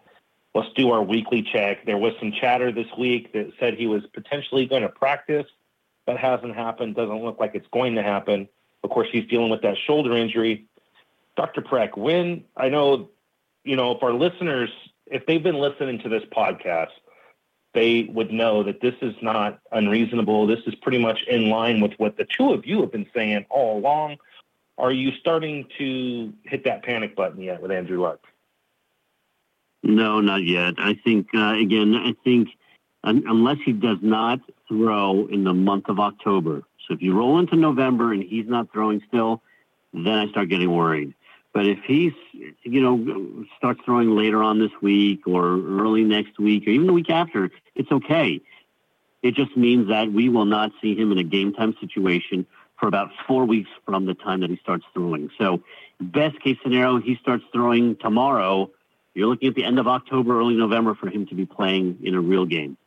let's 0.55 0.73
do 0.75 0.91
our 0.91 1.03
weekly 1.03 1.43
check. 1.43 1.85
There 1.87 1.99
was 1.99 2.15
some 2.19 2.33
chatter 2.33 2.73
this 2.73 2.89
week 2.99 3.33
that 3.35 3.53
said 3.61 3.75
he 3.75 3.87
was 3.87 4.03
potentially 4.13 4.67
going 4.67 4.83
to 4.83 4.89
practice. 4.89 5.47
That 6.07 6.19
hasn't 6.19 6.57
happened. 6.57 6.97
Doesn't 6.97 7.23
look 7.23 7.39
like 7.39 7.55
it's 7.55 7.69
going 7.73 7.95
to 7.97 8.03
happen. 8.03 8.49
Of 8.83 8.91
course, 8.91 9.09
he's 9.13 9.29
dealing 9.29 9.51
with 9.51 9.63
that 9.63 9.77
shoulder 9.87 10.17
injury. 10.17 10.67
Dr. 11.37 11.63
Parekh, 11.63 11.97
when 11.97 12.45
I 12.57 12.69
know, 12.69 13.11
you 13.65 13.77
know, 13.77 13.93
if 13.93 14.03
our 14.03 14.13
listeners, 14.13 14.71
if 15.07 15.27
they've 15.27 15.43
been 15.43 15.59
listening 15.59 15.99
to 16.01 16.09
this 16.09 16.23
podcast, 16.35 16.91
they 17.73 18.05
would 18.13 18.33
know 18.33 18.63
that 18.65 18.81
this 18.81 18.95
is 19.01 19.15
not 19.23 19.61
unreasonable. 19.71 20.47
This 20.47 20.61
is 20.67 20.75
pretty 20.77 20.99
much 20.99 21.23
in 21.29 21.49
line 21.49 21.81
with 21.81 21.93
what 21.99 22.17
the 22.17 22.25
two 22.25 22.53
of 22.53 22.67
you 22.67 22.81
have 22.81 22.91
been 22.91 23.07
saying 23.15 23.47
all 23.49 23.79
along. 23.79 24.17
Are 24.77 24.93
you 24.93 25.13
starting 25.21 25.67
to 25.79 26.33
hit 26.45 26.65
that 26.65 26.83
panic 26.83 27.15
button 27.15 27.43
yet 27.43 27.63
with 27.63 27.71
Andrew 27.71 28.03
Luck? 28.03 28.21
No, 29.83 30.21
not 30.21 30.43
yet. 30.43 30.75
I 30.79 30.95
think, 30.95 31.29
uh, 31.35 31.55
again, 31.55 31.95
I 31.95 32.15
think 32.25 32.49
un- 33.05 33.25
unless 33.27 33.59
he 33.65 33.73
does 33.73 33.99
not 34.03 34.41
throw 34.69 35.27
in 35.27 35.45
the 35.45 35.55
month 35.55 35.89
of 35.89 36.01
October. 36.01 36.63
So 36.87 36.95
if 36.95 37.03
you 37.03 37.17
roll 37.17 37.39
into 37.39 37.57
November 37.57 38.13
and 38.13 38.23
he's 38.23 38.47
not 38.47 38.73
throwing 38.73 39.03
still, 39.09 39.43
then 39.93 40.09
I 40.09 40.29
start 40.29 40.49
getting 40.49 40.71
worried. 40.71 41.15
But 41.53 41.67
if 41.67 41.81
he's, 41.85 42.13
you 42.33 42.81
know, 42.81 43.45
starts 43.57 43.81
throwing 43.85 44.17
later 44.17 44.43
on 44.43 44.61
this 44.61 44.71
week 44.81 45.27
or 45.27 45.45
early 45.45 46.05
next 46.05 46.39
week 46.39 46.67
or 46.67 46.71
even 46.71 46.87
the 46.87 46.93
week 46.93 47.11
after, 47.11 47.51
it's 47.75 47.91
okay. 47.91 48.41
It 49.23 49.35
just 49.35 49.57
means 49.57 49.89
that 49.89 50.13
we 50.13 50.29
will 50.29 50.45
not 50.45 50.71
see 50.81 50.95
him 50.95 51.13
in 51.13 51.19
a 51.19 51.25
game 51.25 51.53
time 51.53 51.75
situation 51.81 52.47
for 52.79 52.87
about 52.87 53.11
four 53.27 53.45
weeks 53.45 53.69
from 53.85 54.07
the 54.07 54.15
time 54.15 54.41
that 54.41 54.51
he 54.51 54.57
starts 54.57 54.85
throwing. 54.95 55.31
So, 55.39 55.63
best 56.01 56.41
case 56.41 56.57
scenario, 56.63 56.99
he 56.99 57.17
starts 57.17 57.45
throwing 57.53 57.97
tomorrow. 57.97 58.71
You're 59.13 59.29
looking 59.29 59.49
at 59.49 59.55
the 59.55 59.65
end 59.65 59.79
of 59.79 59.87
October, 59.87 60.39
early 60.39 60.55
November 60.55 60.95
for 60.95 61.09
him 61.09 61.27
to 61.27 61.35
be 61.35 61.45
playing 61.45 61.99
in 62.03 62.15
a 62.15 62.21
real 62.21 62.47
game. 62.47 62.79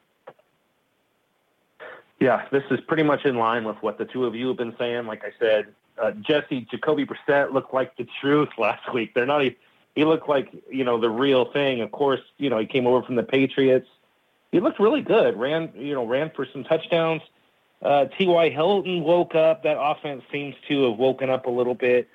Yeah, 2.19 2.45
this 2.51 2.63
is 2.71 2.79
pretty 2.87 3.03
much 3.03 3.25
in 3.25 3.35
line 3.35 3.65
with 3.65 3.75
what 3.81 3.97
the 3.97 4.05
two 4.05 4.25
of 4.25 4.33
you 4.33 4.47
have 4.47 4.57
been 4.57 4.73
saying. 4.79 5.05
Like 5.05 5.23
I 5.23 5.31
said, 5.39 5.67
uh, 6.01 6.11
Jesse 6.11 6.67
Jacoby 6.71 7.05
Brissett 7.05 7.53
looked 7.53 7.73
like 7.73 7.95
the 7.97 8.07
truth 8.21 8.49
last 8.57 8.93
week. 8.93 9.13
They're 9.13 9.25
not. 9.25 9.43
He 9.95 10.05
looked 10.05 10.27
like 10.27 10.49
you 10.69 10.83
know 10.83 10.99
the 10.99 11.09
real 11.09 11.51
thing. 11.51 11.81
Of 11.81 11.91
course, 11.91 12.21
you 12.37 12.49
know 12.49 12.57
he 12.59 12.65
came 12.65 12.87
over 12.87 13.05
from 13.05 13.15
the 13.15 13.23
Patriots. 13.23 13.87
He 14.51 14.59
looked 14.59 14.79
really 14.79 15.01
good. 15.01 15.37
Ran 15.37 15.71
you 15.75 15.93
know 15.93 16.05
ran 16.05 16.31
for 16.35 16.47
some 16.51 16.63
touchdowns. 16.63 17.21
Uh, 17.81 18.05
T.Y. 18.17 18.49
Hilton 18.49 19.03
woke 19.03 19.35
up. 19.35 19.63
That 19.63 19.77
offense 19.77 20.23
seems 20.31 20.55
to 20.69 20.89
have 20.89 20.97
woken 20.97 21.29
up 21.29 21.47
a 21.47 21.49
little 21.49 21.75
bit. 21.75 22.07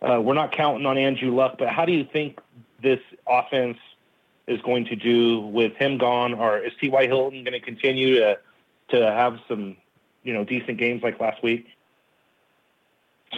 Uh, 0.00 0.18
we're 0.20 0.34
not 0.34 0.52
counting 0.52 0.86
on 0.86 0.96
Andrew 0.96 1.34
Luck, 1.34 1.56
but 1.58 1.68
how 1.68 1.84
do 1.84 1.92
you 1.92 2.04
think 2.10 2.40
this 2.82 3.00
offense 3.26 3.76
is 4.46 4.60
going 4.62 4.86
to 4.86 4.96
do 4.96 5.40
with 5.40 5.74
him 5.76 5.98
gone? 5.98 6.32
Or 6.34 6.58
is 6.58 6.72
T.Y. 6.80 7.06
Hilton 7.06 7.44
going 7.44 7.52
to 7.52 7.60
continue 7.60 8.16
to 8.16 8.38
to 8.88 9.00
have 9.00 9.38
some 9.48 9.76
you 10.22 10.32
know 10.32 10.44
decent 10.44 10.78
games 10.78 11.02
like 11.02 11.20
last 11.20 11.42
week? 11.42 11.66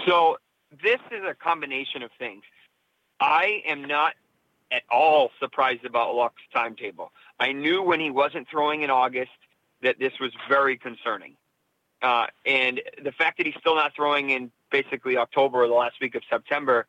So 0.06 0.36
this 0.82 1.00
is 1.10 1.22
a 1.28 1.34
combination 1.34 2.02
of 2.02 2.10
things. 2.18 2.42
I 3.20 3.62
am 3.66 3.84
not 3.84 4.14
at 4.70 4.82
all 4.90 5.30
surprised 5.38 5.84
about 5.84 6.14
Luck's 6.14 6.42
timetable. 6.52 7.12
I 7.38 7.52
knew 7.52 7.82
when 7.82 8.00
he 8.00 8.10
wasn't 8.10 8.48
throwing 8.48 8.82
in 8.82 8.90
August 8.90 9.30
that 9.82 9.98
this 9.98 10.12
was 10.20 10.32
very 10.48 10.76
concerning. 10.76 11.36
Uh, 12.02 12.26
and 12.44 12.80
the 13.02 13.12
fact 13.12 13.38
that 13.38 13.46
he's 13.46 13.54
still 13.58 13.76
not 13.76 13.94
throwing 13.94 14.30
in 14.30 14.50
basically 14.70 15.16
October 15.16 15.62
or 15.62 15.68
the 15.68 15.74
last 15.74 15.94
week 16.00 16.14
of 16.14 16.22
September, 16.28 16.86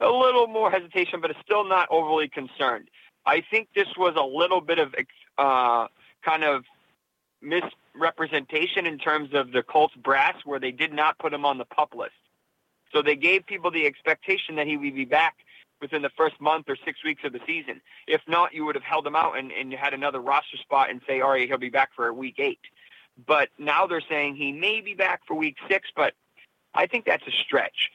a 0.00 0.08
little 0.08 0.46
more 0.46 0.70
hesitation, 0.70 1.20
but 1.20 1.30
it's 1.30 1.40
still 1.44 1.64
not 1.64 1.88
overly 1.90 2.28
concerned. 2.28 2.88
I 3.24 3.42
think 3.50 3.68
this 3.74 3.88
was 3.96 4.14
a 4.16 4.22
little 4.22 4.60
bit 4.60 4.78
of 4.78 4.94
uh, 5.38 5.86
kind 6.24 6.44
of 6.44 6.64
misrepresentation 7.96 8.86
in 8.86 8.98
terms 8.98 9.30
of 9.32 9.52
the 9.52 9.62
Colts 9.62 9.94
brass, 9.96 10.36
where 10.44 10.60
they 10.60 10.72
did 10.72 10.92
not 10.92 11.18
put 11.18 11.32
him 11.32 11.44
on 11.44 11.58
the 11.58 11.64
pup 11.64 11.94
list. 11.94 12.12
So 12.92 13.02
they 13.02 13.16
gave 13.16 13.46
people 13.46 13.70
the 13.70 13.86
expectation 13.86 14.56
that 14.56 14.66
he 14.66 14.76
would 14.76 14.94
be 14.94 15.04
back 15.04 15.36
within 15.80 16.02
the 16.02 16.10
first 16.16 16.40
month 16.40 16.66
or 16.68 16.76
six 16.84 17.04
weeks 17.04 17.22
of 17.24 17.32
the 17.32 17.40
season. 17.46 17.80
If 18.06 18.22
not, 18.26 18.54
you 18.54 18.64
would 18.64 18.74
have 18.74 18.84
held 18.84 19.06
him 19.06 19.16
out 19.16 19.36
and, 19.36 19.52
and 19.52 19.72
had 19.72 19.92
another 19.92 20.20
roster 20.20 20.56
spot 20.56 20.90
and 20.90 21.00
say, 21.06 21.20
all 21.20 21.30
right, 21.30 21.48
he'll 21.48 21.58
be 21.58 21.68
back 21.68 21.90
for 21.94 22.12
week 22.12 22.36
eight. 22.38 22.60
But 23.26 23.48
now 23.58 23.86
they're 23.86 24.02
saying 24.08 24.36
he 24.36 24.52
may 24.52 24.80
be 24.80 24.94
back 24.94 25.22
for 25.26 25.34
week 25.34 25.56
six, 25.68 25.88
but 25.94 26.14
I 26.74 26.86
think 26.86 27.04
that's 27.04 27.26
a 27.26 27.30
stretch. 27.30 27.90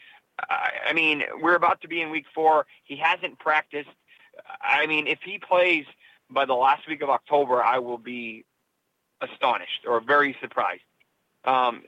I 0.50 0.94
mean, 0.94 1.24
we're 1.42 1.56
about 1.56 1.82
to 1.82 1.88
be 1.88 2.02
in 2.02 2.10
week 2.10 2.26
four. 2.34 2.66
He 2.84 2.98
hasn't 2.98 3.38
practiced. 3.38 3.90
I 4.62 4.88
mean, 4.88 5.08
if 5.08 5.20
he 5.24 5.38
plays 5.38 5.86
by 6.30 6.46
the 6.46 6.54
last 6.54 6.88
week 6.88 7.02
of 7.02 7.10
October, 7.10 7.64
I 7.64 7.80
will 7.80 7.98
be 7.98 8.46
astonished 9.22 9.86
or 9.88 10.02
very 10.02 10.36
surprised. 10.42 10.82
Um, 11.46 11.84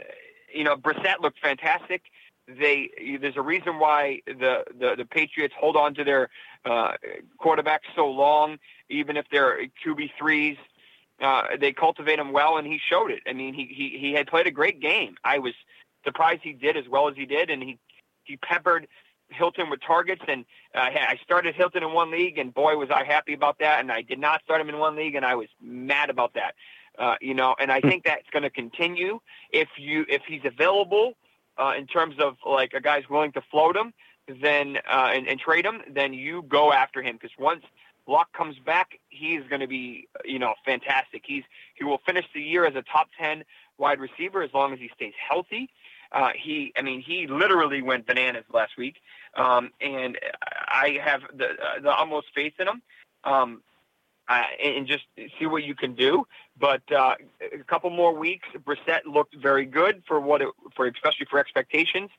you 0.54 0.64
know, 0.64 0.76
Brissett 0.76 1.20
looked 1.22 1.40
fantastic. 1.40 2.04
They 2.48 2.90
there's 3.22 3.38
a 3.38 3.42
reason 3.42 3.80
why 3.80 4.22
the 4.28 4.66
the, 4.80 4.96
the 4.98 5.06
Patriots 5.06 5.54
hold 5.58 5.76
on 5.78 5.94
to 5.96 6.04
their 6.04 6.30
uh, 6.66 6.94
quarterbacks 7.42 7.88
so 7.96 8.10
long, 8.10 8.58
even 8.90 9.18
if 9.18 9.26
they're 9.32 9.68
QB 9.86 10.12
threes. 10.20 10.58
uh, 11.22 11.44
they 11.60 11.72
cultivate 11.72 12.20
him 12.20 12.34
well, 12.34 12.58
and 12.58 12.68
he 12.68 12.80
showed 12.90 13.12
it. 13.12 13.22
I 13.28 13.34
mean, 13.34 13.54
he, 13.54 13.66
he 13.66 13.98
he 13.98 14.14
had 14.14 14.28
played 14.28 14.48
a 14.48 14.52
great 14.52 14.80
game. 14.82 15.16
I 15.24 15.40
was 15.40 15.54
surprised 16.04 16.42
he 16.44 16.54
did 16.54 16.76
as 16.76 16.88
well 16.90 17.08
as 17.08 17.16
he 17.16 17.26
did, 17.26 17.50
and 17.50 17.64
he 17.64 17.80
he 18.24 18.38
peppered 18.38 18.88
Hilton 19.30 19.70
with 19.70 19.82
targets. 19.82 20.22
And 20.28 20.46
uh, 20.76 20.80
I 20.80 21.18
started 21.24 21.56
Hilton 21.56 21.84
in 21.84 21.94
one 21.94 22.12
league, 22.12 22.38
and 22.38 22.54
boy, 22.54 22.76
was 22.78 22.90
I 22.92 23.04
happy 23.04 23.34
about 23.34 23.60
that. 23.60 23.80
And 23.80 23.92
I 23.92 24.02
did 24.02 24.20
not 24.20 24.42
start 24.44 24.60
him 24.60 24.70
in 24.70 24.80
one 24.80 24.96
league, 24.96 25.16
and 25.16 25.26
I 25.26 25.36
was 25.36 25.48
mad 25.62 26.10
about 26.10 26.34
that. 26.34 26.56
Uh, 26.98 27.16
you 27.22 27.34
know, 27.34 27.56
and 27.60 27.72
I 27.72 27.82
think 27.82 28.04
that's 28.04 28.30
going 28.32 28.44
to 28.44 28.50
continue 28.50 29.20
if 29.52 29.68
you 29.78 30.06
if 30.08 30.22
he's 30.28 30.42
available 30.46 31.14
uh, 31.58 31.74
in 31.78 31.88
terms 31.88 32.16
of 32.20 32.38
like 32.46 32.74
a 32.74 32.82
guy's 32.82 33.10
willing 33.10 33.32
to 33.34 33.42
float 33.50 33.76
him, 33.76 33.94
then 34.42 34.78
uh, 34.88 35.12
and, 35.14 35.28
and 35.28 35.40
trade 35.40 35.66
him, 35.66 35.82
then 35.90 36.14
you 36.14 36.44
go 36.44 36.72
after 36.72 37.02
him 37.02 37.18
because 37.20 37.36
once 37.40 37.64
Luck 38.06 38.32
comes 38.34 38.58
back, 38.60 39.00
he's 39.10 39.42
going 39.50 39.62
to 39.62 39.68
be 39.68 40.08
you 40.24 40.40
know 40.40 40.54
fantastic. 40.66 41.24
He's 41.26 41.44
he 41.76 41.84
will 41.84 42.00
finish 42.06 42.26
the 42.34 42.42
year 42.42 42.66
as 42.66 42.76
a 42.76 42.84
top 42.84 43.10
ten 43.20 43.44
wide 43.78 44.00
receiver 44.00 44.44
as 44.44 44.54
long 44.54 44.74
as 44.74 44.80
he 44.80 44.90
stays 44.96 45.14
healthy. 45.30 45.70
Uh, 46.12 46.30
he, 46.36 46.72
I 46.78 46.84
mean, 46.84 47.02
he 47.02 47.26
literally 47.26 47.82
went 47.82 48.06
bananas 48.06 48.46
last 48.54 48.78
week, 48.78 48.98
um, 49.36 49.72
and 49.82 50.20
I 50.68 51.00
have 51.04 51.22
the, 51.36 51.48
the 51.82 51.90
utmost 51.90 52.28
faith 52.36 52.54
in 52.60 52.68
him. 52.68 52.82
Um, 53.24 53.64
uh, 54.30 54.44
and 54.64 54.88
just 54.88 55.04
see 55.40 55.46
what 55.46 55.64
you 55.64 55.76
can 55.76 55.96
do. 55.96 56.26
But 56.60 56.82
uh, 56.92 57.16
a 57.54 57.64
couple 57.66 57.90
more 57.90 58.14
weeks, 58.14 58.48
Brissett 58.64 59.06
looked 59.06 59.36
very 59.36 59.66
good 59.66 60.04
for 60.08 60.20
what 60.20 60.42
it, 60.42 60.50
for 60.76 60.88
especially 60.88 61.28
for 61.30 61.40
expectations, 61.40 62.10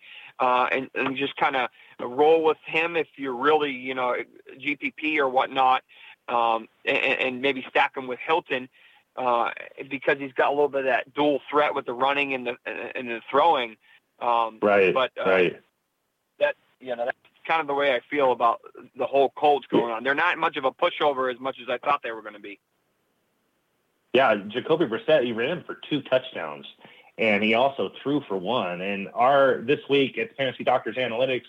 uh, 0.40 0.68
and, 0.70 0.90
and 0.94 1.16
just 1.16 1.36
kind 1.36 1.56
of 1.56 1.70
roll 2.00 2.42
with 2.42 2.58
him 2.66 2.96
if 2.96 3.06
you're 3.16 3.36
really 3.36 3.72
you 3.72 3.94
know 3.94 4.16
GPP 4.58 5.18
or 5.18 5.28
whatnot, 5.28 5.82
um, 6.28 6.68
and, 6.84 6.98
and 6.98 7.42
maybe 7.42 7.64
stack 7.68 7.96
him 7.96 8.06
with 8.06 8.18
Hilton 8.26 8.68
uh, 9.16 9.50
because 9.90 10.18
he's 10.18 10.32
got 10.32 10.48
a 10.48 10.50
little 10.50 10.68
bit 10.68 10.80
of 10.80 10.86
that 10.86 11.14
dual 11.14 11.40
threat 11.50 11.74
with 11.74 11.86
the 11.86 11.92
running 11.92 12.34
and 12.34 12.46
the 12.46 12.56
and 12.94 13.08
the 13.08 13.20
throwing. 13.30 13.76
Um, 14.20 14.58
right. 14.62 14.92
But 14.92 15.12
uh, 15.20 15.30
right. 15.30 15.60
That 16.38 16.56
you 16.80 16.96
know 16.96 17.04
that's 17.04 17.16
kind 17.44 17.60
of 17.60 17.66
the 17.66 17.74
way 17.74 17.92
I 17.92 18.00
feel 18.10 18.32
about 18.32 18.60
the 18.96 19.06
whole 19.06 19.30
Colts 19.30 19.66
going 19.66 19.92
on. 19.92 20.04
They're 20.04 20.14
not 20.14 20.38
much 20.38 20.56
of 20.56 20.64
a 20.64 20.72
pushover 20.72 21.32
as 21.32 21.40
much 21.40 21.56
as 21.60 21.68
I 21.68 21.78
thought 21.78 22.02
they 22.02 22.12
were 22.12 22.22
going 22.22 22.34
to 22.34 22.40
be. 22.40 22.58
Yeah, 24.12 24.36
Jacoby 24.36 24.86
Brissett 24.86 25.24
he 25.24 25.32
ran 25.32 25.64
for 25.64 25.78
two 25.88 26.02
touchdowns, 26.02 26.66
and 27.18 27.42
he 27.42 27.54
also 27.54 27.90
threw 28.02 28.20
for 28.28 28.36
one. 28.36 28.80
And 28.80 29.08
our 29.12 29.58
this 29.58 29.80
week 29.90 30.18
at 30.18 30.36
Fantasy 30.36 30.64
Doctors 30.64 30.96
Analytics, 30.96 31.46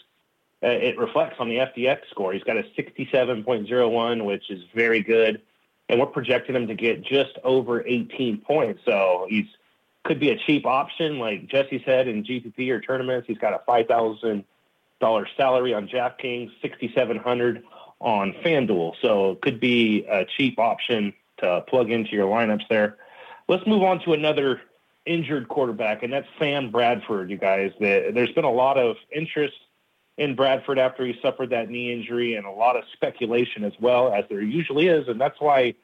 uh, 0.63 0.67
it 0.67 0.97
reflects 0.97 1.35
on 1.39 1.49
the 1.49 1.57
FDX 1.57 2.09
score. 2.09 2.33
He's 2.33 2.43
got 2.43 2.57
a 2.57 2.63
67.01, 2.77 4.25
which 4.25 4.49
is 4.49 4.63
very 4.73 5.01
good 5.01 5.41
and 5.89 5.99
we're 5.99 6.07
projecting 6.07 6.55
him 6.55 6.67
to 6.67 6.75
get 6.75 7.03
just 7.03 7.37
over 7.43 7.85
18 7.85 8.39
points. 8.39 8.81
So 8.85 9.27
he's 9.29 9.45
could 10.03 10.19
be 10.19 10.29
a 10.29 10.37
cheap 10.37 10.67
option, 10.67 11.17
like 11.17 11.47
Jesse 11.47 11.81
said 11.83 12.07
in 12.07 12.23
GPP 12.23 12.69
or 12.69 12.79
tournaments. 12.79 13.27
He's 13.27 13.39
got 13.39 13.53
a 13.53 13.61
five 13.65 13.87
thousand 13.87 14.45
dollar 15.05 15.27
salary 15.37 15.73
on 15.73 15.87
DraftKings, 15.87 16.49
sixty 16.61 16.91
seven 16.95 17.17
hundred 17.17 17.63
on 17.99 18.33
FanDuel. 18.43 18.93
So 19.01 19.31
it 19.31 19.41
could 19.41 19.59
be 19.59 20.03
a 20.09 20.25
cheap 20.25 20.57
option 20.57 21.13
to 21.37 21.63
plug 21.67 21.91
into 21.91 22.11
your 22.11 22.27
lineups 22.27 22.67
there. 22.69 22.97
Let's 23.47 23.65
move 23.67 23.83
on 23.83 23.99
to 24.05 24.13
another 24.13 24.61
injured 25.05 25.47
quarterback, 25.47 26.01
and 26.01 26.11
that's 26.11 26.27
Sam 26.39 26.71
Bradford. 26.71 27.29
You 27.29 27.37
guys, 27.37 27.71
there's 27.79 28.31
been 28.31 28.45
a 28.45 28.51
lot 28.51 28.77
of 28.77 28.95
interest 29.15 29.53
in 30.17 30.35
Bradford 30.35 30.79
after 30.79 31.05
he 31.05 31.13
suffered 31.21 31.51
that 31.51 31.69
knee 31.69 31.93
injury 31.93 32.35
and 32.35 32.45
a 32.47 32.51
lot 32.51 32.75
of 32.75 32.83
speculation 32.93 33.63
as 33.63 33.73
well, 33.79 34.11
as 34.11 34.25
there 34.29 34.41
usually 34.41 34.87
is. 34.87 35.07
And 35.07 35.21
that's 35.21 35.39
why 35.39 35.75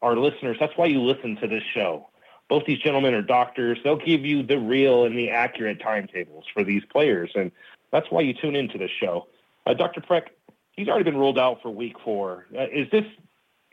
our 0.00 0.16
listeners, 0.16 0.56
that's 0.58 0.76
why 0.76 0.86
you 0.86 1.02
listen 1.02 1.36
to 1.36 1.46
this 1.46 1.64
show. 1.74 2.08
Both 2.48 2.64
these 2.66 2.78
gentlemen 2.78 3.14
are 3.14 3.22
doctors. 3.22 3.78
They'll 3.82 3.96
give 3.96 4.24
you 4.24 4.42
the 4.42 4.58
real 4.58 5.04
and 5.04 5.18
the 5.18 5.30
accurate 5.30 5.80
timetables 5.80 6.44
for 6.54 6.62
these 6.62 6.84
players. 6.90 7.32
And 7.34 7.50
that's 7.94 8.10
why 8.10 8.22
you 8.22 8.34
tune 8.34 8.56
into 8.56 8.76
this 8.76 8.90
show. 9.00 9.28
Uh, 9.64 9.72
Dr. 9.72 10.00
Parekh, 10.00 10.26
he's 10.72 10.88
already 10.88 11.04
been 11.04 11.16
ruled 11.16 11.38
out 11.38 11.62
for 11.62 11.70
week 11.70 11.94
four. 12.04 12.44
Uh, 12.52 12.62
is 12.62 12.90
this, 12.90 13.04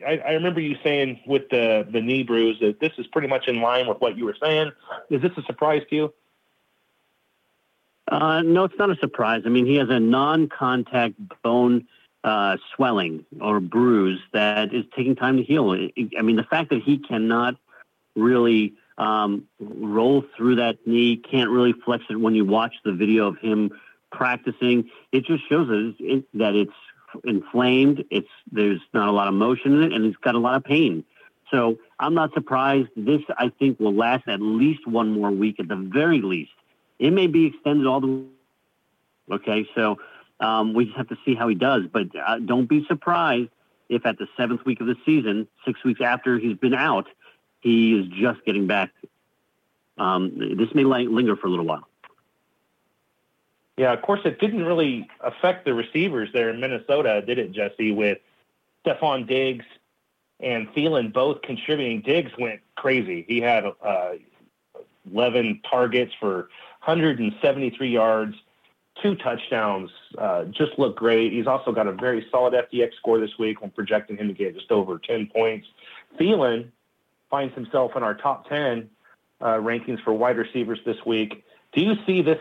I, 0.06 0.18
I, 0.18 0.32
remember 0.34 0.60
you 0.60 0.76
saying 0.84 1.18
with 1.26 1.48
the, 1.50 1.84
the 1.90 2.00
knee 2.00 2.22
bruise 2.22 2.56
that 2.60 2.78
this 2.78 2.92
is 2.98 3.06
pretty 3.08 3.26
much 3.26 3.48
in 3.48 3.60
line 3.60 3.88
with 3.88 3.98
what 3.98 4.16
you 4.16 4.24
were 4.24 4.36
saying. 4.40 4.70
Is 5.10 5.22
this 5.22 5.32
a 5.36 5.42
surprise 5.42 5.82
to 5.90 5.96
you? 5.96 6.14
Uh, 8.06 8.42
no, 8.42 8.62
it's 8.62 8.78
not 8.78 8.90
a 8.90 8.96
surprise. 8.96 9.42
I 9.44 9.48
mean, 9.48 9.66
he 9.66 9.74
has 9.76 9.88
a 9.90 9.98
non-contact 9.98 11.14
bone 11.42 11.88
uh, 12.22 12.58
swelling 12.76 13.26
or 13.40 13.58
bruise 13.58 14.20
that 14.32 14.72
is 14.72 14.84
taking 14.94 15.16
time 15.16 15.36
to 15.36 15.42
heal. 15.42 15.72
I 15.72 16.22
mean, 16.22 16.36
the 16.36 16.46
fact 16.48 16.70
that 16.70 16.82
he 16.82 16.98
cannot 16.98 17.56
really 18.14 18.74
um, 18.98 19.48
roll 19.58 20.24
through 20.36 20.56
that 20.56 20.86
knee, 20.86 21.16
can't 21.16 21.50
really 21.50 21.72
flex 21.72 22.04
it 22.08 22.20
when 22.20 22.36
you 22.36 22.44
watch 22.44 22.74
the 22.84 22.92
video 22.92 23.26
of 23.26 23.38
him 23.38 23.72
practicing, 24.12 24.90
it 25.10 25.24
just 25.24 25.48
shows 25.48 25.68
us 25.68 25.94
it, 25.98 26.24
that 26.34 26.54
it's 26.54 26.72
inflamed. 27.24 28.04
It's 28.10 28.28
there's 28.50 28.80
not 28.94 29.08
a 29.08 29.12
lot 29.12 29.28
of 29.28 29.34
motion 29.34 29.74
in 29.74 29.82
it, 29.82 29.92
and 29.92 30.04
it's 30.04 30.16
got 30.18 30.34
a 30.34 30.38
lot 30.38 30.54
of 30.54 30.64
pain. 30.64 31.04
So 31.50 31.78
I'm 31.98 32.14
not 32.14 32.32
surprised. 32.32 32.88
This 32.96 33.20
I 33.36 33.50
think 33.58 33.78
will 33.78 33.94
last 33.94 34.26
at 34.28 34.40
least 34.40 34.86
one 34.86 35.12
more 35.12 35.30
week 35.30 35.60
at 35.60 35.68
the 35.68 35.76
very 35.76 36.20
least. 36.20 36.52
It 36.98 37.12
may 37.12 37.26
be 37.26 37.46
extended 37.46 37.86
all 37.86 38.00
the. 38.00 38.24
Okay, 39.30 39.66
so 39.74 39.98
um, 40.40 40.74
we 40.74 40.86
just 40.86 40.96
have 40.96 41.08
to 41.08 41.16
see 41.24 41.34
how 41.34 41.48
he 41.48 41.54
does. 41.54 41.84
But 41.92 42.08
uh, 42.16 42.38
don't 42.38 42.68
be 42.68 42.84
surprised 42.86 43.50
if 43.88 44.06
at 44.06 44.18
the 44.18 44.26
seventh 44.36 44.64
week 44.64 44.80
of 44.80 44.86
the 44.86 44.96
season, 45.04 45.46
six 45.66 45.82
weeks 45.84 46.00
after 46.02 46.38
he's 46.38 46.56
been 46.56 46.74
out, 46.74 47.06
he 47.60 47.94
is 47.98 48.06
just 48.08 48.44
getting 48.44 48.66
back. 48.66 48.90
Um, 49.98 50.32
this 50.56 50.74
may 50.74 50.84
linger 50.84 51.36
for 51.36 51.46
a 51.46 51.50
little 51.50 51.66
while. 51.66 51.86
Yeah, 53.82 53.92
of 53.94 54.02
course, 54.02 54.20
it 54.24 54.38
didn't 54.38 54.64
really 54.64 55.08
affect 55.18 55.64
the 55.64 55.74
receivers 55.74 56.28
there 56.32 56.50
in 56.50 56.60
Minnesota, 56.60 57.20
did 57.26 57.40
it, 57.40 57.50
Jesse? 57.50 57.90
With 57.90 58.18
Stefon 58.86 59.26
Diggs 59.26 59.64
and 60.38 60.68
Thielen 60.68 61.12
both 61.12 61.42
contributing. 61.42 62.00
Diggs 62.00 62.30
went 62.38 62.60
crazy. 62.76 63.24
He 63.26 63.40
had 63.40 63.64
uh, 63.84 64.12
11 65.12 65.62
targets 65.68 66.12
for 66.20 66.48
173 66.84 67.90
yards, 67.90 68.36
two 69.02 69.16
touchdowns. 69.16 69.90
Uh, 70.16 70.44
just 70.44 70.78
looked 70.78 71.00
great. 71.00 71.32
He's 71.32 71.48
also 71.48 71.72
got 71.72 71.88
a 71.88 71.92
very 71.92 72.24
solid 72.30 72.54
FDX 72.54 72.94
score 72.98 73.18
this 73.18 73.36
week. 73.36 73.58
I'm 73.64 73.70
projecting 73.70 74.16
him 74.16 74.28
to 74.28 74.34
get 74.34 74.54
just 74.54 74.70
over 74.70 75.00
10 75.00 75.26
points. 75.34 75.66
Thielen 76.20 76.68
finds 77.30 77.52
himself 77.56 77.96
in 77.96 78.04
our 78.04 78.14
top 78.14 78.48
10 78.48 78.88
uh, 79.40 79.54
rankings 79.54 80.00
for 80.04 80.12
wide 80.12 80.36
receivers 80.36 80.78
this 80.86 81.04
week. 81.04 81.44
Do 81.72 81.82
you 81.82 81.96
see 82.06 82.22
this 82.22 82.38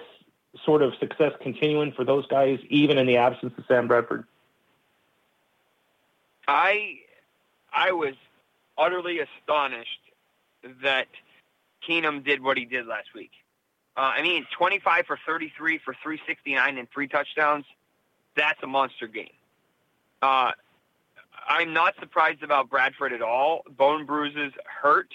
sort 0.65 0.81
of 0.81 0.93
success 0.99 1.33
continuing 1.41 1.91
for 1.91 2.03
those 2.03 2.25
guys, 2.27 2.59
even 2.69 2.97
in 2.97 3.07
the 3.07 3.17
absence 3.17 3.53
of 3.57 3.63
Sam 3.67 3.87
Bradford? 3.87 4.25
I 6.47 6.99
I 7.73 7.91
was 7.91 8.15
utterly 8.77 9.19
astonished 9.19 9.99
that 10.83 11.07
Keenum 11.87 12.23
did 12.23 12.41
what 12.41 12.57
he 12.57 12.65
did 12.65 12.85
last 12.85 13.13
week. 13.15 13.31
Uh, 13.97 14.13
I 14.15 14.21
mean, 14.21 14.45
25 14.57 15.05
for 15.05 15.17
33 15.25 15.79
for 15.79 15.93
369 16.01 16.77
and 16.77 16.89
three 16.91 17.07
touchdowns. 17.07 17.65
That's 18.35 18.61
a 18.63 18.67
monster 18.67 19.07
game. 19.07 19.31
Uh, 20.21 20.51
I'm 21.47 21.73
not 21.73 21.95
surprised 21.99 22.43
about 22.43 22.69
Bradford 22.69 23.13
at 23.13 23.21
all. 23.21 23.63
Bone 23.77 24.05
bruises 24.05 24.53
hurt. 24.81 25.13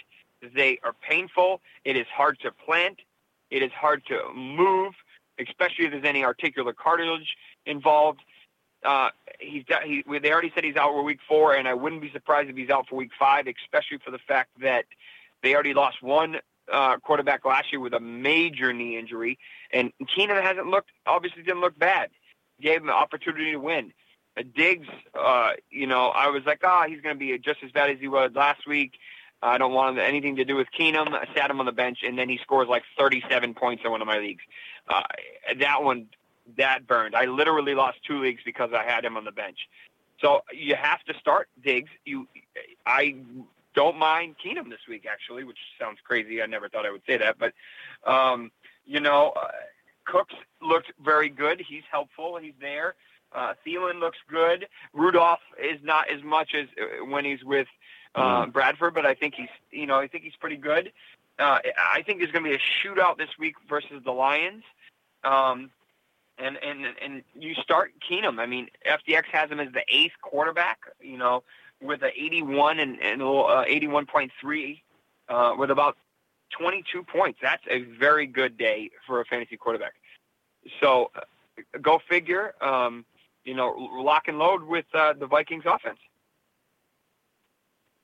They 0.54 0.78
are 0.82 0.94
painful. 1.08 1.60
It 1.84 1.96
is 1.96 2.06
hard 2.14 2.38
to 2.40 2.50
plant. 2.50 2.98
It 3.50 3.62
is 3.62 3.72
hard 3.72 4.04
to 4.06 4.32
move, 4.34 4.92
especially 5.38 5.86
if 5.86 5.92
there's 5.92 6.04
any 6.04 6.24
articular 6.24 6.72
cartilage 6.72 7.36
involved. 7.64 8.20
Uh, 8.84 9.10
he's 9.40 9.64
he, 9.84 10.04
they 10.20 10.30
already 10.30 10.52
said 10.54 10.64
he's 10.64 10.76
out 10.76 10.90
for 10.90 11.02
week 11.02 11.20
four, 11.28 11.54
and 11.54 11.66
I 11.66 11.74
wouldn't 11.74 12.02
be 12.02 12.10
surprised 12.10 12.50
if 12.50 12.56
he's 12.56 12.70
out 12.70 12.88
for 12.88 12.96
week 12.96 13.10
five, 13.18 13.46
especially 13.46 13.98
for 14.04 14.10
the 14.10 14.18
fact 14.18 14.50
that 14.60 14.84
they 15.42 15.54
already 15.54 15.74
lost 15.74 16.02
one 16.02 16.36
uh, 16.72 16.96
quarterback 16.98 17.44
last 17.44 17.72
year 17.72 17.80
with 17.80 17.94
a 17.94 18.00
major 18.00 18.72
knee 18.72 18.98
injury, 18.98 19.38
and 19.72 19.92
Keenum 20.16 20.40
hasn't 20.40 20.66
looked 20.66 20.90
obviously 21.06 21.42
didn't 21.42 21.60
look 21.60 21.78
bad. 21.78 22.10
Gave 22.60 22.82
him 22.82 22.88
an 22.88 22.94
opportunity 22.94 23.52
to 23.52 23.58
win. 23.58 23.92
Uh, 24.36 24.42
Diggs, 24.54 24.88
uh, 25.18 25.52
you 25.70 25.86
know, 25.86 26.08
I 26.08 26.28
was 26.28 26.44
like, 26.44 26.60
ah, 26.64 26.84
oh, 26.84 26.88
he's 26.88 27.00
going 27.00 27.14
to 27.14 27.18
be 27.18 27.36
just 27.38 27.62
as 27.62 27.70
bad 27.70 27.90
as 27.90 27.98
he 27.98 28.08
was 28.08 28.30
last 28.34 28.66
week. 28.66 28.92
I 29.42 29.58
don't 29.58 29.74
want 29.74 29.98
anything 29.98 30.36
to 30.36 30.44
do 30.44 30.56
with 30.56 30.68
Keenum. 30.78 31.12
I 31.12 31.28
sat 31.34 31.50
him 31.50 31.60
on 31.60 31.66
the 31.66 31.72
bench, 31.72 31.98
and 32.04 32.18
then 32.18 32.28
he 32.28 32.38
scores 32.38 32.68
like 32.68 32.82
37 32.98 33.54
points 33.54 33.82
in 33.84 33.90
one 33.90 34.00
of 34.00 34.06
my 34.06 34.18
leagues. 34.18 34.42
Uh, 34.88 35.02
that 35.58 35.82
one, 35.82 36.06
that 36.56 36.86
burned. 36.86 37.14
I 37.14 37.24
literally 37.26 37.74
lost 37.74 37.98
two 38.06 38.20
leagues 38.20 38.42
because 38.44 38.70
I 38.72 38.84
had 38.84 39.04
him 39.04 39.16
on 39.16 39.24
the 39.24 39.32
bench. 39.32 39.68
So 40.20 40.42
you 40.52 40.74
have 40.76 41.02
to 41.04 41.14
start 41.18 41.48
Diggs. 41.62 41.90
You, 42.04 42.26
I 42.86 43.16
don't 43.74 43.98
mind 43.98 44.36
Keenum 44.44 44.70
this 44.70 44.80
week, 44.88 45.06
actually, 45.10 45.44
which 45.44 45.58
sounds 45.78 45.98
crazy. 46.02 46.40
I 46.42 46.46
never 46.46 46.68
thought 46.68 46.86
I 46.86 46.90
would 46.90 47.02
say 47.06 47.18
that, 47.18 47.36
but 47.38 47.52
um, 48.10 48.50
you 48.86 49.00
know, 49.00 49.32
uh, 49.36 49.48
Cooks 50.04 50.34
looked 50.62 50.92
very 51.04 51.28
good. 51.28 51.60
He's 51.60 51.82
helpful. 51.90 52.38
He's 52.40 52.54
there. 52.60 52.94
Uh, 53.32 53.54
Thielen 53.66 54.00
looks 54.00 54.18
good. 54.30 54.68
Rudolph 54.94 55.40
is 55.62 55.78
not 55.82 56.08
as 56.08 56.22
much 56.22 56.54
as 56.54 56.68
uh, 56.80 57.04
when 57.04 57.24
he's 57.24 57.44
with 57.44 57.66
uh, 58.14 58.42
Mm-hmm. 58.42 58.50
Bradford, 58.52 58.94
but 58.94 59.04
I 59.04 59.14
think 59.14 59.34
he's 59.34 59.48
you 59.70 59.86
know 59.86 59.96
I 59.96 60.08
think 60.08 60.24
he's 60.24 60.36
pretty 60.36 60.56
good. 60.56 60.90
Uh, 61.38 61.58
I 61.76 62.02
think 62.02 62.18
there's 62.18 62.32
going 62.32 62.44
to 62.44 62.50
be 62.50 62.56
a 62.56 62.58
shootout 62.58 63.18
this 63.18 63.28
week 63.38 63.56
versus 63.68 64.00
the 64.02 64.10
Lions. 64.12 64.62
Um, 65.26 65.70
and 66.38 66.58
and 66.62 66.86
and 67.02 67.22
you 67.34 67.54
start 67.54 67.92
Keenum. 68.08 68.38
I 68.38 68.46
mean, 68.46 68.68
FDX 68.86 69.24
has 69.32 69.50
him 69.50 69.60
as 69.60 69.72
the 69.72 69.82
eighth 69.88 70.14
quarterback. 70.22 70.78
You 71.00 71.16
know, 71.18 71.42
with 71.80 72.02
a 72.02 72.08
81 72.08 72.78
and, 72.78 73.00
and 73.02 73.22
uh, 73.22 73.64
81.3, 73.68 74.80
uh, 75.28 75.54
with 75.58 75.70
about 75.70 75.96
22 76.58 77.02
points. 77.02 77.38
That's 77.42 77.62
a 77.68 77.82
very 77.82 78.26
good 78.26 78.56
day 78.56 78.90
for 79.06 79.20
a 79.20 79.24
fantasy 79.24 79.56
quarterback. 79.56 79.94
So, 80.80 81.10
uh, 81.14 81.20
go 81.80 82.00
figure. 82.08 82.54
Um, 82.62 83.04
you 83.44 83.54
know, 83.54 83.70
lock 83.92 84.28
and 84.28 84.38
load 84.38 84.64
with 84.64 84.86
uh, 84.92 85.12
the 85.12 85.26
Vikings 85.26 85.64
offense. 85.66 85.98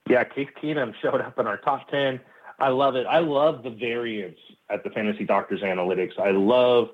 Yeah, 0.08 0.24
Case 0.24 0.48
Keenum 0.62 0.94
showed 1.00 1.20
up 1.20 1.38
in 1.38 1.46
our 1.46 1.56
top 1.56 1.88
10. 1.90 2.20
I 2.58 2.68
love 2.68 2.94
it. 2.94 3.06
I 3.06 3.18
love 3.18 3.62
the 3.62 3.70
variance 3.70 4.38
at 4.70 4.84
the 4.84 4.90
Fantasy 4.90 5.24
Doctors 5.24 5.62
Analytics. 5.62 6.18
I 6.18 6.30
love 6.30 6.90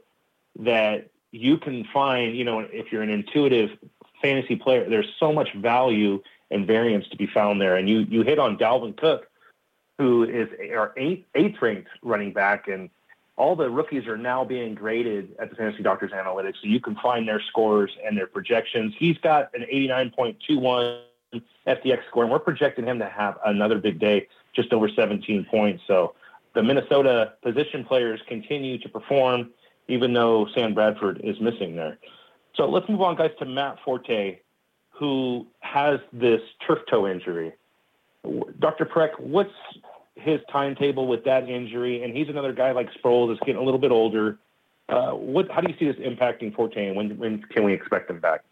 that 0.59 1.11
you 1.31 1.59
can 1.59 1.85
find, 1.93 2.37
you 2.37 2.45
know, 2.45 2.61
if 2.61 2.91
you're 2.91 3.03
an 3.03 3.11
intuitive 3.11 3.71
fantasy 4.21 4.57
player, 4.57 4.89
there's 4.89 5.09
so 5.19 5.33
much 5.33 5.55
value 5.55 6.23
and 6.51 6.67
variance 6.67 7.07
to 7.09 7.17
be 7.17 7.27
found 7.27 7.61
there. 7.61 7.77
And 7.77 7.89
you 7.89 8.01
you 8.01 8.23
hit 8.23 8.39
on 8.39 8.57
Dalvin 8.57 8.97
Cook, 8.97 9.29
who 9.99 10.25
is 10.25 10.49
our 10.75 10.93
eighth 10.97 11.27
eighth 11.35 11.61
ranked 11.61 11.89
running 12.03 12.33
back, 12.33 12.69
and 12.69 12.91
all 13.37 13.55
the 13.55 13.71
rookies 13.71 14.07
are 14.07 14.17
now 14.17 14.45
being 14.45 14.75
graded 14.75 15.37
at 15.39 15.51
the 15.51 15.57
Fantasy 15.57 15.83
Doctors 15.83 16.11
Analytics, 16.11 16.55
so 16.61 16.69
you 16.69 16.81
can 16.81 16.97
find 16.97 17.29
their 17.29 17.41
scores 17.41 17.97
and 18.05 18.17
their 18.17 18.27
projections. 18.27 18.95
He's 18.99 19.17
got 19.19 19.55
an 19.55 19.65
89.21 19.73 21.03
FDX 21.67 22.07
score, 22.09 22.25
and 22.25 22.33
we're 22.33 22.41
projecting 22.41 22.87
him 22.87 22.99
to 22.99 23.09
have 23.09 23.39
another 23.47 23.79
big 23.79 24.01
day, 24.01 24.27
just 24.55 24.73
over 24.73 24.89
17 24.89 25.45
points. 25.45 25.85
So 25.87 26.15
the 26.55 26.63
Minnesota 26.63 27.35
position 27.43 27.85
players 27.85 28.21
continue 28.27 28.79
to 28.79 28.89
perform, 28.89 29.51
even 29.89 30.13
though 30.13 30.47
Sam 30.55 30.75
Bradford 30.75 31.21
is 31.25 31.41
missing 31.41 31.77
there. 31.77 31.99
So 32.55 32.69
let's 32.69 32.89
move 32.89 33.01
on, 33.01 33.17
guys, 33.17 33.31
to 33.39 33.45
Matt 33.45 33.79
Forte, 33.85 34.39
who 34.91 35.47
has 35.61 36.01
this 36.13 36.41
turf 36.67 36.81
toe 36.91 37.07
injury. 37.07 37.53
Dr. 38.59 38.85
Parekh, 38.85 39.19
what's 39.19 39.53
his 40.17 40.41
timetable 40.51 41.07
with 41.07 41.25
that 41.25 41.49
injury? 41.49 42.03
And 42.03 42.15
he's 42.17 42.29
another 42.29 42.53
guy 42.53 42.73
like 42.73 42.89
Sproles 42.93 43.29
that's 43.29 43.41
getting 43.41 43.61
a 43.61 43.65
little 43.65 43.81
bit 43.81 43.93
older. 43.93 44.39
Uh, 44.89 45.13
what? 45.13 45.51
How 45.51 45.61
do 45.61 45.71
you 45.71 45.77
see 45.79 45.85
this 45.85 45.97
impacting 45.97 46.55
Forte, 46.55 46.87
and 46.87 46.97
when, 46.97 47.19
when 47.19 47.43
can 47.43 47.65
we 47.65 47.75
expect 47.75 48.11
him 48.11 48.21
back? 48.21 48.43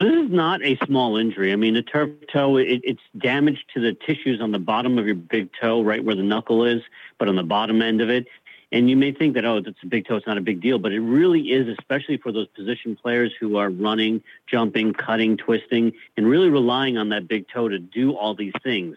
This 0.00 0.12
is 0.12 0.30
not 0.32 0.60
a 0.64 0.76
small 0.84 1.16
injury. 1.16 1.52
I 1.52 1.56
mean, 1.56 1.74
the 1.74 1.82
turf 1.82 2.10
toe, 2.32 2.56
it, 2.56 2.80
it's 2.82 3.00
damage 3.16 3.64
to 3.74 3.80
the 3.80 3.94
tissues 3.94 4.40
on 4.40 4.50
the 4.50 4.58
bottom 4.58 4.98
of 4.98 5.06
your 5.06 5.14
big 5.14 5.50
toe, 5.60 5.80
right 5.80 6.04
where 6.04 6.16
the 6.16 6.24
knuckle 6.24 6.64
is, 6.64 6.82
but 7.18 7.28
on 7.28 7.36
the 7.36 7.44
bottom 7.44 7.80
end 7.80 8.00
of 8.00 8.10
it. 8.10 8.26
And 8.72 8.88
you 8.88 8.96
may 8.96 9.12
think 9.12 9.34
that, 9.34 9.44
oh, 9.44 9.60
that's 9.60 9.76
a 9.82 9.86
big 9.86 10.06
toe, 10.06 10.16
it's 10.16 10.26
not 10.26 10.38
a 10.38 10.42
big 10.42 10.62
deal, 10.62 10.78
but 10.78 10.92
it 10.92 11.00
really 11.00 11.52
is, 11.52 11.68
especially 11.78 12.16
for 12.16 12.32
those 12.32 12.46
position 12.48 12.96
players 12.96 13.32
who 13.38 13.58
are 13.58 13.68
running, 13.68 14.22
jumping, 14.46 14.94
cutting, 14.94 15.36
twisting, 15.36 15.92
and 16.16 16.26
really 16.26 16.48
relying 16.48 16.96
on 16.96 17.10
that 17.10 17.28
big 17.28 17.46
toe 17.48 17.68
to 17.68 17.78
do 17.78 18.16
all 18.16 18.34
these 18.34 18.54
things. 18.62 18.96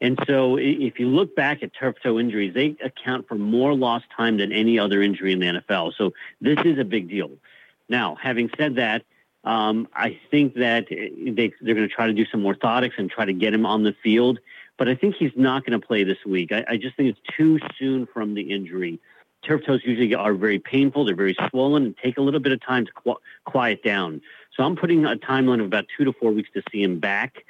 And 0.00 0.18
so 0.26 0.56
if 0.58 1.00
you 1.00 1.08
look 1.08 1.34
back 1.34 1.62
at 1.62 1.72
turf 1.74 1.96
toe 2.02 2.20
injuries, 2.20 2.54
they 2.54 2.76
account 2.84 3.26
for 3.26 3.34
more 3.34 3.74
lost 3.74 4.04
time 4.16 4.36
than 4.36 4.52
any 4.52 4.78
other 4.78 5.02
injury 5.02 5.32
in 5.32 5.40
the 5.40 5.46
NFL. 5.46 5.94
So 5.96 6.12
this 6.40 6.58
is 6.64 6.78
a 6.78 6.84
big 6.84 7.08
deal. 7.08 7.30
Now, 7.88 8.16
having 8.16 8.50
said 8.56 8.76
that, 8.76 9.02
um, 9.42 9.88
I 9.94 10.18
think 10.30 10.54
that 10.54 10.86
they, 10.88 11.52
they're 11.60 11.74
going 11.74 11.88
to 11.88 11.94
try 11.94 12.06
to 12.06 12.12
do 12.12 12.26
some 12.26 12.42
orthotics 12.42 12.98
and 12.98 13.10
try 13.10 13.24
to 13.24 13.32
get 13.32 13.54
him 13.54 13.64
on 13.64 13.84
the 13.84 13.94
field. 14.02 14.38
But 14.76 14.88
I 14.88 14.94
think 14.94 15.14
he's 15.14 15.32
not 15.34 15.64
going 15.64 15.80
to 15.80 15.84
play 15.84 16.04
this 16.04 16.18
week. 16.26 16.52
I, 16.52 16.64
I 16.68 16.76
just 16.76 16.96
think 16.96 17.08
it's 17.08 17.36
too 17.36 17.58
soon 17.78 18.06
from 18.06 18.34
the 18.34 18.42
injury. 18.52 19.00
Turf 19.46 19.64
toes 19.64 19.80
usually 19.84 20.14
are 20.14 20.34
very 20.34 20.58
painful. 20.58 21.04
They're 21.04 21.14
very 21.14 21.36
swollen 21.48 21.84
and 21.84 21.96
take 22.02 22.18
a 22.18 22.20
little 22.20 22.40
bit 22.40 22.52
of 22.52 22.60
time 22.60 22.86
to 22.86 22.92
qu- 22.92 23.20
quiet 23.44 23.82
down. 23.82 24.20
So 24.56 24.64
I'm 24.64 24.76
putting 24.76 25.04
a 25.04 25.16
timeline 25.16 25.60
of 25.60 25.66
about 25.66 25.86
two 25.96 26.04
to 26.04 26.12
four 26.12 26.32
weeks 26.32 26.50
to 26.54 26.62
see 26.72 26.82
him 26.82 26.98
back. 26.98 27.44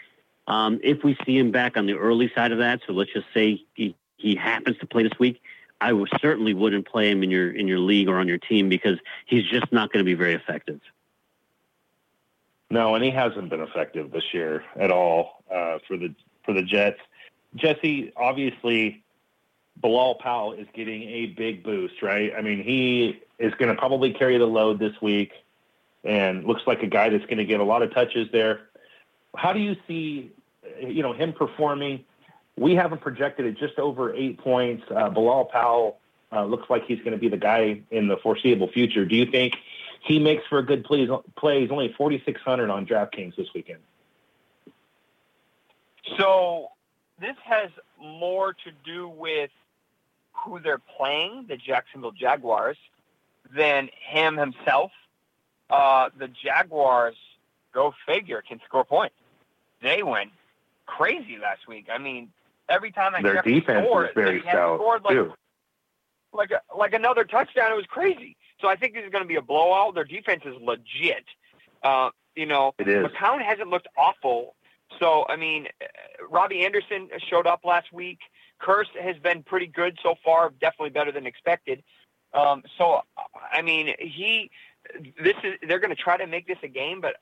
Um, 0.46 0.78
if 0.82 1.02
we 1.02 1.16
see 1.24 1.38
him 1.38 1.50
back 1.50 1.76
on 1.76 1.86
the 1.86 1.94
early 1.94 2.30
side 2.34 2.52
of 2.52 2.58
that, 2.58 2.80
so 2.86 2.92
let's 2.92 3.12
just 3.12 3.26
say 3.32 3.62
he, 3.74 3.96
he 4.16 4.34
happens 4.34 4.78
to 4.78 4.86
play 4.86 5.02
this 5.02 5.18
week, 5.18 5.40
I 5.80 5.92
would, 5.92 6.08
certainly 6.20 6.54
wouldn't 6.54 6.86
play 6.86 7.10
him 7.10 7.22
in 7.22 7.30
your 7.30 7.50
in 7.50 7.68
your 7.68 7.78
league 7.78 8.08
or 8.08 8.18
on 8.18 8.28
your 8.28 8.38
team 8.38 8.68
because 8.68 8.98
he's 9.26 9.44
just 9.44 9.70
not 9.72 9.92
going 9.92 10.04
to 10.04 10.08
be 10.08 10.14
very 10.14 10.34
effective. 10.34 10.80
No, 12.70 12.94
and 12.94 13.04
he 13.04 13.10
hasn't 13.10 13.50
been 13.50 13.60
effective 13.60 14.10
this 14.10 14.32
year 14.32 14.64
at 14.76 14.90
all 14.90 15.44
uh, 15.52 15.78
for 15.86 15.96
the 15.96 16.14
for 16.44 16.54
the 16.54 16.62
Jets. 16.62 17.00
Jesse, 17.54 18.12
obviously, 18.16 19.04
Bilal 19.80 20.16
Powell 20.16 20.52
is 20.52 20.66
getting 20.72 21.02
a 21.02 21.26
big 21.26 21.62
boost, 21.62 22.02
right? 22.02 22.32
I 22.36 22.40
mean, 22.40 22.62
he 22.62 23.20
is 23.38 23.52
going 23.54 23.68
to 23.68 23.78
probably 23.78 24.12
carry 24.12 24.38
the 24.38 24.46
load 24.46 24.78
this 24.78 24.94
week, 25.02 25.32
and 26.04 26.44
looks 26.44 26.62
like 26.66 26.82
a 26.82 26.86
guy 26.86 27.10
that's 27.10 27.24
going 27.24 27.38
to 27.38 27.44
get 27.44 27.60
a 27.60 27.64
lot 27.64 27.82
of 27.82 27.92
touches 27.92 28.28
there. 28.32 28.60
How 29.36 29.52
do 29.52 29.60
you 29.60 29.76
see, 29.86 30.32
you 30.80 31.02
know, 31.02 31.12
him 31.12 31.32
performing? 31.32 32.04
We 32.56 32.74
haven't 32.74 33.02
projected 33.02 33.44
it 33.44 33.58
just 33.58 33.78
over 33.78 34.14
eight 34.14 34.38
points. 34.38 34.84
Uh, 34.90 35.10
Bilal 35.10 35.44
Powell 35.46 35.98
uh, 36.32 36.44
looks 36.46 36.70
like 36.70 36.86
he's 36.86 37.00
going 37.00 37.12
to 37.12 37.18
be 37.18 37.28
the 37.28 37.36
guy 37.36 37.82
in 37.90 38.08
the 38.08 38.16
foreseeable 38.16 38.68
future. 38.68 39.04
Do 39.04 39.14
you 39.14 39.26
think 39.26 39.56
he 40.00 40.18
makes 40.18 40.46
for 40.46 40.58
a 40.58 40.64
good 40.64 40.84
play? 40.84 41.06
Play 41.36 41.60
he's 41.60 41.70
only 41.70 41.92
forty 41.98 42.22
six 42.24 42.40
hundred 42.40 42.70
on 42.70 42.86
DraftKings 42.86 43.36
this 43.36 43.48
weekend. 43.54 43.80
So 46.16 46.68
this 47.20 47.36
has 47.44 47.70
more 48.00 48.52
to 48.54 48.70
do 48.84 49.08
with 49.08 49.50
who 50.44 50.60
they're 50.60 50.80
playing, 50.96 51.46
the 51.48 51.56
Jacksonville 51.56 52.12
Jaguars, 52.12 52.76
than 53.54 53.88
him 54.08 54.36
himself. 54.36 54.92
Uh, 55.68 56.10
the 56.18 56.28
Jaguars, 56.28 57.16
go 57.72 57.92
figure, 58.06 58.42
can 58.46 58.60
score 58.66 58.84
points. 58.84 59.16
They 59.82 60.02
went 60.02 60.30
crazy 60.86 61.38
last 61.40 61.66
week. 61.66 61.88
I 61.92 61.98
mean, 61.98 62.30
every 62.68 62.92
time 62.92 63.14
I 63.14 63.22
Their 63.22 63.42
defense 63.42 63.86
scored, 63.86 64.08
is 64.08 64.14
very 64.14 64.40
stout 64.42 64.78
scored 64.78 65.02
like, 65.04 65.14
too. 65.14 65.32
like 66.32 66.50
a, 66.52 66.60
like 66.76 66.94
another 66.94 67.24
touchdown. 67.24 67.72
It 67.72 67.76
was 67.76 67.86
crazy. 67.86 68.36
So 68.60 68.68
I 68.68 68.76
think 68.76 68.94
this 68.94 69.04
is 69.04 69.10
going 69.10 69.24
to 69.24 69.28
be 69.28 69.36
a 69.36 69.42
blowout. 69.42 69.94
Their 69.94 70.04
defense 70.04 70.42
is 70.44 70.54
legit. 70.60 71.24
Uh, 71.82 72.10
you 72.34 72.46
know, 72.46 72.74
It 72.78 72.88
is. 72.88 73.06
McCown 73.06 73.42
hasn't 73.42 73.68
looked 73.68 73.88
awful. 73.96 74.54
So 74.98 75.26
I 75.28 75.36
mean, 75.36 75.68
uh, 75.82 75.86
Robbie 76.30 76.64
Anderson 76.64 77.08
showed 77.28 77.46
up 77.46 77.64
last 77.64 77.92
week. 77.92 78.18
Kearse 78.60 78.88
has 79.00 79.16
been 79.18 79.42
pretty 79.42 79.66
good 79.66 79.98
so 80.02 80.14
far, 80.24 80.50
definitely 80.60 80.90
better 80.90 81.12
than 81.12 81.26
expected. 81.26 81.82
Um, 82.32 82.62
so 82.78 83.02
I 83.52 83.62
mean, 83.62 83.94
he 83.98 84.50
this 85.22 85.34
is 85.42 85.54
they're 85.66 85.80
going 85.80 85.94
to 85.94 86.00
try 86.00 86.16
to 86.16 86.26
make 86.26 86.46
this 86.46 86.58
a 86.62 86.68
game, 86.68 87.00
but 87.00 87.16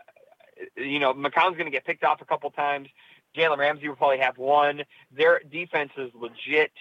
you 0.77 0.99
know, 0.99 1.15
McCown's 1.15 1.57
going 1.57 1.67
to 1.67 1.71
get 1.71 1.85
picked 1.85 2.05
off 2.05 2.21
a 2.21 2.25
couple 2.25 2.51
times. 2.51 2.89
Jalen 3.37 3.59
Ramsey 3.59 3.89
will 3.89 3.97
probably 3.97 4.19
have 4.19 4.39
one. 4.39 4.83
Their 5.17 5.41
defense 5.51 5.91
is 5.97 6.11
legit, 6.15 6.73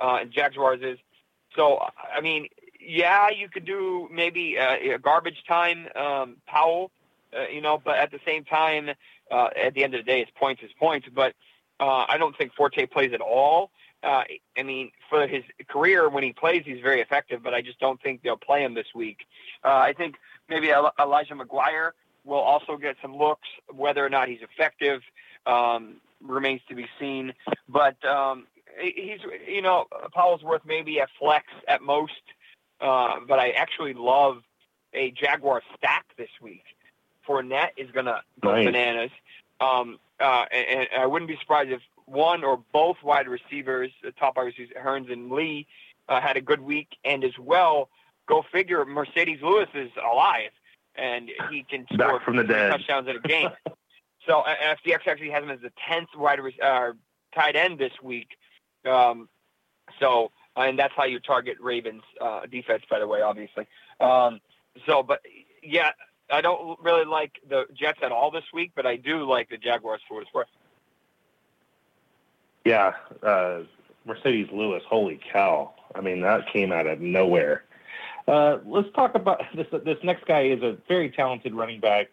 uh, 0.00 0.18
and 0.22 0.30
Jaguars 0.30 0.80
is. 0.82 0.98
So 1.56 1.78
I 2.14 2.20
mean, 2.20 2.48
yeah, 2.80 3.30
you 3.30 3.48
could 3.48 3.64
do 3.64 4.08
maybe 4.12 4.56
a 4.56 4.98
garbage 4.98 5.42
time 5.48 5.88
um, 5.94 6.36
Powell, 6.46 6.90
uh, 7.36 7.48
you 7.48 7.60
know, 7.60 7.80
but 7.82 7.96
at 7.96 8.10
the 8.10 8.20
same 8.26 8.44
time, 8.44 8.90
uh, 9.30 9.48
at 9.56 9.74
the 9.74 9.84
end 9.84 9.94
of 9.94 10.04
the 10.04 10.10
day, 10.10 10.20
it's 10.20 10.30
points 10.34 10.62
is 10.62 10.70
points. 10.78 11.06
But 11.12 11.34
uh, 11.80 12.06
I 12.08 12.18
don't 12.18 12.36
think 12.36 12.54
Forte 12.54 12.86
plays 12.86 13.12
at 13.12 13.20
all. 13.20 13.70
Uh, 14.04 14.24
I 14.58 14.62
mean, 14.62 14.90
for 15.08 15.26
his 15.26 15.42
career, 15.68 16.08
when 16.08 16.22
he 16.22 16.32
plays, 16.32 16.62
he's 16.64 16.80
very 16.80 17.00
effective, 17.00 17.42
but 17.42 17.54
I 17.54 17.62
just 17.62 17.80
don't 17.80 18.00
think 18.02 18.22
they'll 18.22 18.36
play 18.36 18.62
him 18.62 18.74
this 18.74 18.88
week. 18.94 19.18
Uh, 19.64 19.68
I 19.68 19.94
think 19.96 20.16
maybe 20.48 20.70
Elijah 21.00 21.34
McGuire 21.34 21.90
will 22.24 22.38
also 22.38 22.76
get 22.76 22.96
some 23.00 23.16
looks. 23.16 23.48
Whether 23.72 24.04
or 24.04 24.10
not 24.10 24.28
he's 24.28 24.40
effective 24.42 25.00
um, 25.46 25.96
remains 26.22 26.60
to 26.68 26.74
be 26.74 26.86
seen. 26.98 27.32
But 27.68 28.02
um, 28.04 28.46
he's, 28.80 29.20
you 29.48 29.62
know, 29.62 29.86
Powell's 30.14 30.42
worth 30.42 30.62
maybe 30.66 30.98
a 30.98 31.06
flex 31.18 31.46
at 31.68 31.82
most. 31.82 32.12
Uh, 32.80 33.20
but 33.26 33.38
I 33.38 33.50
actually 33.50 33.94
love 33.94 34.42
a 34.92 35.10
Jaguar 35.12 35.62
stack 35.76 36.04
this 36.16 36.30
week. 36.42 36.64
Fournette 37.26 37.70
is 37.76 37.90
going 37.90 38.06
to 38.06 38.20
go 38.40 38.52
Nice. 38.52 38.66
bananas. 38.66 39.10
Um, 39.60 39.98
uh, 40.20 40.44
and, 40.52 40.88
and 40.92 41.02
I 41.02 41.06
wouldn't 41.06 41.28
be 41.28 41.38
surprised 41.40 41.70
if 41.70 41.80
one 42.06 42.44
or 42.44 42.62
both 42.72 42.96
wide 43.02 43.28
receivers, 43.28 43.90
the 44.02 44.12
top 44.12 44.36
wide 44.36 44.44
receivers, 44.44 44.72
Hurns 44.76 45.10
and 45.10 45.30
Lee, 45.30 45.66
uh, 46.08 46.20
had 46.20 46.36
a 46.36 46.40
good 46.40 46.60
week. 46.60 46.88
And 47.04 47.24
as 47.24 47.38
well, 47.38 47.88
go 48.28 48.44
figure, 48.52 48.84
Marcedes 48.84 49.42
Lewis 49.42 49.68
is 49.74 49.90
alive 49.96 50.50
and 50.96 51.30
he 51.50 51.64
can 51.68 51.86
score 51.92 52.20
from 52.20 52.36
the 52.36 52.44
dead. 52.44 52.70
touchdowns 52.70 53.08
in 53.08 53.16
a 53.16 53.20
game. 53.20 53.50
so 54.26 54.40
uh, 54.40 54.54
FDX 54.86 55.06
actually 55.06 55.30
has 55.30 55.42
him 55.42 55.50
as 55.50 55.60
the 55.60 55.72
tenth 55.88 56.08
wide 56.16 56.40
re- 56.40 56.58
uh, 56.62 56.92
tight 57.34 57.56
end 57.56 57.78
this 57.78 57.92
week. 58.02 58.28
Um, 58.84 59.28
so 59.98 60.30
and 60.56 60.78
that's 60.78 60.94
how 60.96 61.04
you 61.04 61.20
target 61.20 61.56
Ravens 61.60 62.02
uh, 62.20 62.46
defense, 62.46 62.82
by 62.88 62.98
the 62.98 63.08
way, 63.08 63.20
obviously. 63.22 63.66
Um, 64.00 64.40
so, 64.86 65.02
but 65.02 65.20
yeah, 65.62 65.90
I 66.30 66.40
don't 66.40 66.78
really 66.80 67.04
like 67.04 67.32
the 67.48 67.64
Jets 67.74 67.98
at 68.02 68.12
all 68.12 68.30
this 68.30 68.44
week, 68.52 68.72
but 68.74 68.86
I 68.86 68.96
do 68.96 69.28
like 69.28 69.50
the 69.50 69.56
Jaguars 69.56 70.00
for 70.08 70.14
what 70.14 70.22
it's 70.22 70.34
worth. 70.34 70.46
Yeah, 72.64 72.94
uh, 73.22 73.60
Marcedes 74.06 74.52
Lewis. 74.52 74.82
Holy 74.88 75.20
cow! 75.32 75.72
I 75.94 76.00
mean, 76.00 76.22
that 76.22 76.50
came 76.52 76.72
out 76.72 76.86
of 76.86 77.00
nowhere. 77.00 77.64
Uh, 78.26 78.58
let's 78.64 78.88
talk 78.94 79.14
about 79.14 79.42
this. 79.54 79.66
This 79.84 79.98
next 80.02 80.26
guy 80.26 80.46
is 80.46 80.62
a 80.62 80.76
very 80.88 81.10
talented 81.10 81.54
running 81.54 81.80
back. 81.80 82.08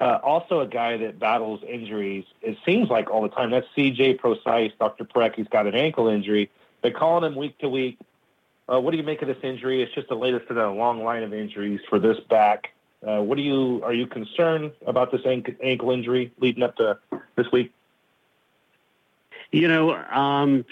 Uh, 0.00 0.18
also, 0.22 0.60
a 0.60 0.66
guy 0.66 0.96
that 0.96 1.18
battles 1.18 1.60
injuries. 1.68 2.24
It 2.42 2.58
seems 2.66 2.88
like 2.88 3.10
all 3.10 3.22
the 3.22 3.28
time. 3.28 3.50
That's 3.50 3.66
C.J. 3.76 4.14
Prosise, 4.14 4.72
Dr. 4.78 5.04
Parekh. 5.04 5.36
He's 5.36 5.48
got 5.48 5.66
an 5.66 5.74
ankle 5.74 6.08
injury. 6.08 6.50
They're 6.82 6.90
calling 6.90 7.24
him 7.24 7.38
week 7.38 7.56
to 7.58 7.68
week. 7.68 7.98
Uh, 8.68 8.80
what 8.80 8.90
do 8.90 8.96
you 8.96 9.02
make 9.02 9.22
of 9.22 9.28
this 9.28 9.38
injury? 9.42 9.82
It's 9.82 9.94
just 9.94 10.08
the 10.08 10.16
latest 10.16 10.50
in 10.50 10.58
a 10.58 10.72
long 10.72 11.04
line 11.04 11.22
of 11.22 11.32
injuries 11.32 11.80
for 11.88 11.98
this 11.98 12.18
back. 12.28 12.70
Uh, 13.06 13.20
what 13.20 13.36
do 13.36 13.42
you 13.42 13.82
are 13.84 13.92
you 13.92 14.06
concerned 14.06 14.72
about 14.86 15.12
this 15.12 15.20
ankle 15.26 15.90
injury 15.90 16.32
leading 16.40 16.62
up 16.62 16.76
to 16.76 16.98
this 17.36 17.46
week? 17.52 17.72
You 19.52 19.68
know, 19.68 19.94
um, 19.94 20.64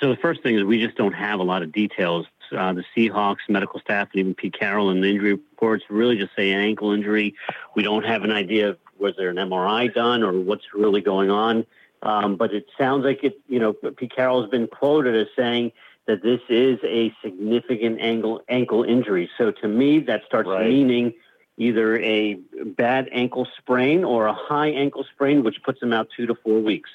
so 0.00 0.10
the 0.10 0.16
first 0.16 0.42
thing 0.42 0.56
is 0.56 0.64
we 0.64 0.84
just 0.84 0.96
don't 0.96 1.14
have 1.14 1.40
a 1.40 1.42
lot 1.42 1.62
of 1.62 1.72
details. 1.72 2.26
Uh, 2.52 2.72
the 2.74 2.84
Seahawks 2.96 3.48
medical 3.48 3.80
staff 3.80 4.08
and 4.12 4.20
even 4.20 4.34
Pete 4.34 4.56
Carroll 4.58 4.90
and 4.90 5.02
the 5.02 5.08
injury 5.08 5.32
reports 5.32 5.84
really 5.88 6.16
just 6.16 6.34
say 6.36 6.52
an 6.52 6.60
ankle 6.60 6.92
injury. 6.92 7.34
We 7.74 7.82
don't 7.82 8.04
have 8.04 8.22
an 8.22 8.30
idea 8.30 8.70
of 8.70 8.78
was 8.98 9.14
there 9.16 9.30
an 9.30 9.36
MRI 9.36 9.92
done 9.92 10.22
or 10.22 10.32
what's 10.32 10.72
really 10.72 11.00
going 11.00 11.30
on. 11.30 11.66
Um, 12.02 12.36
but 12.36 12.52
it 12.54 12.66
sounds 12.78 13.04
like 13.04 13.24
it. 13.24 13.40
You 13.48 13.58
know, 13.58 13.72
Pete 13.72 14.14
Carroll 14.14 14.42
has 14.42 14.50
been 14.50 14.68
quoted 14.68 15.16
as 15.16 15.26
saying 15.34 15.72
that 16.06 16.22
this 16.22 16.40
is 16.48 16.78
a 16.84 17.12
significant 17.22 18.00
ankle 18.00 18.42
ankle 18.48 18.84
injury. 18.84 19.28
So 19.38 19.50
to 19.50 19.68
me, 19.68 20.00
that 20.00 20.22
starts 20.26 20.48
right. 20.48 20.68
meaning 20.68 21.14
either 21.56 21.98
a 21.98 22.34
bad 22.64 23.08
ankle 23.12 23.48
sprain 23.58 24.04
or 24.04 24.26
a 24.26 24.34
high 24.34 24.68
ankle 24.68 25.04
sprain, 25.14 25.42
which 25.42 25.62
puts 25.62 25.82
him 25.82 25.92
out 25.92 26.08
two 26.14 26.26
to 26.26 26.34
four 26.34 26.60
weeks. 26.60 26.90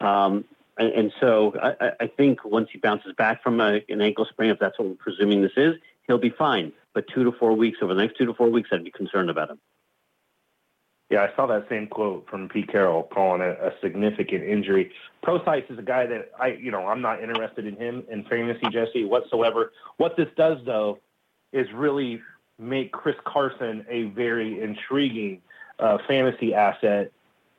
Um, 0.00 0.44
and, 0.78 0.92
and, 0.92 1.12
so 1.20 1.54
I, 1.62 1.92
I, 2.00 2.06
think 2.06 2.42
once 2.44 2.68
he 2.72 2.78
bounces 2.78 3.12
back 3.18 3.42
from 3.42 3.60
a, 3.60 3.80
an 3.88 4.00
ankle 4.00 4.24
sprain, 4.24 4.50
if 4.50 4.58
that's 4.58 4.78
what 4.78 4.88
we're 4.88 4.94
presuming 4.94 5.42
this 5.42 5.52
is, 5.56 5.74
he'll 6.06 6.18
be 6.18 6.30
fine. 6.30 6.72
But 6.94 7.04
two 7.14 7.22
to 7.24 7.32
four 7.32 7.52
weeks, 7.52 7.78
over 7.82 7.92
the 7.94 8.00
next 8.00 8.16
two 8.16 8.26
to 8.26 8.34
four 8.34 8.48
weeks, 8.48 8.70
I'd 8.72 8.84
be 8.84 8.90
concerned 8.90 9.28
about 9.28 9.50
him. 9.50 9.60
Yeah, 11.10 11.22
I 11.22 11.34
saw 11.34 11.46
that 11.46 11.68
same 11.68 11.88
quote 11.88 12.26
from 12.30 12.48
Pete 12.48 12.68
Carroll 12.68 13.02
calling 13.02 13.42
it 13.42 13.58
a 13.60 13.74
significant 13.82 14.44
injury. 14.44 14.92
Prosise 15.22 15.64
is 15.68 15.78
a 15.78 15.82
guy 15.82 16.06
that 16.06 16.30
I, 16.38 16.52
you 16.52 16.70
know, 16.70 16.86
I'm 16.86 17.02
not 17.02 17.20
interested 17.20 17.66
in 17.66 17.76
him 17.76 18.04
in 18.08 18.24
fantasy, 18.24 18.66
Jesse, 18.70 19.04
whatsoever. 19.04 19.72
What 19.96 20.16
this 20.16 20.28
does, 20.36 20.58
though, 20.64 21.00
is 21.52 21.66
really 21.74 22.22
make 22.60 22.92
Chris 22.92 23.16
Carson 23.24 23.84
a 23.88 24.04
very 24.04 24.62
intriguing 24.62 25.42
uh, 25.80 25.98
fantasy 26.06 26.54
asset. 26.54 27.10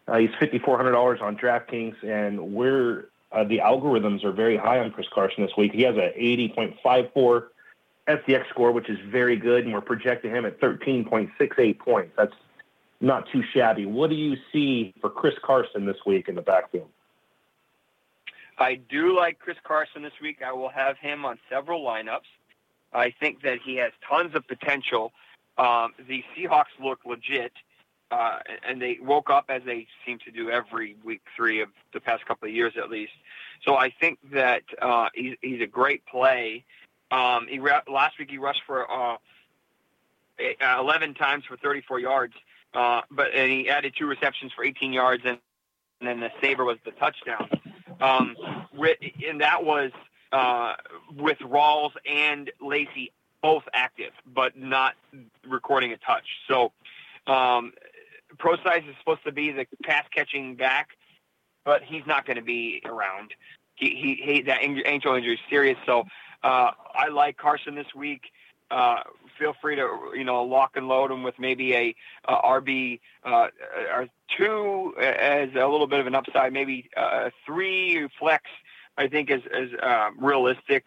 Uh, 0.07 0.17
he's 0.17 0.29
$5,400 0.31 1.21
on 1.21 1.37
DraftKings, 1.37 2.03
and 2.03 2.53
we're 2.53 3.05
uh, 3.31 3.45
the 3.45 3.59
algorithms 3.59 4.23
are 4.25 4.31
very 4.31 4.57
high 4.57 4.79
on 4.79 4.91
Chris 4.91 5.07
Carson 5.13 5.45
this 5.45 5.55
week. 5.57 5.71
He 5.71 5.83
has 5.83 5.95
a 5.95 6.11
80.54 6.19 7.47
FDX 8.07 8.49
score, 8.49 8.71
which 8.71 8.89
is 8.89 8.99
very 9.07 9.37
good, 9.37 9.63
and 9.63 9.73
we're 9.73 9.79
projecting 9.81 10.31
him 10.31 10.45
at 10.45 10.59
13.68 10.59 11.79
points. 11.79 12.11
That's 12.17 12.33
not 12.99 13.29
too 13.31 13.41
shabby. 13.53 13.85
What 13.85 14.09
do 14.09 14.15
you 14.15 14.35
see 14.51 14.93
for 14.99 15.09
Chris 15.09 15.35
Carson 15.41 15.85
this 15.85 15.97
week 16.05 16.27
in 16.27 16.35
the 16.35 16.41
backfield? 16.41 16.89
I 18.57 18.75
do 18.75 19.15
like 19.15 19.39
Chris 19.39 19.57
Carson 19.63 20.03
this 20.03 20.13
week. 20.21 20.39
I 20.45 20.51
will 20.51 20.69
have 20.69 20.97
him 20.97 21.25
on 21.25 21.39
several 21.49 21.83
lineups. 21.83 22.29
I 22.93 23.11
think 23.19 23.41
that 23.41 23.59
he 23.63 23.77
has 23.77 23.91
tons 24.07 24.35
of 24.35 24.47
potential. 24.47 25.13
Um, 25.57 25.93
the 26.07 26.23
Seahawks 26.35 26.65
look 26.83 26.99
legit, 27.05 27.53
uh, 28.11 28.39
and 28.67 28.81
they 28.81 28.99
woke 29.01 29.29
up 29.29 29.45
as 29.49 29.61
they 29.65 29.87
seem 30.05 30.19
to 30.19 30.31
do 30.31 30.49
every 30.49 30.95
week 31.03 31.21
three 31.35 31.61
of 31.61 31.69
the 31.93 31.99
past 31.99 32.25
couple 32.25 32.47
of 32.47 32.53
years, 32.53 32.73
at 32.77 32.89
least. 32.89 33.13
So 33.63 33.75
I 33.75 33.89
think 33.89 34.19
that 34.33 34.63
uh, 34.81 35.09
he's, 35.13 35.35
he's 35.41 35.61
a 35.61 35.67
great 35.67 36.05
play. 36.05 36.65
Um, 37.09 37.47
he 37.47 37.59
last 37.59 38.19
week 38.19 38.29
he 38.29 38.37
rushed 38.37 38.63
for 38.65 38.89
uh, 38.91 39.17
11 40.79 41.13
times 41.13 41.45
for 41.45 41.57
34 41.57 41.99
yards. 41.99 42.33
Uh, 42.73 43.01
but 43.11 43.33
and 43.33 43.51
he 43.51 43.69
added 43.69 43.93
two 43.97 44.05
receptions 44.05 44.53
for 44.53 44.63
18 44.63 44.93
yards, 44.93 45.23
and, 45.25 45.37
and 45.99 46.07
then 46.07 46.19
the 46.21 46.31
saver 46.41 46.63
was 46.63 46.77
the 46.85 46.91
touchdown. 46.91 47.49
Um, 47.99 48.35
and 49.27 49.41
that 49.41 49.63
was 49.63 49.91
uh, 50.31 50.75
with 51.17 51.37
Rawls 51.39 51.91
and 52.09 52.49
Lacy 52.61 53.11
both 53.41 53.63
active, 53.73 54.13
but 54.25 54.57
not 54.57 54.95
recording 55.47 55.91
a 55.91 55.97
touch. 55.97 56.25
So 56.47 56.71
um, 57.27 57.73
Prosise 58.37 58.83
is 58.89 58.95
supposed 58.99 59.23
to 59.25 59.31
be 59.31 59.51
the 59.51 59.65
pass 59.83 60.05
catching 60.13 60.55
back, 60.55 60.89
but 61.65 61.83
he's 61.83 62.05
not 62.05 62.25
going 62.25 62.37
to 62.37 62.43
be 62.43 62.81
around. 62.85 63.33
He, 63.75 63.89
he, 63.89 64.33
he 64.33 64.41
that 64.43 64.61
ankle 64.61 65.15
injury 65.15 65.33
is 65.33 65.39
serious. 65.49 65.77
So 65.85 66.03
uh, 66.43 66.71
I 66.93 67.09
like 67.09 67.37
Carson 67.37 67.75
this 67.75 67.93
week. 67.95 68.21
Uh, 68.69 69.03
feel 69.37 69.53
free 69.61 69.75
to 69.75 70.11
you 70.15 70.23
know 70.23 70.43
lock 70.43 70.71
and 70.75 70.87
load 70.87 71.11
him 71.11 71.23
with 71.23 71.35
maybe 71.37 71.73
a, 71.73 71.95
a 72.25 72.35
RB 72.35 72.99
uh, 73.25 73.47
or 73.93 74.07
two 74.37 74.93
as 74.97 75.49
a 75.55 75.67
little 75.67 75.87
bit 75.87 75.99
of 75.99 76.07
an 76.07 76.15
upside, 76.15 76.53
maybe 76.53 76.89
uh, 76.95 77.29
three 77.45 78.07
flex. 78.19 78.43
I 78.97 79.07
think 79.07 79.29
is 79.29 79.41
is 79.53 79.73
uh, 79.81 80.11
realistic 80.17 80.85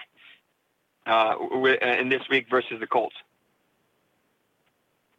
uh, 1.06 1.34
in 1.82 2.08
this 2.08 2.22
week 2.30 2.46
versus 2.48 2.80
the 2.80 2.86
Colts. 2.86 3.16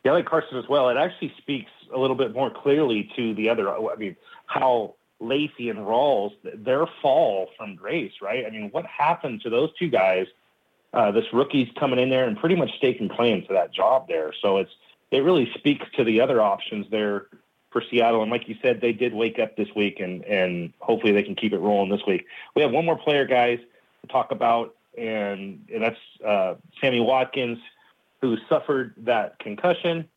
Yeah, 0.05 0.11
I 0.11 0.15
like 0.15 0.25
Carson 0.25 0.57
as 0.57 0.69
well. 0.69 0.87
It 0.87 0.95
actually 0.95 1.33
speaks 1.37 1.71
a 1.93 1.99
little 1.99 2.15
bit 2.15 2.33
more 2.33 2.49
clearly 2.49 3.11
to 3.17 3.33
the 3.33 3.49
other. 3.49 3.69
I 3.69 3.95
mean, 3.97 4.15
how 4.45 4.95
Lacy 5.19 5.69
and 5.69 5.79
Rawls 5.79 6.31
their 6.43 6.85
fall 7.01 7.49
from 7.57 7.75
grace, 7.75 8.13
right? 8.21 8.45
I 8.45 8.49
mean, 8.51 8.69
what 8.71 8.85
happened 8.85 9.41
to 9.41 9.49
those 9.49 9.71
two 9.77 9.89
guys? 9.89 10.27
uh, 10.95 11.11
this 11.11 11.25
rookie's 11.33 11.67
coming 11.77 11.99
in 11.99 12.09
there 12.09 12.25
and 12.25 12.37
pretty 12.37 12.55
much 12.55 12.71
staking 12.77 13.09
claim 13.09 13.45
to 13.45 13.53
that 13.53 13.71
job 13.71 14.07
there. 14.07 14.31
So 14.41 14.57
it's 14.57 14.71
it 15.11 15.19
really 15.19 15.51
speaks 15.53 15.85
to 15.97 16.03
the 16.03 16.21
other 16.21 16.41
options 16.41 16.87
there 16.89 17.27
for 17.69 17.83
Seattle. 17.89 18.21
And 18.21 18.31
like 18.31 18.47
you 18.47 18.55
said, 18.61 18.81
they 18.81 18.93
did 18.93 19.13
wake 19.13 19.37
up 19.37 19.57
this 19.57 19.67
week, 19.75 19.99
and 19.99 20.23
and 20.23 20.73
hopefully 20.79 21.11
they 21.11 21.21
can 21.21 21.35
keep 21.35 21.53
it 21.53 21.59
rolling 21.59 21.91
this 21.91 22.05
week. 22.07 22.25
We 22.55 22.61
have 22.61 22.71
one 22.71 22.85
more 22.85 22.97
player, 22.97 23.25
guys, 23.25 23.59
to 24.01 24.07
talk 24.07 24.31
about, 24.31 24.73
and, 24.97 25.67
and 25.71 25.83
that's 25.83 25.99
uh, 26.25 26.55
Sammy 26.79 27.01
Watkins, 27.01 27.59
who 28.21 28.37
suffered 28.49 28.93
that 28.97 29.39
concussion. 29.39 30.07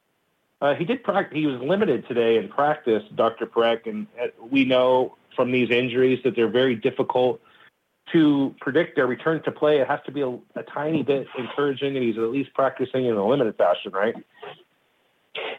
Uh, 0.61 0.75
he 0.75 0.85
did 0.85 1.03
practice. 1.05 1.37
He 1.37 1.47
was 1.47 1.61
limited 1.61 2.07
today 2.09 2.37
in 2.37 2.49
practice, 2.49 3.03
Dr. 3.15 3.47
Parekh, 3.47 3.87
and 3.87 4.07
uh, 4.21 4.27
we 4.51 4.65
know 4.65 5.17
from 5.37 5.53
these 5.53 5.71
injuries 5.71 6.21
that 6.25 6.35
they're 6.35 6.51
very 6.51 6.75
difficult 6.75 7.41
to 8.13 8.55
predict 8.61 8.97
their 8.97 9.07
return 9.07 9.43
to 9.43 9.53
play, 9.53 9.81
it 9.81 9.87
has 9.87 10.01
to 10.07 10.13
be 10.13 10.23
a, 10.23 10.31
a, 10.55 10.63
tiny 10.63 11.03
bit 11.03 11.27
encouraging, 11.37 11.97
and 11.97 12.05
he's 12.05 12.17
at 12.17 12.31
least 12.31 12.53
practicing 12.55 13.07
in 13.07 13.15
a 13.15 13.27
limited 13.27 13.57
fashion, 13.57 13.93
right? 13.93 14.15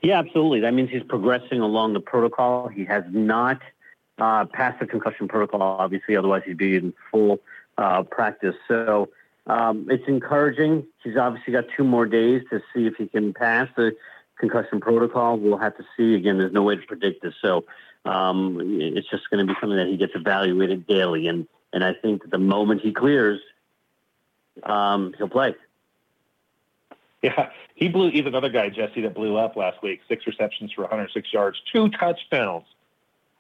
Yeah, 0.02 0.20
absolutely. 0.20 0.62
That 0.62 0.74
means 0.74 0.90
he's 0.90 1.04
progressing 1.04 1.62
along 1.62 1.94
the 1.94 2.00
protocol. 2.00 2.68
He 2.68 2.86
has 2.86 3.04
not 3.12 3.62
uh, 4.18 4.46
passed 4.46 4.80
the 4.80 4.88
concussion 4.88 5.28
protocol, 5.28 5.62
obviously, 5.62 6.16
otherwise 6.16 6.42
he'd 6.46 6.58
be 6.58 6.76
in 6.76 6.94
full 7.12 7.40
uh, 7.78 8.04
practice. 8.04 8.56
So 8.68 9.10
um, 9.50 9.88
it's 9.90 10.08
encouraging. 10.08 10.86
He's 11.04 11.18
obviously 11.18 11.54
got 11.54 11.66
two 11.76 11.84
more 11.84 12.06
days 12.06 12.44
to 12.52 12.62
see 12.74 12.86
if 12.86 12.96
he 12.98 13.08
can 13.08 13.34
pass 13.34 13.68
the 13.76 13.96
concussion 14.40 14.80
protocol. 14.80 15.38
We'll 15.38 15.58
have 15.58 15.76
to 15.78 15.84
see. 15.98 16.14
Again, 16.14 16.38
there's 16.38 16.54
no 16.54 16.62
way 16.62 16.76
to 16.76 16.82
predict 16.84 17.24
this. 17.24 17.34
So 17.42 17.66
um, 18.06 18.60
it's 18.80 19.10
just 19.10 19.28
going 19.32 19.46
to 19.46 19.52
be 19.52 19.60
something 19.60 19.78
that 19.78 19.88
he 19.88 19.98
gets 19.98 20.14
evaluated 20.14 20.86
daily. 20.86 21.28
And 21.28 21.48
and 21.74 21.84
I 21.84 21.94
think 21.94 22.30
the 22.30 22.38
moment 22.38 22.82
he 22.82 22.94
clears, 22.94 23.42
um, 24.64 25.14
he'll 25.18 25.30
play. 25.30 25.56
Yeah, 27.22 27.50
he 27.76 27.90
blew. 27.90 28.12
He's 28.12 28.28
another 28.28 28.50
guy, 28.50 28.70
Jesse, 28.70 29.02
that 29.02 29.16
blew 29.16 29.36
up 29.36 29.56
last 29.56 29.82
week. 29.82 30.02
Six 30.08 30.26
receptions 30.28 30.72
for 30.72 30.84
106 30.84 31.34
yards, 31.34 31.62
two 31.74 31.90
touchdowns. 31.90 32.66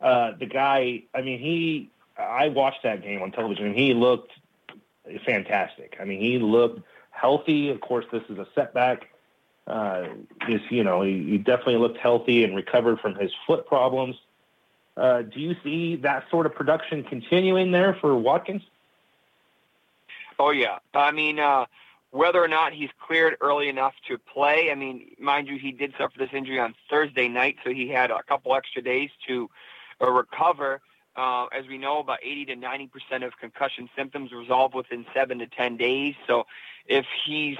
Uh, 0.01 0.31
the 0.37 0.47
guy, 0.47 1.03
I 1.13 1.21
mean, 1.21 1.39
he. 1.39 1.89
I 2.17 2.49
watched 2.49 2.83
that 2.83 3.01
game 3.01 3.21
on 3.21 3.31
television, 3.31 3.67
and 3.67 3.75
he 3.75 3.93
looked 3.93 4.31
fantastic. 5.25 5.97
I 5.99 6.05
mean, 6.05 6.21
he 6.21 6.39
looked 6.39 6.81
healthy. 7.11 7.69
Of 7.69 7.81
course, 7.81 8.05
this 8.11 8.23
is 8.29 8.37
a 8.37 8.47
setback. 8.55 9.09
Uh, 9.67 10.07
is 10.47 10.61
you 10.69 10.83
know, 10.83 11.01
he, 11.01 11.23
he 11.23 11.37
definitely 11.37 11.77
looked 11.77 11.97
healthy 11.97 12.43
and 12.43 12.55
recovered 12.55 12.99
from 12.99 13.15
his 13.15 13.31
foot 13.45 13.67
problems. 13.67 14.15
Uh, 14.97 15.21
do 15.21 15.39
you 15.39 15.55
see 15.63 15.95
that 15.97 16.25
sort 16.29 16.45
of 16.45 16.53
production 16.55 17.03
continuing 17.03 17.71
there 17.71 17.93
for 18.01 18.15
Watkins? 18.17 18.63
Oh 20.39 20.49
yeah, 20.51 20.79
I 20.93 21.11
mean, 21.11 21.39
uh, 21.39 21.65
whether 22.11 22.43
or 22.43 22.47
not 22.47 22.73
he's 22.73 22.89
cleared 23.05 23.37
early 23.41 23.69
enough 23.69 23.93
to 24.07 24.17
play. 24.17 24.71
I 24.71 24.75
mean, 24.75 25.11
mind 25.19 25.47
you, 25.47 25.59
he 25.59 25.71
did 25.71 25.93
suffer 25.97 26.17
this 26.17 26.29
injury 26.33 26.59
on 26.59 26.73
Thursday 26.89 27.27
night, 27.27 27.57
so 27.63 27.71
he 27.71 27.89
had 27.89 28.09
a 28.09 28.23
couple 28.23 28.55
extra 28.55 28.81
days 28.81 29.09
to 29.27 29.49
uh, 30.01 30.09
recover. 30.09 30.81
Uh, 31.19 31.47
as 31.47 31.67
we 31.67 31.77
know, 31.77 31.99
about 31.99 32.19
80 32.23 32.45
to 32.45 32.55
90 32.55 32.87
percent 32.87 33.23
of 33.25 33.33
concussion 33.37 33.89
symptoms 33.93 34.31
resolve 34.31 34.73
within 34.73 35.05
seven 35.13 35.39
to 35.39 35.47
10 35.47 35.75
days. 35.75 36.15
So, 36.25 36.45
if 36.85 37.05
he's 37.25 37.57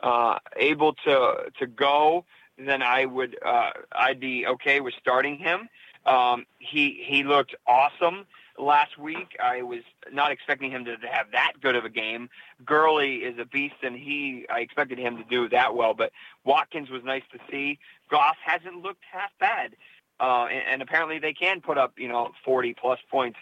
uh, 0.00 0.38
able 0.56 0.94
to 1.04 1.50
to 1.58 1.66
go, 1.66 2.24
then 2.56 2.82
I 2.82 3.06
would 3.06 3.36
uh, 3.44 3.70
I'd 3.90 4.20
be 4.20 4.46
okay 4.46 4.80
with 4.80 4.94
starting 5.00 5.38
him. 5.38 5.68
Um, 6.06 6.46
he 6.60 7.02
he 7.04 7.24
looked 7.24 7.56
awesome 7.66 8.26
last 8.56 8.96
week. 8.96 9.36
I 9.42 9.62
was 9.62 9.80
not 10.12 10.30
expecting 10.30 10.70
him 10.70 10.84
to, 10.84 10.96
have 11.10 11.32
that 11.32 11.54
good 11.60 11.74
of 11.74 11.84
a 11.84 11.90
game. 11.90 12.30
Gurley 12.64 13.16
is 13.16 13.38
a 13.40 13.44
beast, 13.44 13.82
and 13.82 13.96
he 13.96 14.46
I 14.48 14.60
expected 14.60 14.98
him 14.98 15.16
to 15.16 15.24
do 15.24 15.48
that 15.48 15.74
well. 15.74 15.94
But 15.94 16.12
Watkins 16.44 16.90
was 16.90 17.02
nice 17.02 17.24
to 17.32 17.38
see. 17.50 17.80
Goff 18.08 18.36
hasn't 18.44 18.76
looked 18.76 19.02
half 19.10 19.30
bad, 19.40 19.74
uh, 20.20 20.46
and, 20.50 20.62
and 20.68 20.82
apparently 20.82 21.18
they 21.18 21.32
can 21.32 21.60
put 21.60 21.78
up 21.78 21.94
you 21.96 22.08
know 22.08 22.30
40 22.44 22.74
plus 22.74 22.98
points. 23.10 23.38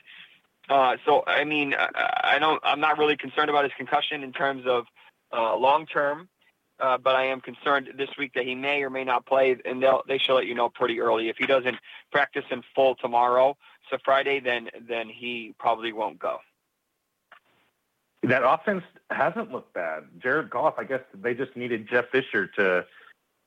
Uh, 0.68 0.96
so 1.04 1.24
I 1.26 1.44
mean, 1.44 1.74
I, 1.74 2.34
I 2.34 2.38
don't. 2.38 2.60
I'm 2.64 2.80
not 2.80 2.98
really 2.98 3.16
concerned 3.16 3.50
about 3.50 3.64
his 3.64 3.72
concussion 3.76 4.22
in 4.22 4.32
terms 4.32 4.64
of 4.66 4.84
uh, 5.32 5.56
long 5.56 5.86
term. 5.86 6.28
Uh, 6.80 6.96
but 6.96 7.16
I 7.16 7.24
am 7.24 7.40
concerned 7.40 7.88
this 7.96 8.10
week 8.16 8.34
that 8.34 8.44
he 8.44 8.54
may 8.54 8.84
or 8.84 8.90
may 8.90 9.02
not 9.02 9.26
play, 9.26 9.56
and 9.64 9.82
they'll 9.82 10.02
they 10.06 10.18
should 10.18 10.34
let 10.34 10.46
you 10.46 10.54
know 10.54 10.68
pretty 10.68 11.00
early. 11.00 11.28
If 11.28 11.36
he 11.36 11.46
doesn't 11.46 11.76
practice 12.12 12.44
in 12.52 12.62
full 12.74 12.94
tomorrow, 12.94 13.56
so 13.90 13.98
Friday, 14.04 14.38
then 14.38 14.68
then 14.88 15.08
he 15.08 15.54
probably 15.58 15.92
won't 15.92 16.20
go. 16.20 16.38
That 18.22 18.42
offense 18.44 18.84
hasn't 19.10 19.52
looked 19.52 19.74
bad. 19.74 20.04
Jared 20.18 20.50
Goff, 20.50 20.74
I 20.78 20.84
guess 20.84 21.00
they 21.14 21.34
just 21.34 21.56
needed 21.56 21.88
Jeff 21.88 22.06
Fisher 22.10 22.48
to 22.56 22.84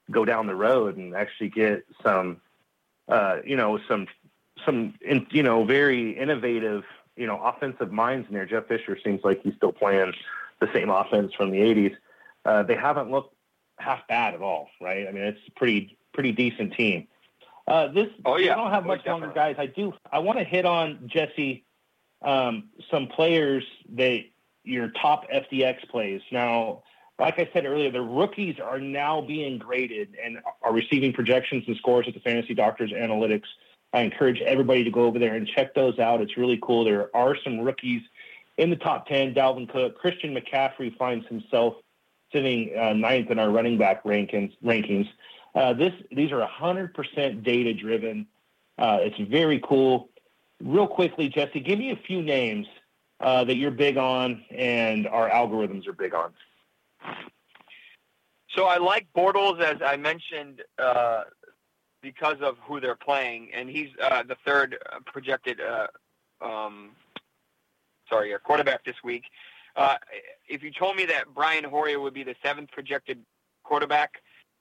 go 0.10 0.26
down 0.26 0.48
the 0.48 0.56
road 0.56 0.98
and 0.98 1.14
actually 1.16 1.50
get 1.50 1.86
some, 2.04 2.42
uh, 3.12 3.38
you 3.46 3.56
know, 3.56 3.80
some 3.88 4.08
some 4.66 4.96
in, 5.02 5.28
you 5.32 5.44
know 5.44 5.64
very 5.64 6.18
innovative 6.18 6.84
you 7.16 7.28
know 7.28 7.40
offensive 7.42 7.92
minds 7.92 8.28
in 8.28 8.34
there. 8.34 8.46
Jeff 8.46 8.68
Fisher 8.68 8.98
seems 9.04 9.22
like 9.24 9.42
he's 9.44 9.56
still 9.56 9.72
playing 9.72 10.14
the 10.60 10.70
same 10.74 10.90
offense 10.90 11.34
from 11.34 11.52
the 11.52 11.58
'80s 11.58 11.96
uh, 12.46 12.64
they 12.64 12.76
haven't 12.76 13.12
looked 13.12 13.36
half 13.78 14.08
bad 14.08 14.34
at 14.34 14.42
all, 14.42 14.70
right? 14.80 15.08
I 15.08 15.12
mean, 15.12 15.24
it's 15.24 15.40
a 15.48 15.52
pretty 15.52 15.98
pretty 16.14 16.32
decent 16.32 16.74
team. 16.74 17.08
Uh, 17.68 17.88
this 17.88 18.08
oh 18.26 18.38
yeah, 18.38 18.54
I 18.54 18.56
don't 18.56 18.72
have 18.72 18.86
oh, 18.86 18.88
much 18.88 19.06
longer, 19.06 19.32
guys. 19.34 19.56
I 19.58 19.68
do. 19.68 19.94
I 20.12 20.20
want 20.20 20.40
to 20.40 20.44
hit 20.44 20.66
on 20.66 21.00
Jesse 21.06 21.64
um, 22.22 22.70
some 22.90 23.08
players 23.08 23.64
that 23.96 24.24
your 24.64 24.90
top 24.90 25.30
FDX 25.30 25.88
plays. 25.90 26.22
Now, 26.32 26.84
like 27.22 27.38
I 27.38 27.48
said 27.54 27.66
earlier, 27.68 27.92
the 27.92 28.02
rookies 28.02 28.56
are 28.60 28.80
now 28.80 29.22
being 29.22 29.60
graded 29.60 30.18
and 30.22 30.40
are 30.64 30.74
receiving 30.74 31.14
projections 31.14 31.64
and 31.68 31.78
scores 31.78 32.08
at 32.08 32.16
the 32.16 32.20
Fantasy 32.20 32.56
Doctors 32.56 32.92
Analytics. 32.92 33.46
I 33.94 34.02
encourage 34.02 34.42
everybody 34.42 34.84
to 34.84 34.90
go 34.90 35.04
over 35.04 35.20
there 35.20 35.36
and 35.36 35.48
check 35.48 35.76
those 35.76 36.00
out. 36.00 36.20
It's 36.20 36.36
really 36.36 36.60
cool. 36.64 36.84
There 36.84 37.16
are 37.16 37.38
some 37.44 37.60
rookies 37.60 38.02
in 38.58 38.72
the 38.72 38.76
top 38.76 39.06
10. 39.06 39.36
Dalvin 39.36 39.70
Cook, 39.72 40.00
Christian 40.00 40.36
McCaffrey 40.36 40.98
finds 40.98 41.28
himself 41.28 41.76
sitting 42.34 42.72
uh, 42.76 42.94
ninth 42.94 43.30
in 43.30 43.38
our 43.38 43.52
running 43.52 43.78
back 43.78 44.04
rankings. 44.04 44.54
rankings. 44.64 45.08
Uh, 45.54 45.74
this 45.74 45.94
these 46.12 46.32
are 46.32 46.48
100% 46.48 47.44
data 47.44 47.74
driven. 47.76 48.26
Uh, 48.80 48.98
it's 49.02 49.30
very 49.30 49.62
cool. 49.64 50.10
Real 50.64 50.88
quickly, 50.88 51.30
Jesse, 51.30 51.60
give 51.60 51.78
me 51.78 51.92
a 51.92 51.98
few 52.08 52.24
names 52.24 52.66
uh, 53.20 53.44
that 53.44 53.58
you're 53.58 53.70
big 53.70 53.98
on 53.98 54.44
and 54.50 55.08
our 55.08 55.30
algorithms 55.30 55.88
are 55.88 55.94
big 55.94 56.16
on. 56.16 56.32
So 58.56 58.66
I 58.66 58.78
like 58.78 59.08
Bortles, 59.16 59.62
as 59.62 59.78
I 59.86 59.96
mentioned, 59.96 60.62
uh, 60.78 61.24
because 62.02 62.38
of 62.42 62.58
who 62.64 62.80
they're 62.80 62.96
playing, 62.96 63.50
and 63.54 63.70
he's 63.70 63.90
uh, 64.02 64.24
the 64.24 64.36
third 64.46 64.78
projected. 65.06 65.60
Um, 66.42 66.92
sorry, 68.10 68.34
quarterback 68.44 68.84
this 68.84 68.96
week. 69.04 69.24
Uh, 69.76 69.96
if 70.50 70.62
you 70.64 70.72
told 70.72 70.96
me 70.96 71.06
that 71.06 71.34
Brian 71.34 71.64
Hoyer 71.64 72.00
would 72.00 72.14
be 72.14 72.24
the 72.24 72.36
seventh 72.44 72.72
projected 72.72 73.20
quarterback 73.64 74.16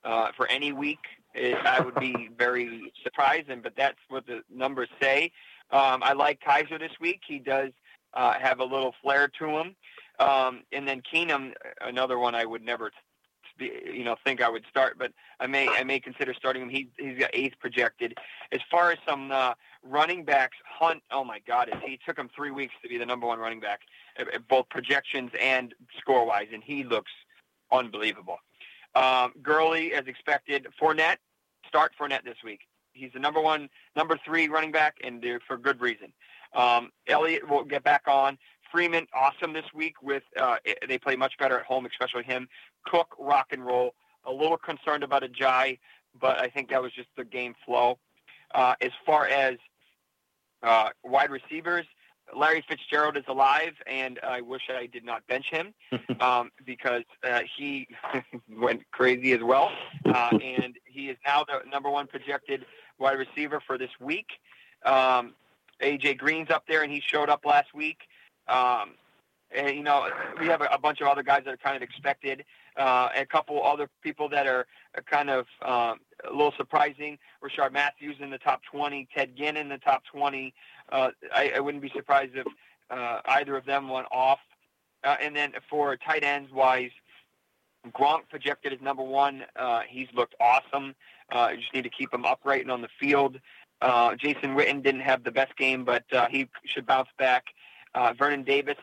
uh, 0.05 0.31
for 0.37 0.47
any 0.49 0.73
week, 0.73 1.01
it, 1.35 1.57
I 1.67 1.81
would 1.81 1.97
be 1.97 2.31
very 2.39 2.93
surprised. 3.03 3.49
And 3.49 3.63
but 3.63 3.75
that's 3.77 3.99
what 4.09 4.27
the 4.27 4.43
numbers 4.53 4.89
say. 5.01 5.33
Um, 5.71 6.03
I 6.03 6.13
like 6.13 6.41
Kizer 6.41 6.79
this 6.79 6.93
week. 7.01 7.21
He 7.27 7.39
does 7.39 7.71
uh, 8.15 8.35
have 8.35 8.61
a 8.61 8.65
little 8.65 8.95
flair 9.03 9.29
to 9.39 9.49
him. 9.49 9.77
Um, 10.21 10.63
and 10.71 10.87
then 10.87 11.03
Keenum, 11.03 11.55
another 11.81 12.19
one 12.19 12.35
I 12.35 12.45
would 12.45 12.63
never, 12.63 12.93
you 13.59 14.05
know, 14.05 14.17
think 14.23 14.43
I 14.43 14.49
would 14.49 14.65
start, 14.69 14.99
but 14.99 15.13
I 15.41 15.47
may 15.47 15.69
I 15.69 15.83
may 15.83 15.99
consider 15.99 16.35
starting 16.35 16.63
him. 16.63 16.69
He 16.69 16.89
he's 16.99 17.19
got 17.19 17.31
eighth 17.33 17.59
projected. 17.59 18.17
As 18.53 18.61
far 18.71 18.93
as 18.93 18.99
some 19.09 19.33
uh, 19.33 19.55
running 19.83 20.25
backs, 20.25 20.59
Hunt. 20.65 21.03
Oh 21.11 21.25
my 21.25 21.41
God, 21.47 21.71
he 21.85 21.99
took 22.07 22.19
him 22.19 22.29
three 22.37 22.51
weeks 22.51 22.75
to 22.83 22.89
be 22.89 22.99
the 22.99 23.07
number 23.07 23.27
one 23.27 23.39
running 23.39 23.61
back 23.61 23.81
both 24.49 24.69
projections 24.69 25.31
and 25.41 25.75
score 25.99 26.27
wise, 26.27 26.49
and 26.53 26.63
he 26.63 26.85
looks 26.85 27.13
unbelievable. 27.73 28.39
Um, 28.95 29.33
Gurley, 29.43 29.95
as 29.95 30.07
expected. 30.07 30.67
Fournette, 30.81 31.19
start 31.67 31.93
Fournette 31.99 32.25
this 32.25 32.39
week. 32.45 32.61
He's 32.93 33.13
the 33.13 33.21
number 33.21 33.41
one, 33.41 33.69
number 33.97 34.19
three 34.25 34.49
running 34.49 34.73
back, 34.73 34.97
and 35.03 35.25
for 35.47 35.57
good 35.57 35.81
reason. 35.81 36.13
Um, 36.55 36.91
Elliott 37.07 37.49
will 37.49 37.65
get 37.65 37.85
back 37.85 38.03
on. 38.09 38.37
Freeman, 38.71 39.07
awesome 39.13 39.53
this 39.53 39.65
week. 39.75 40.03
With 40.03 40.23
uh, 40.39 40.57
they 40.89 40.99
play 40.99 41.17
much 41.17 41.35
better 41.39 41.59
at 41.59 41.67
home, 41.67 41.87
especially 41.87 42.25
him. 42.25 42.49
Cook, 42.87 43.15
rock 43.19 43.49
and 43.51 43.65
roll. 43.65 43.95
A 44.25 44.33
little 44.33 44.59
concerned 44.59 45.03
about 45.03 45.23
Ajayi, 45.23 45.79
but 46.21 46.39
I 46.39 46.49
think 46.49 46.71
that 46.71 46.83
was 46.83 46.93
just 46.93 47.09
the 47.17 47.25
game 47.25 47.55
flow. 47.65 47.99
Uh, 48.55 48.75
as 48.81 48.91
far 49.07 49.27
as 49.27 49.57
uh, 50.63 50.91
wide 51.05 51.31
receivers, 51.31 51.87
Larry 52.37 52.65
Fitzgerald 52.69 53.17
is 53.17 53.25
alive, 53.29 53.75
and 53.87 54.19
I 54.23 54.41
wish 54.41 54.63
I 54.69 54.87
did 54.87 55.05
not 55.05 55.27
bench 55.27 55.51
him 55.51 55.75
um, 56.21 56.51
because 56.65 57.03
uh, 57.25 57.41
he 57.57 57.89
went 58.59 58.83
crazy 58.93 59.33
as 59.33 59.43
well. 59.43 59.71
Uh, 60.05 60.39
and 60.43 60.77
he 60.85 61.09
is 61.09 61.17
now 61.27 61.45
the 61.45 61.69
number 61.71 61.91
one 61.91 62.07
projected 62.07 62.67
wide 62.99 63.19
receiver 63.19 63.61
for 63.67 63.79
this 63.79 63.91
week. 64.01 64.29
Um, 64.85 65.35
AJ 65.83 66.19
Green's 66.19 66.51
up 66.51 66.65
there, 66.69 66.83
and 66.83 66.93
he 66.93 67.01
showed 67.01 67.29
up 67.29 67.45
last 67.45 67.75
week. 67.75 67.99
Um, 68.51 68.95
and, 69.53 69.77
you 69.77 69.83
know, 69.83 70.09
we 70.39 70.47
have 70.47 70.61
a, 70.61 70.69
a 70.73 70.79
bunch 70.79 71.01
of 71.01 71.09
other 71.09 71.23
guys 71.23 71.43
that 71.45 71.55
are 71.55 71.57
kind 71.57 71.77
of 71.77 71.83
expected, 71.83 72.45
uh, 72.77 73.09
a 73.17 73.27
couple 73.27 73.65
other 73.65 73.89
people 74.03 74.29
that 74.29 74.47
are 74.47 74.67
kind 75.07 75.31
of 75.31 75.47
um, 75.63 75.99
a 76.29 76.31
little 76.31 76.53
surprising. 76.57 77.19
Rishard 77.43 77.73
Matthews 77.73 78.17
in 78.21 78.31
the 78.31 78.39
top 78.39 78.63
20, 78.71 79.09
Ted 79.15 79.37
Ginn 79.37 79.57
in 79.57 79.69
the 79.69 79.79
top 79.79 80.03
20. 80.13 80.55
Uh, 80.91 81.11
I, 81.35 81.53
I, 81.57 81.61
wouldn't 81.61 81.83
be 81.83 81.91
surprised 81.95 82.33
if 82.37 82.47
uh, 82.91 83.21
either 83.27 83.57
of 83.57 83.65
them 83.65 83.89
went 83.89 84.07
off. 84.13 84.41
Uh, 85.03 85.17
and 85.21 85.35
then 85.35 85.53
for 85.69 85.97
tight 85.97 86.23
ends 86.23 86.53
wise, 86.53 86.91
Gronk 87.93 88.29
projected 88.29 88.73
as 88.73 88.81
number 88.81 89.03
one. 89.03 89.45
Uh, 89.57 89.81
he's 89.89 90.09
looked 90.15 90.35
awesome. 90.41 90.95
You 91.33 91.57
just 91.57 91.73
need 91.73 91.85
to 91.85 91.91
keep 91.91 92.13
him 92.13 92.25
upright 92.25 92.63
and 92.63 92.71
on 92.71 92.83
the 92.83 92.89
field. 93.01 93.41
Jason 94.19 94.55
Witten 94.55 94.83
didn't 94.83 95.01
have 95.01 95.25
the 95.25 95.31
best 95.31 95.57
game, 95.57 95.85
but 95.85 96.05
he 96.31 96.49
should 96.67 96.87
bounce 96.87 97.09
back. 97.19 97.47
Vernon 98.19 98.43
Davis 98.43 98.79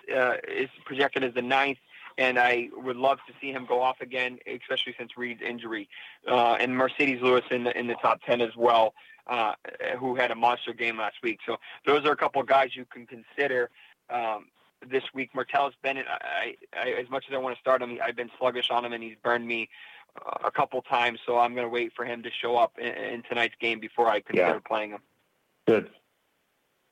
is 0.48 0.70
projected 0.86 1.24
as 1.24 1.34
the 1.34 1.42
ninth 1.42 1.78
and 2.18 2.40
I 2.40 2.70
would 2.76 2.98
love 2.98 3.20
to 3.28 3.34
see 3.40 3.52
him 3.52 3.66
go 3.66 3.82
off 3.82 4.02
again, 4.02 4.40
especially 4.48 4.96
since 4.98 5.18
Reed's 5.18 5.42
injury. 5.42 5.88
Uh, 6.28 6.54
and 6.54 6.72
Marcedes 6.72 7.22
Lewis 7.22 7.44
in 7.52 7.64
the 7.64 7.78
in 7.78 7.88
the 7.88 7.96
top 7.96 8.22
ten 8.26 8.42
as 8.42 8.56
well, 8.56 8.94
uh, 9.28 9.54
who 10.00 10.16
had 10.16 10.32
a 10.32 10.36
monster 10.36 10.74
game 10.74 10.98
last 10.98 11.18
week. 11.22 11.40
So 11.46 11.58
those 11.86 12.06
are 12.06 12.12
a 12.12 12.18
couple 12.18 12.42
of 12.42 12.48
guys 12.48 12.76
you 12.76 12.86
can 12.86 13.06
consider. 13.06 13.70
Um, 14.10 14.48
this 14.88 15.04
week, 15.14 15.32
Martellus 15.34 15.74
Bennett. 15.82 16.06
I, 16.08 16.56
I, 16.74 16.90
as 16.92 17.10
much 17.10 17.26
as 17.28 17.34
I 17.34 17.38
want 17.38 17.56
to 17.56 17.60
start 17.60 17.82
him, 17.82 17.98
I've 18.04 18.16
been 18.16 18.30
sluggish 18.38 18.70
on 18.70 18.86
him, 18.86 18.94
and 18.94 19.04
he's 19.04 19.16
burned 19.24 19.48
me 19.48 19.70
uh, 20.16 20.38
a 20.46 20.52
couple 20.52 20.82
times. 20.84 21.20
So 21.26 21.38
I'm 21.38 21.54
going 21.54 21.66
to 21.66 21.70
wait 21.70 21.94
for 21.96 22.06
him 22.06 22.24
to 22.24 22.30
show 22.32 22.56
up 22.58 22.78
in, 22.78 22.94
in 22.94 23.24
tonight's 23.24 23.56
game 23.60 23.80
before 23.80 24.08
I 24.08 24.22
consider 24.22 24.48
yeah. 24.48 24.60
playing 24.68 24.92
him. 24.92 25.02
Good. 25.68 25.90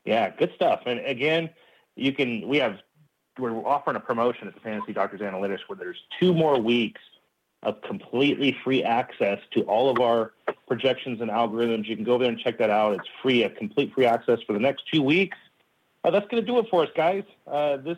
Yeah, 0.04 0.30
good 0.30 0.52
stuff. 0.56 0.82
And 0.86 1.00
again, 1.00 1.50
you 1.96 2.14
can. 2.14 2.48
We 2.48 2.58
have 2.58 2.80
we're 3.38 3.52
offering 3.66 3.98
a 3.98 4.00
promotion 4.00 4.48
at 4.48 4.54
the 4.54 4.62
Fantasy 4.62 4.94
Doctors 4.94 5.22
Analytics 5.22 5.60
where 5.68 5.78
there's 5.78 6.02
two 6.20 6.34
more 6.34 6.60
weeks 6.60 7.02
of 7.64 7.82
completely 7.82 8.56
free 8.64 8.84
access 8.84 9.40
to 9.52 9.62
all 9.64 9.90
of 9.90 10.00
our 10.00 10.34
projections 10.68 11.20
and 11.20 11.30
algorithms. 11.30 11.86
You 11.88 11.96
can 11.96 12.06
go 12.06 12.14
over 12.14 12.24
there 12.24 12.32
and 12.32 12.40
check 12.40 12.60
that 12.60 12.70
out. 12.70 12.94
It's 12.94 13.08
free, 13.22 13.44
a 13.44 13.50
complete 13.50 13.94
free 13.94 14.06
access 14.06 14.40
for 14.46 14.54
the 14.54 14.60
next 14.60 14.84
two 14.92 15.02
weeks. 15.02 15.38
Uh, 16.04 16.12
that's 16.12 16.28
going 16.28 16.42
to 16.44 16.48
do 16.48 16.60
it 16.60 16.68
for 16.70 16.84
us, 16.84 16.90
guys. 16.96 17.24
Uh, 17.48 17.78
this 17.78 17.98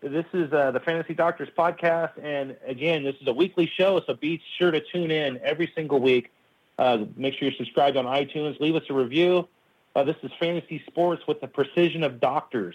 this 0.00 0.26
is 0.34 0.52
uh, 0.52 0.70
the 0.70 0.80
Fantasy 0.80 1.14
Doctors 1.14 1.48
podcast, 1.56 2.12
and 2.22 2.56
again, 2.66 3.04
this 3.04 3.16
is 3.22 3.26
a 3.26 3.32
weekly 3.32 3.70
show, 3.74 4.02
so 4.06 4.12
be 4.12 4.42
sure 4.58 4.70
to 4.70 4.80
tune 4.80 5.10
in 5.10 5.40
every 5.42 5.72
single 5.74 5.98
week. 5.98 6.30
Uh, 6.78 7.04
make 7.16 7.34
sure 7.34 7.48
you're 7.48 7.56
subscribed 7.56 7.96
on 7.96 8.04
iTunes. 8.04 8.60
Leave 8.60 8.74
us 8.74 8.82
a 8.90 8.92
review. 8.92 9.48
Uh, 9.96 10.04
this 10.04 10.16
is 10.22 10.30
Fantasy 10.38 10.82
Sports 10.86 11.22
with 11.26 11.40
the 11.40 11.46
precision 11.46 12.02
of 12.02 12.20
doctors 12.20 12.74